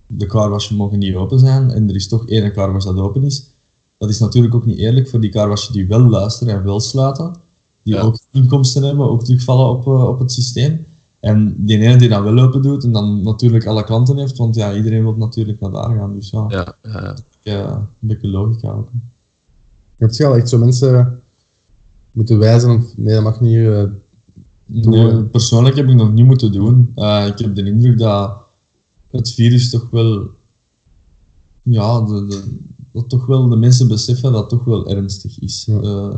de 0.06 0.26
carwassen 0.26 0.76
mogen 0.76 0.98
niet 0.98 1.14
open 1.14 1.38
zijn 1.38 1.70
en 1.70 1.88
er 1.88 1.94
is 1.94 2.08
toch 2.08 2.26
één 2.26 2.52
carwas 2.52 2.84
dat 2.84 2.98
open 2.98 3.22
is. 3.22 3.50
Dat 3.98 4.08
is 4.08 4.18
natuurlijk 4.18 4.54
ook 4.54 4.66
niet 4.66 4.78
eerlijk 4.78 5.08
voor 5.08 5.20
die 5.20 5.30
carwassen 5.30 5.72
die 5.72 5.86
wel 5.86 6.08
luisteren 6.08 6.54
en 6.54 6.64
wel 6.64 6.80
sluiten. 6.80 7.36
Die 7.82 7.94
ja. 7.94 8.00
ook 8.00 8.18
inkomsten 8.32 8.82
hebben, 8.82 9.10
ook 9.10 9.24
terugvallen 9.24 9.68
op, 9.68 9.86
uh, 9.86 10.08
op 10.08 10.18
het 10.18 10.32
systeem. 10.32 10.86
En 11.20 11.54
die 11.58 11.78
ene 11.78 11.96
die 11.96 12.08
dat 12.08 12.22
wel 12.22 12.38
open 12.38 12.62
doet 12.62 12.84
en 12.84 12.92
dan 12.92 13.22
natuurlijk 13.22 13.66
alle 13.66 13.84
klanten 13.84 14.16
heeft, 14.16 14.36
want 14.36 14.54
ja, 14.54 14.74
iedereen 14.74 15.02
wil 15.02 15.14
natuurlijk 15.14 15.60
naar 15.60 15.70
daar 15.70 15.96
gaan. 15.96 16.14
Dus 16.14 16.30
ja, 16.30 16.44
ja. 16.48 16.76
ja 16.82 17.16
een 17.52 17.86
beetje 17.98 18.28
logica 18.28 18.70
ook. 18.70 18.88
Je 19.96 20.04
hebt 20.04 20.16
wel 20.16 20.36
echt 20.36 20.48
zo 20.48 20.58
mensen 20.58 21.22
moeten 22.12 22.38
wijzen 22.38 22.70
of 22.70 22.96
nee, 22.96 23.14
dat 23.14 23.22
mag 23.22 23.40
niet. 23.40 23.56
Uh, 23.56 23.82
nee, 24.66 25.24
persoonlijk 25.24 25.76
heb 25.76 25.88
ik 25.88 25.94
nog 25.94 26.12
niet 26.12 26.24
moeten 26.24 26.52
doen. 26.52 26.92
Uh, 26.96 27.26
ik 27.26 27.38
heb 27.38 27.54
de 27.54 27.64
indruk 27.64 27.98
dat 27.98 28.44
het 29.10 29.30
virus 29.30 29.70
toch 29.70 29.90
wel, 29.90 30.30
ja, 31.62 32.00
de, 32.00 32.26
de, 32.26 32.42
dat 32.92 33.08
toch 33.08 33.26
wel 33.26 33.48
de 33.48 33.56
mensen 33.56 33.88
beseffen 33.88 34.32
dat 34.32 34.40
het 34.40 34.50
toch 34.50 34.64
wel 34.64 34.88
ernstig 34.88 35.40
is. 35.40 35.64
Ja. 35.64 35.80
Uh, 35.80 36.16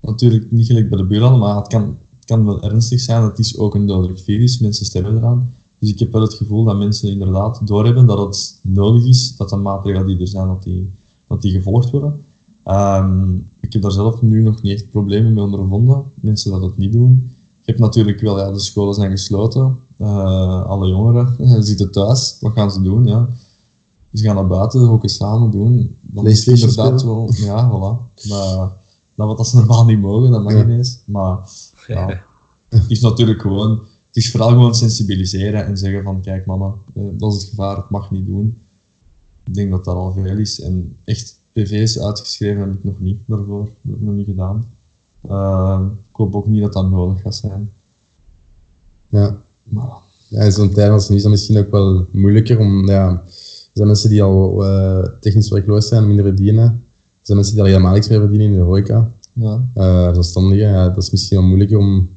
natuurlijk 0.00 0.50
niet 0.50 0.66
gelijk 0.66 0.88
bij 0.88 0.98
de 0.98 1.06
buurlanden, 1.06 1.40
maar 1.40 1.56
het 1.56 1.66
kan, 1.66 1.98
het 2.16 2.24
kan 2.24 2.44
wel 2.44 2.62
ernstig 2.62 3.00
zijn. 3.00 3.22
Het 3.22 3.38
is 3.38 3.58
ook 3.58 3.74
een 3.74 3.86
dodelijk 3.86 4.20
virus, 4.20 4.58
mensen 4.58 4.86
sterven 4.86 5.16
eraan. 5.16 5.54
Dus 5.80 5.90
ik 5.90 5.98
heb 5.98 6.12
wel 6.12 6.22
het 6.22 6.34
gevoel 6.34 6.64
dat 6.64 6.76
mensen 6.76 7.10
inderdaad 7.10 7.66
doorhebben 7.66 8.06
dat 8.06 8.18
het 8.18 8.60
nodig 8.62 9.04
is 9.04 9.36
dat 9.36 9.48
de 9.48 9.56
maatregelen 9.56 10.06
die 10.06 10.18
er 10.18 10.28
zijn, 10.28 10.46
dat 10.46 10.62
die, 10.62 10.92
dat 11.28 11.42
die 11.42 11.52
gevolgd 11.52 11.90
worden. 11.90 12.24
Um, 12.64 13.48
ik 13.60 13.72
heb 13.72 13.82
daar 13.82 13.92
zelf 13.92 14.22
nu 14.22 14.42
nog 14.42 14.62
niet 14.62 14.72
echt 14.72 14.90
problemen 14.90 15.32
mee 15.32 15.44
ondervonden. 15.44 16.04
Mensen 16.14 16.50
dat 16.50 16.62
het 16.62 16.76
niet 16.76 16.92
doen. 16.92 17.30
Je 17.60 17.66
hebt 17.66 17.78
natuurlijk 17.78 18.20
wel, 18.20 18.38
ja, 18.38 18.52
de 18.52 18.58
scholen 18.58 18.94
zijn 18.94 19.10
gesloten. 19.10 19.78
Uh, 19.98 20.64
alle 20.64 20.88
jongeren 20.88 21.36
zitten 21.64 21.90
thuis. 21.90 22.36
Wat 22.40 22.52
gaan 22.52 22.70
ze 22.70 22.82
doen? 22.82 23.06
Ja. 23.06 23.28
Ze 24.12 24.24
gaan 24.24 24.34
naar 24.34 24.46
buiten, 24.46 24.80
hokken 24.80 25.08
samen 25.08 25.50
doen. 25.50 25.96
Dan 26.00 26.26
is 26.26 26.46
het 26.46 26.60
inderdaad 26.60 27.02
wel, 27.02 27.30
ja, 27.32 27.68
voilà. 27.70 28.14
Maar 29.16 29.28
dat 29.28 29.36
wat 29.36 29.48
ze 29.48 29.56
normaal 29.56 29.84
niet 29.84 30.00
mogen, 30.00 30.30
dat 30.30 30.42
mag 30.42 30.52
ja. 30.52 30.62
niet 30.62 30.76
eens. 30.76 31.02
Maar 31.06 31.38
ja, 31.86 32.22
het 32.68 32.84
is 32.94 33.00
natuurlijk 33.00 33.40
gewoon, 33.40 33.80
het 34.10 34.16
is 34.16 34.30
vooral 34.30 34.48
gewoon 34.48 34.74
sensibiliseren 34.74 35.66
en 35.66 35.76
zeggen 35.76 36.02
van, 36.02 36.20
kijk 36.20 36.46
mama, 36.46 36.74
dat 36.94 37.32
is 37.32 37.40
het 37.40 37.50
gevaar, 37.50 37.76
het 37.76 37.90
mag 37.90 38.10
niet 38.10 38.26
doen. 38.26 38.58
Ik 39.44 39.54
denk 39.54 39.70
dat 39.70 39.84
dat 39.84 39.96
al 39.96 40.12
veel 40.12 40.38
is. 40.38 40.60
En 40.60 40.96
echt 41.04 41.40
PV's 41.52 41.98
uitgeschreven 41.98 42.60
heb 42.60 42.74
ik 42.74 42.84
nog 42.84 43.00
niet 43.00 43.18
daarvoor. 43.26 43.64
Dat 43.64 43.74
heb 43.82 43.94
ik 43.94 44.00
nog 44.00 44.14
niet 44.14 44.26
gedaan. 44.26 44.64
Uh, 45.28 45.80
ik 46.10 46.16
hoop 46.16 46.34
ook 46.34 46.46
niet 46.46 46.62
dat 46.62 46.72
dat 46.72 46.90
nodig 46.90 47.20
gaat 47.20 47.34
zijn. 47.34 47.70
Ja. 49.08 49.42
Maar. 49.62 50.08
Ja, 50.28 50.50
zo'n 50.50 50.70
tijd 50.70 50.90
als 50.90 51.08
nu 51.08 51.16
is 51.16 51.22
dat 51.22 51.30
misschien 51.30 51.58
ook 51.58 51.70
wel 51.70 52.06
moeilijker 52.12 52.58
om, 52.58 52.86
ja, 52.86 53.08
er 53.10 53.30
zijn 53.72 53.86
mensen 53.86 54.10
die 54.10 54.22
al 54.22 54.66
uh, 54.66 55.06
technisch 55.20 55.50
werkloos 55.50 55.88
zijn, 55.88 56.06
minder 56.06 56.24
verdienen. 56.24 56.64
Er 56.64 57.26
zijn 57.26 57.36
mensen 57.36 57.54
die 57.54 57.64
al 57.64 57.70
helemaal 57.70 57.92
niks 57.92 58.08
meer 58.08 58.18
verdienen 58.18 58.46
in 58.46 58.54
de 58.54 58.60
horeca. 58.60 59.14
Ja. 59.32 59.68
Uh, 59.74 60.12
zelfstandigen, 60.12 60.68
ja, 60.68 60.88
dat 60.88 61.02
is 61.02 61.10
misschien 61.10 61.38
wel 61.38 61.46
moeilijker 61.46 61.78
om 61.78 62.08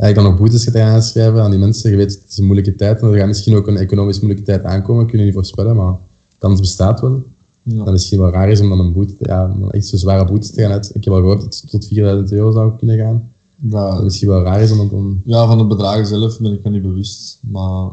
eigenlijk 0.00 0.14
dan 0.14 0.24
nog 0.24 0.36
boetes 0.36 0.64
te 0.64 0.70
gaan 0.70 1.02
schrijven 1.02 1.42
aan 1.42 1.50
die 1.50 1.58
mensen. 1.58 1.90
Je 1.90 1.96
weet, 1.96 2.14
het 2.14 2.24
is 2.28 2.38
een 2.38 2.44
moeilijke 2.44 2.74
tijd 2.74 3.00
en 3.00 3.08
er 3.08 3.18
gaat 3.18 3.26
misschien 3.26 3.56
ook 3.56 3.66
een 3.66 3.76
economisch 3.76 4.20
moeilijke 4.20 4.44
tijd 4.44 4.64
aankomen, 4.64 5.06
kunnen 5.06 5.26
niet 5.26 5.34
voorspellen, 5.34 5.76
maar 5.76 5.92
de 6.28 6.36
kans 6.38 6.60
bestaat 6.60 7.00
wel. 7.00 7.22
Ja. 7.62 7.84
Dat 7.84 7.92
misschien 7.92 8.18
wel 8.18 8.30
raar 8.30 8.50
is 8.50 8.60
om 8.60 8.68
dan 8.68 8.78
een 8.78 8.92
boete, 8.92 9.14
ja, 9.18 9.56
echt 9.70 9.86
zo'n 9.86 9.98
zware 9.98 10.24
boete 10.24 10.52
te 10.52 10.62
gaan 10.62 10.70
uit. 10.70 10.90
Ik 10.94 11.04
heb 11.04 11.12
al 11.12 11.20
gehoord 11.20 11.40
dat 11.40 11.60
het 11.60 11.70
tot 11.70 11.86
4000 11.86 12.32
euro 12.32 12.50
zou 12.50 12.76
kunnen 12.76 12.98
gaan. 12.98 13.32
Dat, 13.56 13.92
Dat 13.92 14.02
misschien 14.04 14.28
wel 14.28 14.42
raar 14.42 14.60
is 14.60 14.70
om 14.70 14.88
dan... 14.88 15.20
Ja, 15.24 15.46
van 15.46 15.58
de 15.58 15.66
bedragen 15.66 16.06
zelf 16.06 16.40
ben 16.40 16.52
ik 16.52 16.64
me 16.64 16.70
niet 16.70 16.82
bewust. 16.82 17.38
Maar 17.40 17.90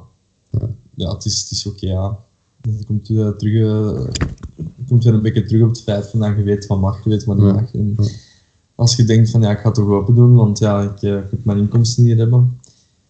ja, 0.50 0.70
ja 0.96 1.14
het 1.14 1.26
is, 1.26 1.42
het 1.42 1.52
is 1.52 1.66
oké, 1.66 1.76
okay, 1.76 1.90
ja. 1.90 2.18
Dan 2.62 2.84
komt, 2.86 3.10
uh, 3.10 3.30
terug, 3.30 3.54
uh, 3.54 4.08
komt 4.88 5.04
weer 5.04 5.14
een 5.14 5.22
beetje 5.22 5.44
terug 5.44 5.62
op 5.64 5.70
het 5.70 5.82
feit 5.82 6.08
van 6.08 6.20
dat 6.20 6.38
je 6.38 6.44
weet 6.44 6.68
wat 6.68 6.80
mag, 6.80 7.04
je 7.04 7.10
weet 7.10 7.24
wat 7.24 7.38
niet 7.38 7.54
mag. 7.54 7.74
En 7.74 7.96
Als 8.78 8.96
je 8.96 9.04
denkt 9.04 9.30
van 9.30 9.42
ja, 9.42 9.52
ik 9.52 9.58
ga 9.58 9.66
het 9.66 9.76
toch 9.76 9.88
open 9.90 10.16
doen, 10.16 10.34
want 10.36 10.60
ja, 10.60 10.82
ik, 10.82 11.02
eh, 11.02 11.12
heb 11.12 11.46
mijn 11.46 11.58
inkomsten 11.58 12.04
hier 12.04 12.18
hebben. 12.18 12.60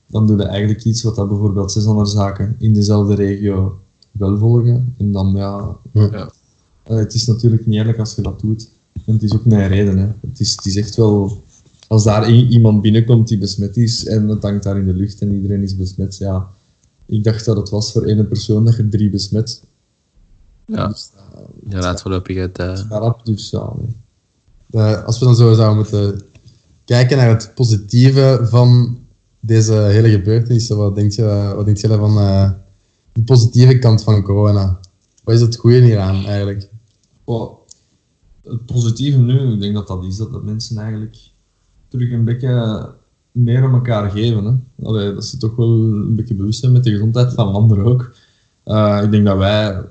Dan 0.07 0.27
doe 0.27 0.37
je 0.37 0.43
eigenlijk 0.43 0.83
iets 0.83 1.03
wat 1.03 1.15
dat 1.15 1.27
bijvoorbeeld 1.29 1.71
zes 1.71 1.85
andere 1.85 2.07
zaken 2.07 2.55
in 2.59 2.73
dezelfde 2.73 3.15
regio 3.15 3.79
wel 4.11 4.37
volgen. 4.37 4.95
En 4.97 5.11
dan 5.11 5.33
ja, 5.35 5.77
Ja. 5.91 6.29
eh, 6.83 6.97
het 6.97 7.13
is 7.13 7.27
natuurlijk 7.27 7.65
niet 7.65 7.75
eerlijk 7.75 7.99
als 7.99 8.15
je 8.15 8.21
dat 8.21 8.39
doet. 8.39 8.69
En 9.05 9.13
het 9.13 9.23
is 9.23 9.33
ook 9.33 9.45
mijn 9.45 9.67
reden. 9.67 9.97
Hè. 9.97 10.07
Het, 10.29 10.39
is, 10.39 10.51
het 10.55 10.65
is 10.65 10.75
echt 10.75 10.95
wel, 10.95 11.43
als 11.87 12.03
daar 12.03 12.29
iemand 12.31 12.81
binnenkomt 12.81 13.27
die 13.27 13.37
besmet 13.37 13.77
is 13.77 14.05
en 14.05 14.27
het 14.27 14.43
hangt 14.43 14.63
daar 14.63 14.77
in 14.77 14.85
de 14.85 14.93
lucht 14.93 15.21
en 15.21 15.33
iedereen 15.33 15.63
is 15.63 15.75
besmet, 15.75 16.17
ja. 16.17 16.49
Ik 17.05 17.23
dacht 17.23 17.45
dat 17.45 17.57
het 17.57 17.69
was 17.69 17.91
voor 17.91 18.03
één 18.03 18.27
persoon 18.27 18.65
dat 18.65 18.75
je 18.75 18.87
drie 18.89 19.09
besmet. 19.09 19.63
Ja, 20.65 20.87
Dus, 20.87 21.09
uh, 21.15 21.39
inderdaad 21.63 22.01
voorlopig 22.01 22.37
uit. 22.37 22.57
eh, 22.57 22.81
Rap, 22.89 23.25
dus 23.25 23.49
ja. 23.49 23.73
nee. 23.79 23.95
Eh, 24.69 25.03
als 25.03 25.19
we 25.19 25.25
dan 25.25 25.35
zo 25.35 25.53
zouden 25.53 25.77
moeten 25.77 26.21
kijken 26.85 27.17
naar 27.17 27.29
het 27.29 27.51
positieve 27.55 28.39
van 28.43 28.99
deze 29.39 29.73
hele 29.73 30.09
gebeurtenissen, 30.09 30.77
wat 30.77 30.95
denk 30.95 31.11
je, 31.11 31.53
wat 31.55 31.65
denk 31.65 31.77
je 31.77 31.87
van 31.87 32.17
eh, 32.17 32.51
de 33.11 33.23
positieve 33.23 33.79
kant 33.79 34.03
van 34.03 34.23
corona? 34.23 34.79
Wat 35.23 35.35
is 35.35 35.41
het 35.41 35.55
goede 35.55 35.81
hieraan 35.81 36.25
eigenlijk? 36.25 36.69
Het 38.43 38.65
positieve 38.65 39.17
nu, 39.17 39.53
ik 39.53 39.59
denk 39.59 39.73
dat 39.73 39.87
dat 39.87 40.05
is 40.05 40.17
dat, 40.17 40.31
dat 40.31 40.43
mensen 40.43 40.77
eigenlijk 40.77 41.17
terug 41.87 42.11
een 42.11 42.23
beetje 42.23 42.89
meer 43.31 43.63
aan 43.63 43.73
elkaar 43.73 44.11
geven. 44.11 44.45
Hè. 44.75 45.13
Dat 45.13 45.25
ze 45.25 45.37
toch 45.37 45.55
wel 45.55 45.69
een 45.69 46.15
beetje 46.15 46.35
bewust 46.35 46.59
zijn 46.59 46.71
met 46.71 46.83
de 46.83 46.91
gezondheid 46.91 47.33
van 47.33 47.53
anderen 47.53 47.85
ook. 47.85 48.15
Eh, 48.63 48.99
ik 49.03 49.11
denk 49.11 49.25
dat 49.25 49.37
wij 49.37 49.83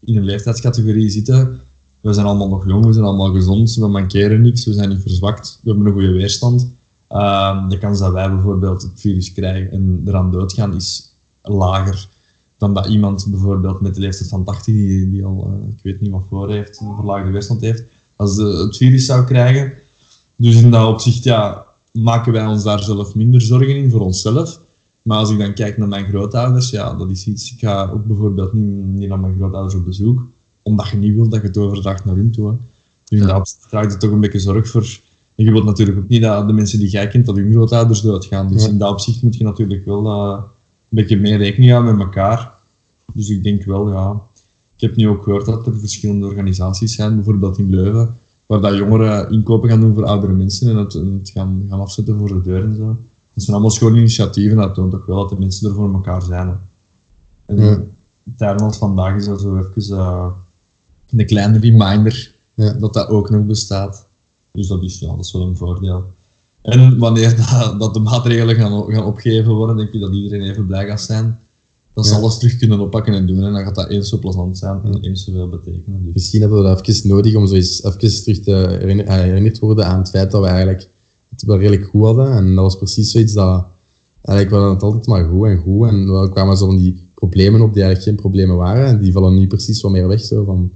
in 0.00 0.16
een 0.16 0.24
leeftijdscategorie 0.24 1.10
zitten. 1.10 1.60
We 2.02 2.12
zijn 2.12 2.26
allemaal 2.26 2.48
nog 2.48 2.66
jong, 2.66 2.86
we 2.86 2.92
zijn 2.92 3.04
allemaal 3.04 3.32
gezond, 3.32 3.74
we 3.74 3.88
mankeren 3.88 4.40
niks, 4.40 4.66
we 4.66 4.72
zijn 4.72 4.88
niet 4.88 5.02
verzwakt, 5.02 5.58
we 5.62 5.68
hebben 5.70 5.86
een 5.86 5.92
goede 5.92 6.12
weerstand. 6.12 6.74
Eh, 7.08 7.68
de 7.68 7.78
kans 7.78 7.98
dat 7.98 8.12
wij 8.12 8.30
bijvoorbeeld 8.30 8.82
het 8.82 9.00
virus 9.00 9.32
krijgen 9.32 9.70
en 9.70 10.02
eraan 10.06 10.30
doodgaan 10.30 10.74
is 10.74 11.14
lager 11.42 12.08
dan 12.62 12.74
dat 12.74 12.86
iemand 12.86 13.26
bijvoorbeeld 13.30 13.80
met 13.80 13.94
de 13.94 14.00
leeftijd 14.00 14.28
van 14.28 14.44
80, 14.44 14.74
die, 14.74 15.10
die 15.10 15.24
al, 15.24 15.46
eh, 15.46 15.68
ik 15.76 15.82
weet 15.82 16.00
niet 16.00 16.10
wat 16.10 16.24
voor 16.28 16.50
heeft, 16.50 16.80
een 16.80 16.96
verlaagde 16.96 17.30
weerstand 17.30 17.60
heeft, 17.60 17.84
als 18.16 18.36
de, 18.36 18.44
het 18.44 18.76
virus 18.76 19.06
zou 19.06 19.24
krijgen. 19.24 19.72
Dus 20.36 20.62
in 20.62 20.70
dat 20.70 20.88
opzicht 20.88 21.24
ja, 21.24 21.66
maken 21.92 22.32
wij 22.32 22.46
ons 22.46 22.62
daar 22.62 22.82
zelf 22.82 23.14
minder 23.14 23.40
zorgen 23.40 23.76
in 23.76 23.90
voor 23.90 24.00
onszelf. 24.00 24.60
Maar 25.02 25.18
als 25.18 25.30
ik 25.30 25.38
dan 25.38 25.54
kijk 25.54 25.78
naar 25.78 25.88
mijn 25.88 26.06
grootouders, 26.06 26.70
ja, 26.70 26.94
dat 26.94 27.10
is 27.10 27.26
iets. 27.26 27.52
Ik 27.52 27.58
ga 27.58 27.90
ook 27.90 28.06
bijvoorbeeld 28.06 28.52
niet, 28.52 28.84
niet 28.84 29.08
naar 29.08 29.20
mijn 29.20 29.36
grootouders 29.36 29.74
op 29.74 29.84
bezoek, 29.84 30.26
omdat 30.62 30.88
je 30.88 30.96
niet 30.96 31.14
wilt 31.14 31.30
dat 31.30 31.40
je 31.40 31.46
het 31.46 31.56
overdraagt 31.56 32.04
naar 32.04 32.14
hun 32.14 32.30
toe. 32.30 32.54
Dus 33.04 33.20
in 33.20 33.26
dat 33.26 33.36
opzicht 33.36 33.68
draagt 33.68 33.90
het 33.90 34.00
toch 34.00 34.10
een 34.10 34.20
beetje 34.20 34.38
zorg 34.38 34.68
voor. 34.68 35.00
En 35.34 35.44
je 35.44 35.50
wilt 35.50 35.64
natuurlijk 35.64 35.98
ook 35.98 36.08
niet 36.08 36.22
dat 36.22 36.46
de 36.46 36.52
mensen 36.52 36.78
die 36.78 36.88
jij 36.88 37.08
kent, 37.08 37.26
dat 37.26 37.36
hun 37.36 37.52
grootouders 37.52 38.00
doodgaan. 38.00 38.48
Dus 38.48 38.64
Ja. 38.64 38.68
in 38.70 38.78
dat 38.78 38.90
opzicht 38.90 39.22
moet 39.22 39.36
je 39.36 39.44
natuurlijk 39.44 39.84
wel 39.84 40.06
eh, 40.06 40.38
een 40.38 40.44
beetje 40.88 41.16
meer 41.20 41.36
rekening 41.38 41.70
houden 41.70 41.96
met 41.96 42.04
elkaar. 42.06 42.52
Dus 43.14 43.28
ik 43.28 43.42
denk 43.42 43.64
wel, 43.64 43.90
ja. 43.90 44.22
Ik 44.76 44.80
heb 44.88 44.96
nu 44.96 45.08
ook 45.08 45.22
gehoord 45.22 45.46
dat 45.46 45.66
er 45.66 45.78
verschillende 45.78 46.26
organisaties 46.26 46.94
zijn, 46.94 47.14
bijvoorbeeld 47.14 47.58
in 47.58 47.70
Leuven, 47.70 48.16
waar 48.46 48.60
dat 48.60 48.76
jongeren 48.76 49.30
inkopen 49.30 49.68
gaan 49.68 49.80
doen 49.80 49.94
voor 49.94 50.04
oudere 50.04 50.32
mensen 50.32 50.68
en 50.70 50.76
het, 50.76 50.94
en 50.94 51.12
het 51.18 51.30
gaan, 51.30 51.66
gaan 51.68 51.80
afzetten 51.80 52.18
voor 52.18 52.28
de 52.28 52.40
deur 52.40 52.62
en 52.64 52.74
zo. 52.76 52.86
Dat 53.34 53.42
zijn 53.44 53.52
allemaal 53.56 53.70
schone 53.74 53.96
initiatieven, 53.98 54.56
dat 54.56 54.74
toont 54.74 54.94
ook 54.94 55.06
wel 55.06 55.16
dat 55.16 55.28
de 55.28 55.38
mensen 55.38 55.68
er 55.68 55.74
voor 55.74 55.92
elkaar 55.92 56.22
zijn. 56.22 56.48
Hè. 56.48 56.54
En 57.46 57.84
Ja. 58.36 58.70
vandaag 58.70 59.16
is 59.16 59.26
dat 59.26 59.40
zo 59.40 59.56
even 59.58 59.96
eh, 59.98 60.26
een 61.20 61.26
kleine 61.26 61.58
reminder 61.58 62.34
Ja. 62.54 62.72
dat 62.72 62.94
dat 62.94 63.08
ook 63.08 63.30
nog 63.30 63.46
bestaat. 63.46 64.08
Dus 64.52 64.66
dat 64.68 64.82
is, 64.82 64.98
ja, 64.98 65.06
dat 65.16 65.24
is 65.24 65.32
wel 65.32 65.42
een 65.42 65.56
voordeel. 65.56 66.04
En 66.62 66.98
wanneer 66.98 67.36
dat, 67.50 67.80
dat 67.80 67.94
de 67.94 68.00
maatregelen 68.00 68.54
gaan, 68.54 68.84
gaan 68.92 69.04
opgegeven 69.04 69.52
worden, 69.54 69.76
denk 69.76 69.92
ik 69.92 70.00
dat 70.00 70.12
iedereen 70.14 70.50
even 70.50 70.66
blij 70.66 70.86
gaat 70.86 71.00
zijn. 71.00 71.38
Dat 71.94 72.06
ze 72.06 72.12
Ja. 72.12 72.18
alles 72.18 72.38
terug 72.38 72.56
kunnen 72.56 72.80
oppakken 72.80 73.14
en 73.14 73.26
doen. 73.26 73.42
En 73.44 73.52
dan 73.52 73.62
gaat 73.62 73.74
dat 73.74 73.88
eens 73.90 74.08
zo 74.08 74.18
plezant 74.18 74.58
zijn 74.58 74.80
en 74.84 75.00
eens 75.00 75.24
zoveel 75.24 75.48
betekenen. 75.48 76.02
Dus. 76.02 76.12
Misschien 76.12 76.40
hebben 76.40 76.58
we 76.58 76.64
dat 76.64 76.88
even 76.88 77.08
nodig 77.08 77.34
om 77.34 77.46
zo 77.46 77.54
eens 77.54 77.82
even 77.84 77.98
terug 77.98 78.42
te 78.42 78.66
eh, 78.66 79.08
herinnerd 79.08 79.54
te 79.54 79.64
worden 79.64 79.86
aan 79.86 79.98
het 79.98 80.08
feit 80.10 80.30
dat 80.30 80.40
we 80.40 80.46
eigenlijk 80.46 80.90
het 81.30 81.42
wel 81.42 81.58
redelijk 81.58 81.84
goed 81.84 82.04
hadden. 82.04 82.32
En 82.32 82.54
dat 82.54 82.64
was 82.64 82.76
precies 82.76 83.10
zoiets 83.10 83.32
dat 83.32 83.64
eigenlijk 84.22 84.56
we 84.56 84.62
hadden 84.62 84.74
het 84.74 84.82
altijd 84.82 85.06
maar 85.06 85.24
goed 85.28 85.46
en 85.46 85.56
goed. 85.56 85.88
En 85.88 86.20
we 86.20 86.30
kwamen 86.32 86.56
zo 86.56 86.66
van 86.66 86.76
die 86.76 87.10
problemen 87.14 87.60
op 87.60 87.74
die 87.74 87.82
eigenlijk 87.82 88.02
geen 88.12 88.30
problemen 88.30 88.56
waren. 88.56 88.86
En 88.86 89.00
die 89.00 89.12
vallen 89.12 89.34
nu 89.34 89.46
precies 89.46 89.80
wat 89.80 89.90
meer 89.92 90.08
weg. 90.08 90.20
Zo 90.20 90.44
van, 90.44 90.72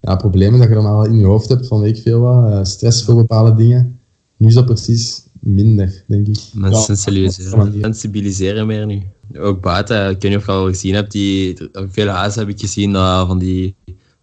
ja, 0.00 0.16
problemen 0.16 0.58
dat 0.60 0.68
je 0.68 0.74
dan 0.74 0.86
al 0.86 1.04
in 1.06 1.18
je 1.18 1.24
hoofd 1.24 1.48
hebt 1.48 1.66
van 1.66 1.80
weet 1.80 1.96
ik 1.96 2.02
veel 2.02 2.20
wat. 2.20 2.50
eh, 2.52 2.64
stress 2.64 3.04
voor 3.04 3.14
bepaalde 3.14 3.54
dingen. 3.54 3.98
Nu 4.36 4.46
is 4.48 4.54
dat 4.54 4.64
precies 4.64 5.22
minder, 5.40 6.04
denk 6.06 6.26
ik. 6.28 6.38
Mensen 6.54 6.82
sensibiliseren. 6.96 7.72
sensibiliseren 7.80 8.66
meer 8.66 8.86
nu. 8.86 9.02
Ook 9.38 9.60
buiten, 9.60 10.10
ik 10.10 10.22
weet 10.22 10.30
niet 10.30 10.40
of 10.40 10.46
je 10.46 10.52
al 10.52 10.66
gezien 10.66 10.94
hebt, 10.94 11.12
die, 11.12 11.56
vele 11.72 12.10
huizen 12.10 12.40
heb 12.40 12.48
ik 12.50 12.60
gezien 12.60 12.92
dat 12.92 13.26
van 13.26 13.38
die 13.38 13.74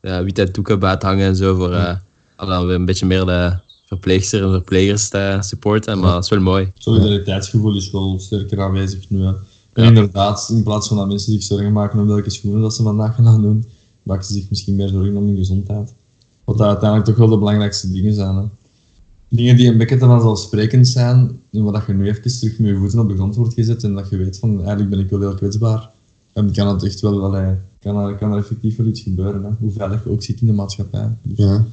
uh, 0.02 0.20
witte 0.20 0.52
doeken 0.52 0.80
buiten 0.80 1.08
hangen 1.08 1.28
en 1.28 1.36
zo 1.36 1.56
voor 1.56 1.72
eh, 1.74 1.96
dan 2.36 2.66
weer 2.66 2.76
een 2.76 2.86
beetje 2.86 3.06
meer 3.06 3.26
de 3.26 3.58
verpleegster 3.86 4.44
en 4.44 4.52
verplegers 4.52 5.10
te 5.10 5.38
supporten, 5.40 6.00
maar 6.00 6.14
dat 6.14 6.24
is 6.24 6.30
wel 6.30 6.40
mooi. 6.40 6.72
Solidariteitsgevoel 6.78 7.76
is 7.76 7.92
wel 7.92 8.20
sterker 8.20 8.62
aanwezig 8.62 9.10
nu. 9.10 9.20
hè. 9.22 9.28
En 9.28 9.84
Ja. 9.84 9.84
inderdaad, 9.84 10.50
in 10.56 10.64
plaats 10.64 10.88
van 10.88 10.98
dat 10.98 11.08
mensen 11.08 11.32
zich 11.34 11.44
zorgen 11.44 11.72
maken 11.72 12.00
om 12.00 12.08
welke 12.08 12.30
schoenen 12.30 12.62
dat 12.62 12.76
ze 12.76 12.84
vandaag 12.84 13.16
gaan 13.16 13.42
doen, 13.42 13.66
maken 14.08 14.26
ze 14.26 14.34
zich 14.34 14.50
misschien 14.50 14.76
meer 14.76 14.88
zorgen 14.88 15.16
om 15.16 15.26
hun 15.26 15.36
gezondheid. 15.36 15.94
Wat 16.44 16.58
dat 16.58 16.68
uiteindelijk 16.68 17.10
toch 17.10 17.18
wel 17.18 17.28
de 17.28 17.38
belangrijkste 17.38 17.92
dingen 17.92 18.14
zijn. 18.14 18.36
Hè. 18.36 18.44
Dingen 19.30 19.56
die 19.56 19.68
een 19.68 19.78
beetje 19.78 19.98
te 19.98 20.06
vanzelfsprekend 20.06 20.88
zijn, 20.88 21.40
en 21.52 21.64
waar 21.64 21.74
dat 21.74 21.86
je 21.88 21.94
nu 21.94 22.08
even 22.08 22.22
terug 22.40 22.60
met 22.60 22.70
je 22.70 22.78
voeten 22.78 23.00
op 23.00 23.10
de 23.10 23.16
grond 23.16 23.36
wordt 23.36 23.54
gezet 23.54 23.84
en 23.84 23.94
dat 23.94 24.10
je 24.10 24.18
weet 24.18 24.38
van, 24.38 24.58
eigenlijk 24.58 24.90
ben 24.90 25.00
ik 25.00 25.10
wel 25.10 25.20
heel 25.20 25.36
kwetsbaar. 25.36 25.90
En 26.34 26.52
kan 26.52 26.68
het 26.68 26.84
echt 26.84 27.00
wel, 27.00 27.24
allee, 27.24 27.56
kan, 27.80 27.98
er, 27.98 28.16
kan 28.16 28.32
er 28.32 28.38
effectief 28.38 28.78
wel 28.78 28.88
iets 28.88 29.02
gebeuren, 29.02 29.44
hè. 29.44 29.50
hoe 29.60 29.72
veilig 29.72 30.04
je 30.04 30.10
ook 30.10 30.24
zit 30.24 30.42
in 30.42 30.48
de 30.48 30.54
maatschappij. 30.54 31.16
Dus, 31.22 31.38
Ja. 31.38 31.66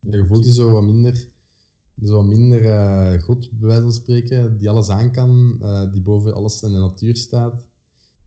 Je 0.00 0.26
voelt 0.26 0.44
je 0.44 0.52
zo 0.52 0.70
wat 0.70 0.82
minder, 0.82 1.30
zo 2.02 2.16
wat 2.16 2.24
minder 2.24 2.64
eh, 2.64 3.22
God, 3.22 3.50
bij 3.58 3.68
wijze 3.68 3.82
van 3.82 3.92
spreken, 3.92 4.58
die 4.58 4.70
alles 4.70 4.88
aan 4.88 5.12
kan, 5.12 5.58
eh, 5.60 5.92
die 5.92 6.02
boven 6.02 6.34
alles 6.34 6.62
in 6.62 6.72
de 6.72 6.78
natuur 6.78 7.16
staat. 7.16 7.68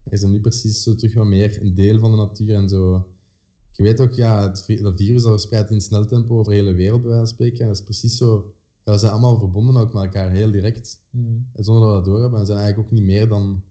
Hij 0.04 0.14
is 0.14 0.22
dan 0.22 0.32
nu 0.32 0.42
precies 0.42 0.84
zo 0.84 0.96
terug 0.96 1.14
wat 1.14 1.26
meer 1.26 1.62
een 1.62 1.74
deel 1.74 2.00
van 2.00 2.12
de 2.12 2.18
natuur 2.18 2.56
en 2.56 2.70
zo. 2.70 3.08
Je 3.80 3.86
weet 3.86 4.00
ook, 4.00 4.14
ja, 4.14 4.42
het, 4.42 4.80
dat 4.82 4.96
virus 4.96 5.22
dat 5.22 5.32
verspreidt 5.32 5.72
in 5.72 5.82
snel 5.82 6.06
tempo 6.06 6.40
over 6.40 6.52
de 6.52 6.58
hele 6.58 6.74
wereld, 6.74 7.02
bij 7.02 7.10
wijze 7.10 7.26
van 7.26 7.34
spreken. 7.34 7.60
En 7.60 7.68
dat 7.68 7.76
is 7.76 7.84
precies 7.84 8.18
zo, 8.18 8.56
ja, 8.84 8.92
we 8.92 8.98
zijn 8.98 9.12
allemaal 9.12 9.40
verbonden 9.40 9.78
ook 9.78 9.94
met 9.94 10.04
elkaar, 10.04 10.32
heel 10.32 10.52
direct. 10.52 11.00
mm. 11.10 11.50
En 11.54 11.64
zonder 11.64 11.84
dat 11.84 11.92
we 11.92 11.96
dat 11.96 12.06
doorhebben. 12.06 12.40
We 12.40 12.46
zijn 12.46 12.58
eigenlijk 12.58 12.88
ook 12.90 12.96
niet 12.96 13.06
meer 13.06 13.28
dan, 13.28 13.64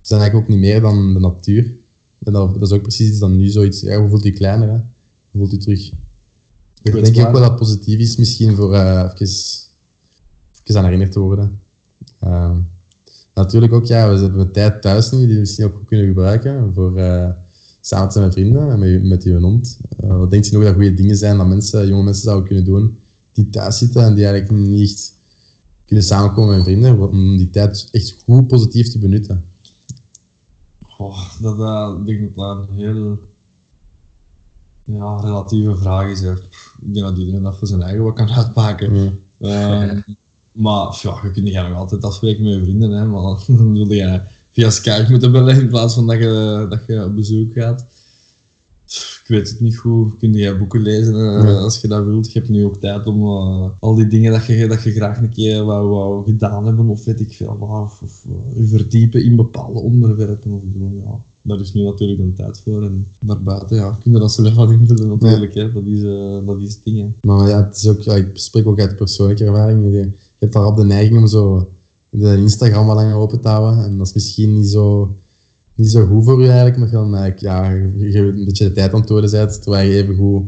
zijn 0.00 0.20
eigenlijk 0.20 0.50
ook 0.50 0.56
niet 0.56 0.64
meer 0.64 0.80
dan 0.80 1.14
de 1.14 1.20
natuur. 1.20 1.76
En 2.22 2.32
dat, 2.32 2.52
dat 2.52 2.62
is 2.62 2.76
ook 2.76 2.82
precies 2.82 3.08
iets 3.08 3.18
dan 3.18 3.36
nu 3.36 3.48
zoiets, 3.48 3.80
ja, 3.80 4.02
je 4.02 4.08
voelt 4.08 4.22
je 4.22 4.30
kleiner, 4.30 4.68
hè. 4.68 4.74
Je 5.30 5.38
voelt 5.38 5.50
je 5.50 5.56
terug. 5.56 5.92
Ik 6.82 6.92
denk 6.92 7.26
ook 7.26 7.32
wel 7.32 7.40
dat 7.40 7.56
positief 7.56 7.98
is, 7.98 8.16
misschien 8.16 8.54
voor 8.54 8.72
uh, 8.72 9.10
even, 9.14 9.34
even 10.64 10.78
aan 10.78 10.84
herinnerd 10.84 11.12
te 11.12 11.20
worden. 11.20 11.60
Uh, 12.24 12.56
natuurlijk 13.34 13.72
ook, 13.72 13.84
ja, 13.84 14.14
we 14.14 14.20
hebben 14.20 14.52
tijd 14.52 14.82
thuis 14.82 15.10
nu, 15.10 15.18
die 15.18 15.34
we 15.34 15.40
misschien 15.40 15.64
ook 15.64 15.76
goed 15.76 15.86
kunnen 15.86 16.06
gebruiken 16.06 16.74
voor 16.74 16.98
uh, 16.98 17.30
samen 17.80 18.20
met 18.20 18.32
vrienden 18.32 18.70
en 18.70 18.78
met, 18.78 19.04
met 19.04 19.22
je 19.22 19.40
hond. 19.40 19.78
Uh, 20.04 20.16
wat 20.16 20.30
denk 20.30 20.44
je 20.44 20.52
nog 20.52 20.64
dat 20.64 20.74
goede 20.74 20.94
dingen 20.94 21.16
zijn 21.16 21.36
dat 21.36 21.46
mensen, 21.46 21.88
jonge 21.88 22.02
mensen 22.02 22.24
zouden 22.24 22.46
kunnen 22.46 22.64
doen 22.64 22.98
die 23.32 23.50
thuis 23.50 23.78
zitten 23.78 24.02
en 24.02 24.14
die 24.14 24.26
eigenlijk 24.26 24.62
niet 24.66 24.90
echt 24.90 25.16
kunnen 25.84 26.04
samenkomen 26.04 26.56
met 26.56 26.64
vrienden, 26.64 27.08
om 27.10 27.36
die 27.36 27.50
tijd 27.50 27.88
echt 27.90 28.14
goed 28.24 28.46
positief 28.46 28.90
te 28.90 28.98
benutten? 28.98 29.44
Goh, 30.86 31.18
dat 31.40 31.58
uh, 31.58 31.94
ik 31.98 32.06
denk 32.06 32.34
dat 32.34 32.68
een 32.68 32.74
heel 32.74 33.18
ja, 34.84 35.20
relatieve 35.20 35.76
vraag 35.76 36.10
is. 36.10 36.20
Hè. 36.20 36.32
Ik 36.32 36.94
denk 36.94 37.06
dat 37.06 37.18
iedereen 37.18 37.42
dat 37.42 37.58
voor 37.58 37.66
zijn 37.66 37.82
eigen 37.82 38.04
wat 38.04 38.14
kan 38.14 38.30
uitmaken. 38.40 38.92
Uh, 39.38 39.90
maar 40.52 40.98
ja, 41.02 41.20
je 41.22 41.30
kunt 41.32 41.44
niet 41.44 41.54
nog 41.54 41.74
altijd 41.74 42.04
afspreken 42.04 42.44
met 42.44 42.54
je 42.54 42.62
vrienden, 42.62 42.90
hè, 42.90 43.04
maar 43.04 43.22
dan 43.46 43.72
wil 43.72 43.92
je 43.92 44.20
via 44.58 44.70
Skype 44.70 45.10
moeten 45.10 45.32
bellen 45.32 45.60
in 45.60 45.68
plaats 45.68 45.94
van 45.94 46.06
dat 46.06 46.18
je, 46.18 46.66
dat 46.68 46.80
je 46.86 47.04
op 47.04 47.14
bezoek 47.14 47.52
gaat. 47.52 47.86
Ik 48.86 49.24
weet 49.26 49.48
het 49.48 49.60
niet 49.60 49.76
goed. 49.76 50.16
Kun 50.16 50.32
je 50.32 50.56
boeken 50.56 50.82
lezen 50.82 51.16
ja. 51.16 51.58
als 51.58 51.80
je 51.80 51.88
dat 51.88 52.04
wilt. 52.04 52.32
Je 52.32 52.38
hebt 52.38 52.50
nu 52.50 52.64
ook 52.64 52.80
tijd 52.80 53.06
om 53.06 53.22
uh, 53.22 53.68
al 53.80 53.94
die 53.94 54.06
dingen 54.06 54.32
dat 54.32 54.46
je, 54.46 54.66
dat 54.66 54.82
je 54.82 54.92
graag 54.92 55.18
een 55.18 55.28
keer 55.28 55.64
wou, 55.64 55.88
wou 55.88 56.24
gedaan 56.24 56.66
hebben, 56.66 56.88
of 56.88 57.04
weet 57.04 57.20
ik 57.20 57.32
veel, 57.32 57.56
of, 57.60 58.02
of 58.02 58.24
je 58.54 58.64
verdiepen 58.64 59.24
in 59.24 59.36
bepaalde 59.36 59.80
onderwerpen. 59.80 60.50
Of 60.50 60.62
doen, 60.64 61.02
ja. 61.04 61.22
Daar 61.42 61.60
is 61.60 61.74
nu 61.74 61.82
natuurlijk 61.82 62.20
een 62.20 62.34
tijd 62.34 62.60
voor. 62.60 62.82
En 62.84 63.06
daarbuiten 63.24 63.76
ja, 63.76 63.98
kun 64.02 64.12
je 64.12 64.18
dat 64.18 64.32
zelf 64.32 64.54
wat 64.54 64.70
invullen 64.70 65.08
natuurlijk. 65.08 65.52
Ja. 65.52 65.62
Hè. 65.62 65.72
Dat, 65.72 65.86
is, 65.86 66.00
uh, 66.00 66.46
dat 66.46 66.60
is 66.60 66.74
het 66.74 66.84
ding. 66.84 66.98
Hè. 66.98 67.28
Maar 67.28 67.48
ja, 67.48 67.64
het 67.64 67.76
is 67.76 67.88
ook, 67.88 68.00
ja, 68.00 68.14
ik 68.14 68.30
spreek 68.32 68.66
ook 68.66 68.80
uit 68.80 68.96
persoonlijke 68.96 69.44
ervaring. 69.44 69.84
Je, 69.84 69.98
je 70.00 70.12
hebt 70.38 70.52
daarop 70.52 70.76
de 70.76 70.84
neiging 70.84 71.18
om 71.18 71.26
zo 71.26 71.68
de 72.10 72.36
Instagram 72.36 72.86
wat 72.86 72.96
langer 72.96 73.14
open 73.14 73.40
te 73.40 73.48
houden. 73.48 73.84
En 73.84 73.98
dat 73.98 74.06
is 74.06 74.12
misschien 74.12 74.54
niet 74.54 74.68
zo, 74.68 75.16
niet 75.74 75.90
zo 75.90 76.06
goed 76.06 76.24
voor 76.24 76.42
je 76.42 76.48
eigenlijk, 76.48 76.78
maar 76.78 76.90
dan 76.90 77.14
eigenlijk, 77.14 77.40
ja, 77.40 77.70
je 77.70 78.18
een 78.18 78.44
beetje 78.44 78.64
de 78.64 78.72
tijd 78.72 78.94
aan 78.94 79.00
het 79.00 79.30
bent, 79.30 79.62
terwijl 79.62 79.90
je 79.90 80.02
even 80.02 80.16
goed 80.16 80.42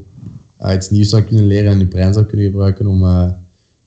uh, 0.62 0.74
iets 0.74 0.90
nieuws 0.90 1.08
zou 1.08 1.22
kunnen 1.22 1.46
leren 1.46 1.72
en 1.72 1.78
je 1.78 1.86
brein 1.86 2.12
zou 2.12 2.26
kunnen 2.26 2.46
gebruiken 2.46 2.86
om, 2.86 3.02
uh, 3.02 3.30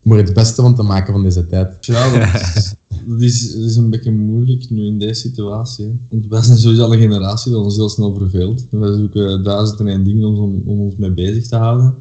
om 0.03 0.11
er 0.11 0.17
het 0.17 0.33
beste 0.33 0.61
van 0.61 0.75
te 0.75 0.83
maken 0.83 1.13
van 1.13 1.23
deze 1.23 1.47
tijd. 1.47 1.77
Ja, 1.85 2.11
dat 2.11 2.41
is, 2.55 2.75
dat 3.05 3.21
is, 3.21 3.53
dat 3.53 3.63
is 3.63 3.75
een 3.75 3.89
beetje 3.89 4.11
moeilijk 4.11 4.69
nu 4.69 4.85
in 4.85 4.99
deze 4.99 5.19
situatie. 5.19 5.85
hè. 5.85 5.91
Want 6.09 6.27
wij 6.27 6.41
zijn 6.41 6.57
sowieso 6.57 6.83
al 6.83 6.93
een 6.93 6.99
generatie 6.99 7.51
dat 7.51 7.63
ons 7.63 7.75
heel 7.75 7.89
snel 7.89 8.15
verveelt. 8.15 8.65
En 8.71 8.79
wij 8.79 8.91
zoeken 8.91 9.43
duizend 9.43 9.79
en 9.79 9.87
één 9.87 10.03
dingen 10.03 10.27
om, 10.27 10.61
om 10.65 10.79
ons 10.79 10.95
mee 10.95 11.11
bezig 11.11 11.47
te 11.47 11.55
houden. 11.55 11.95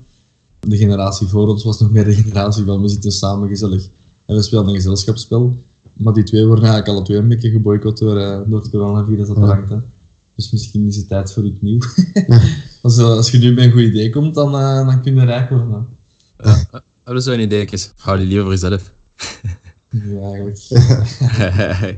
De 0.61 0.77
generatie 0.77 1.27
voor 1.27 1.49
ons 1.49 1.65
was 1.65 1.81
nog 1.81 1.91
meer 1.91 2.05
de 2.05 2.15
generatie 2.15 2.65
van 2.65 2.83
we 2.83 2.89
zitten 2.89 3.13
samen 3.13 3.49
gezellig 3.49 3.89
en 4.33 4.39
we 4.39 4.45
spelen 4.45 4.69
een 4.69 4.75
gezelschapsspel. 4.75 5.57
Maar 5.93 6.13
die 6.13 6.23
twee 6.23 6.47
worden 6.47 6.65
eigenlijk 6.65 6.97
alle 6.97 7.05
twee 7.07 7.19
een 7.19 7.29
beetje 7.29 7.51
geboycott 7.51 7.99
door, 7.99 8.17
eh, 8.19 8.41
door 8.47 8.61
het 8.61 8.71
coronavirus 8.71 9.27
dat 9.29 9.37
er 9.37 9.43
Ja. 9.43 9.49
hangt. 9.49 9.69
Hè. 9.71 9.77
Dus 10.35 10.51
misschien 10.51 10.87
is 10.87 10.97
het 10.97 11.09
tijd 11.09 11.33
voor 11.33 11.45
iets 11.45 11.61
nieuw. 11.61 11.79
als, 12.83 12.99
eh, 12.99 13.05
als 13.05 13.31
je 13.31 13.39
nu 13.39 13.53
met 13.55 13.65
een 13.65 13.73
goed 13.73 13.81
idee 13.81 14.11
komt, 14.11 14.35
dan, 14.35 14.55
eh, 14.55 14.87
dan 14.87 15.03
kun 15.03 15.15
je 15.15 15.25
rijk 15.25 15.51
worden. 15.51 15.87
Ja, 16.39 16.69
dat 17.05 17.17
is 17.17 17.25
zo'n 17.25 17.41
idee. 17.41 17.69
Hou 17.97 18.19
die 18.19 18.27
liever 18.27 18.43
voor 18.45 18.53
jezelf. 18.53 18.93
Ja, 19.91 20.21
eigenlijk. 20.21 20.59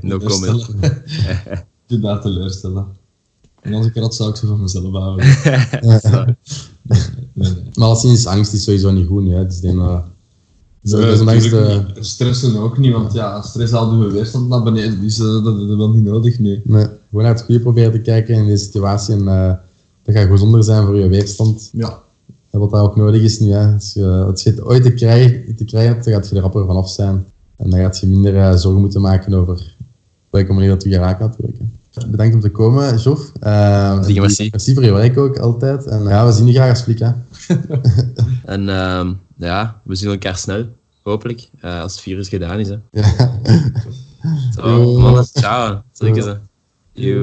no 0.02 0.18
comment. 0.18 0.68
Je 1.86 1.98
daar 1.98 2.20
teleurstellen. 2.20 2.86
En 3.60 3.74
als 3.74 3.86
ik 3.86 3.94
dat 3.94 4.14
zou 4.14 4.30
ik 4.30 4.36
ze 4.36 4.46
van 4.46 4.60
mezelf 4.60 4.92
houden. 4.92 5.26
Zo. 6.00 6.24
Nee, 6.82 7.00
nee. 7.32 7.52
Maar 7.74 7.86
alleszins, 7.86 8.26
angst 8.26 8.52
is 8.52 8.64
sowieso 8.64 8.90
niet 8.90 9.06
goed. 9.06 9.30
Hè. 9.30 9.46
Dus 9.46 9.60
is 10.84 10.92
een 10.92 11.28
angst, 11.28 11.50
natuurlijk 11.50 11.88
eh, 11.88 11.94
niet. 11.94 12.06
Stressen 12.06 12.56
ook 12.56 12.78
niet, 12.78 12.92
want 12.92 13.12
ja, 13.12 13.42
stress 13.42 13.72
haalt 13.72 13.92
uw 13.92 14.10
weerstand 14.10 14.48
naar 14.48 14.62
beneden, 14.62 15.00
dus 15.00 15.18
eh, 15.18 15.44
dat 15.44 15.60
is 15.60 15.66
wel 15.66 15.90
niet 15.90 16.04
nodig 16.04 16.38
nu. 16.38 16.62
nee, 16.64 16.84
gewoon 16.84 17.24
naar 17.24 17.34
het 17.34 17.42
goede 17.42 17.60
proberen 17.60 17.92
te 17.92 18.00
kijken 18.00 18.34
in 18.34 18.46
deze 18.46 18.64
situatie. 18.64 19.14
En 19.14 19.28
eh, 19.28 19.52
dat 20.02 20.14
gaat 20.14 20.28
gezonder 20.28 20.64
zijn 20.64 20.86
voor 20.86 20.96
je 20.96 21.08
weerstand. 21.08 21.70
Ja. 21.72 22.02
En 22.50 22.60
wat 22.60 22.70
dat 22.70 22.80
ook 22.80 22.96
nodig 22.96 23.22
is 23.22 23.40
nu. 23.40 23.52
Hè. 23.52 23.72
Als, 23.72 23.92
je, 23.92 24.24
als 24.26 24.42
je 24.42 24.50
het 24.50 24.62
ooit 24.62 24.82
te 24.82 24.92
krijgen, 24.92 25.56
te 25.56 25.64
krijgen 25.64 25.92
hebt, 25.92 26.04
dan 26.04 26.14
gaat 26.14 26.28
je 26.28 26.34
er 26.34 26.40
rapper 26.40 26.66
vanaf 26.66 26.90
zijn. 26.90 27.24
En 27.56 27.70
dan 27.70 27.80
gaat 27.80 27.98
je 27.98 28.06
minder 28.06 28.36
eh, 28.36 28.54
zorgen 28.54 28.80
moeten 28.80 29.00
maken 29.00 29.34
over 29.34 29.54
op 29.54 30.30
welke 30.30 30.52
manier 30.52 30.68
dat 30.68 30.82
je 30.82 30.90
geraakt 30.90 31.20
natuurlijk. 31.20 31.58
hè. 31.58 32.08
Bedankt 32.08 32.34
om 32.34 32.40
te 32.40 32.50
komen, 32.50 32.96
Jof. 32.96 33.32
Uh, 33.42 34.06
merci. 34.06 34.48
Merci 34.50 34.74
voor 34.74 34.84
je 34.84 34.92
werk 34.92 35.18
ook 35.18 35.38
altijd. 35.38 35.86
En 35.86 36.02
ja, 36.02 36.26
we 36.26 36.32
zien 36.32 36.46
je 36.46 36.52
graag 36.52 36.70
als 36.70 36.82
flik. 36.82 36.98
Hè. 36.98 37.10
En 38.44 38.68
ehm, 38.68 39.12
ja, 39.36 39.80
we 39.84 39.94
zien 39.94 40.10
elkaar 40.10 40.36
snel. 40.36 40.68
Hopelijk. 41.02 41.48
eh, 41.60 41.80
als 41.80 41.92
het 41.92 42.00
virus 42.00 42.28
gedaan 42.28 42.58
is. 42.58 42.68
Hè. 42.68 42.76
Ja. 42.90 43.32
Zo, 44.54 44.98
mannen. 44.98 45.24
Ciao. 45.24 45.82
Zeker 45.92 46.22
zo. 46.22 46.38
Yo. 46.92 47.22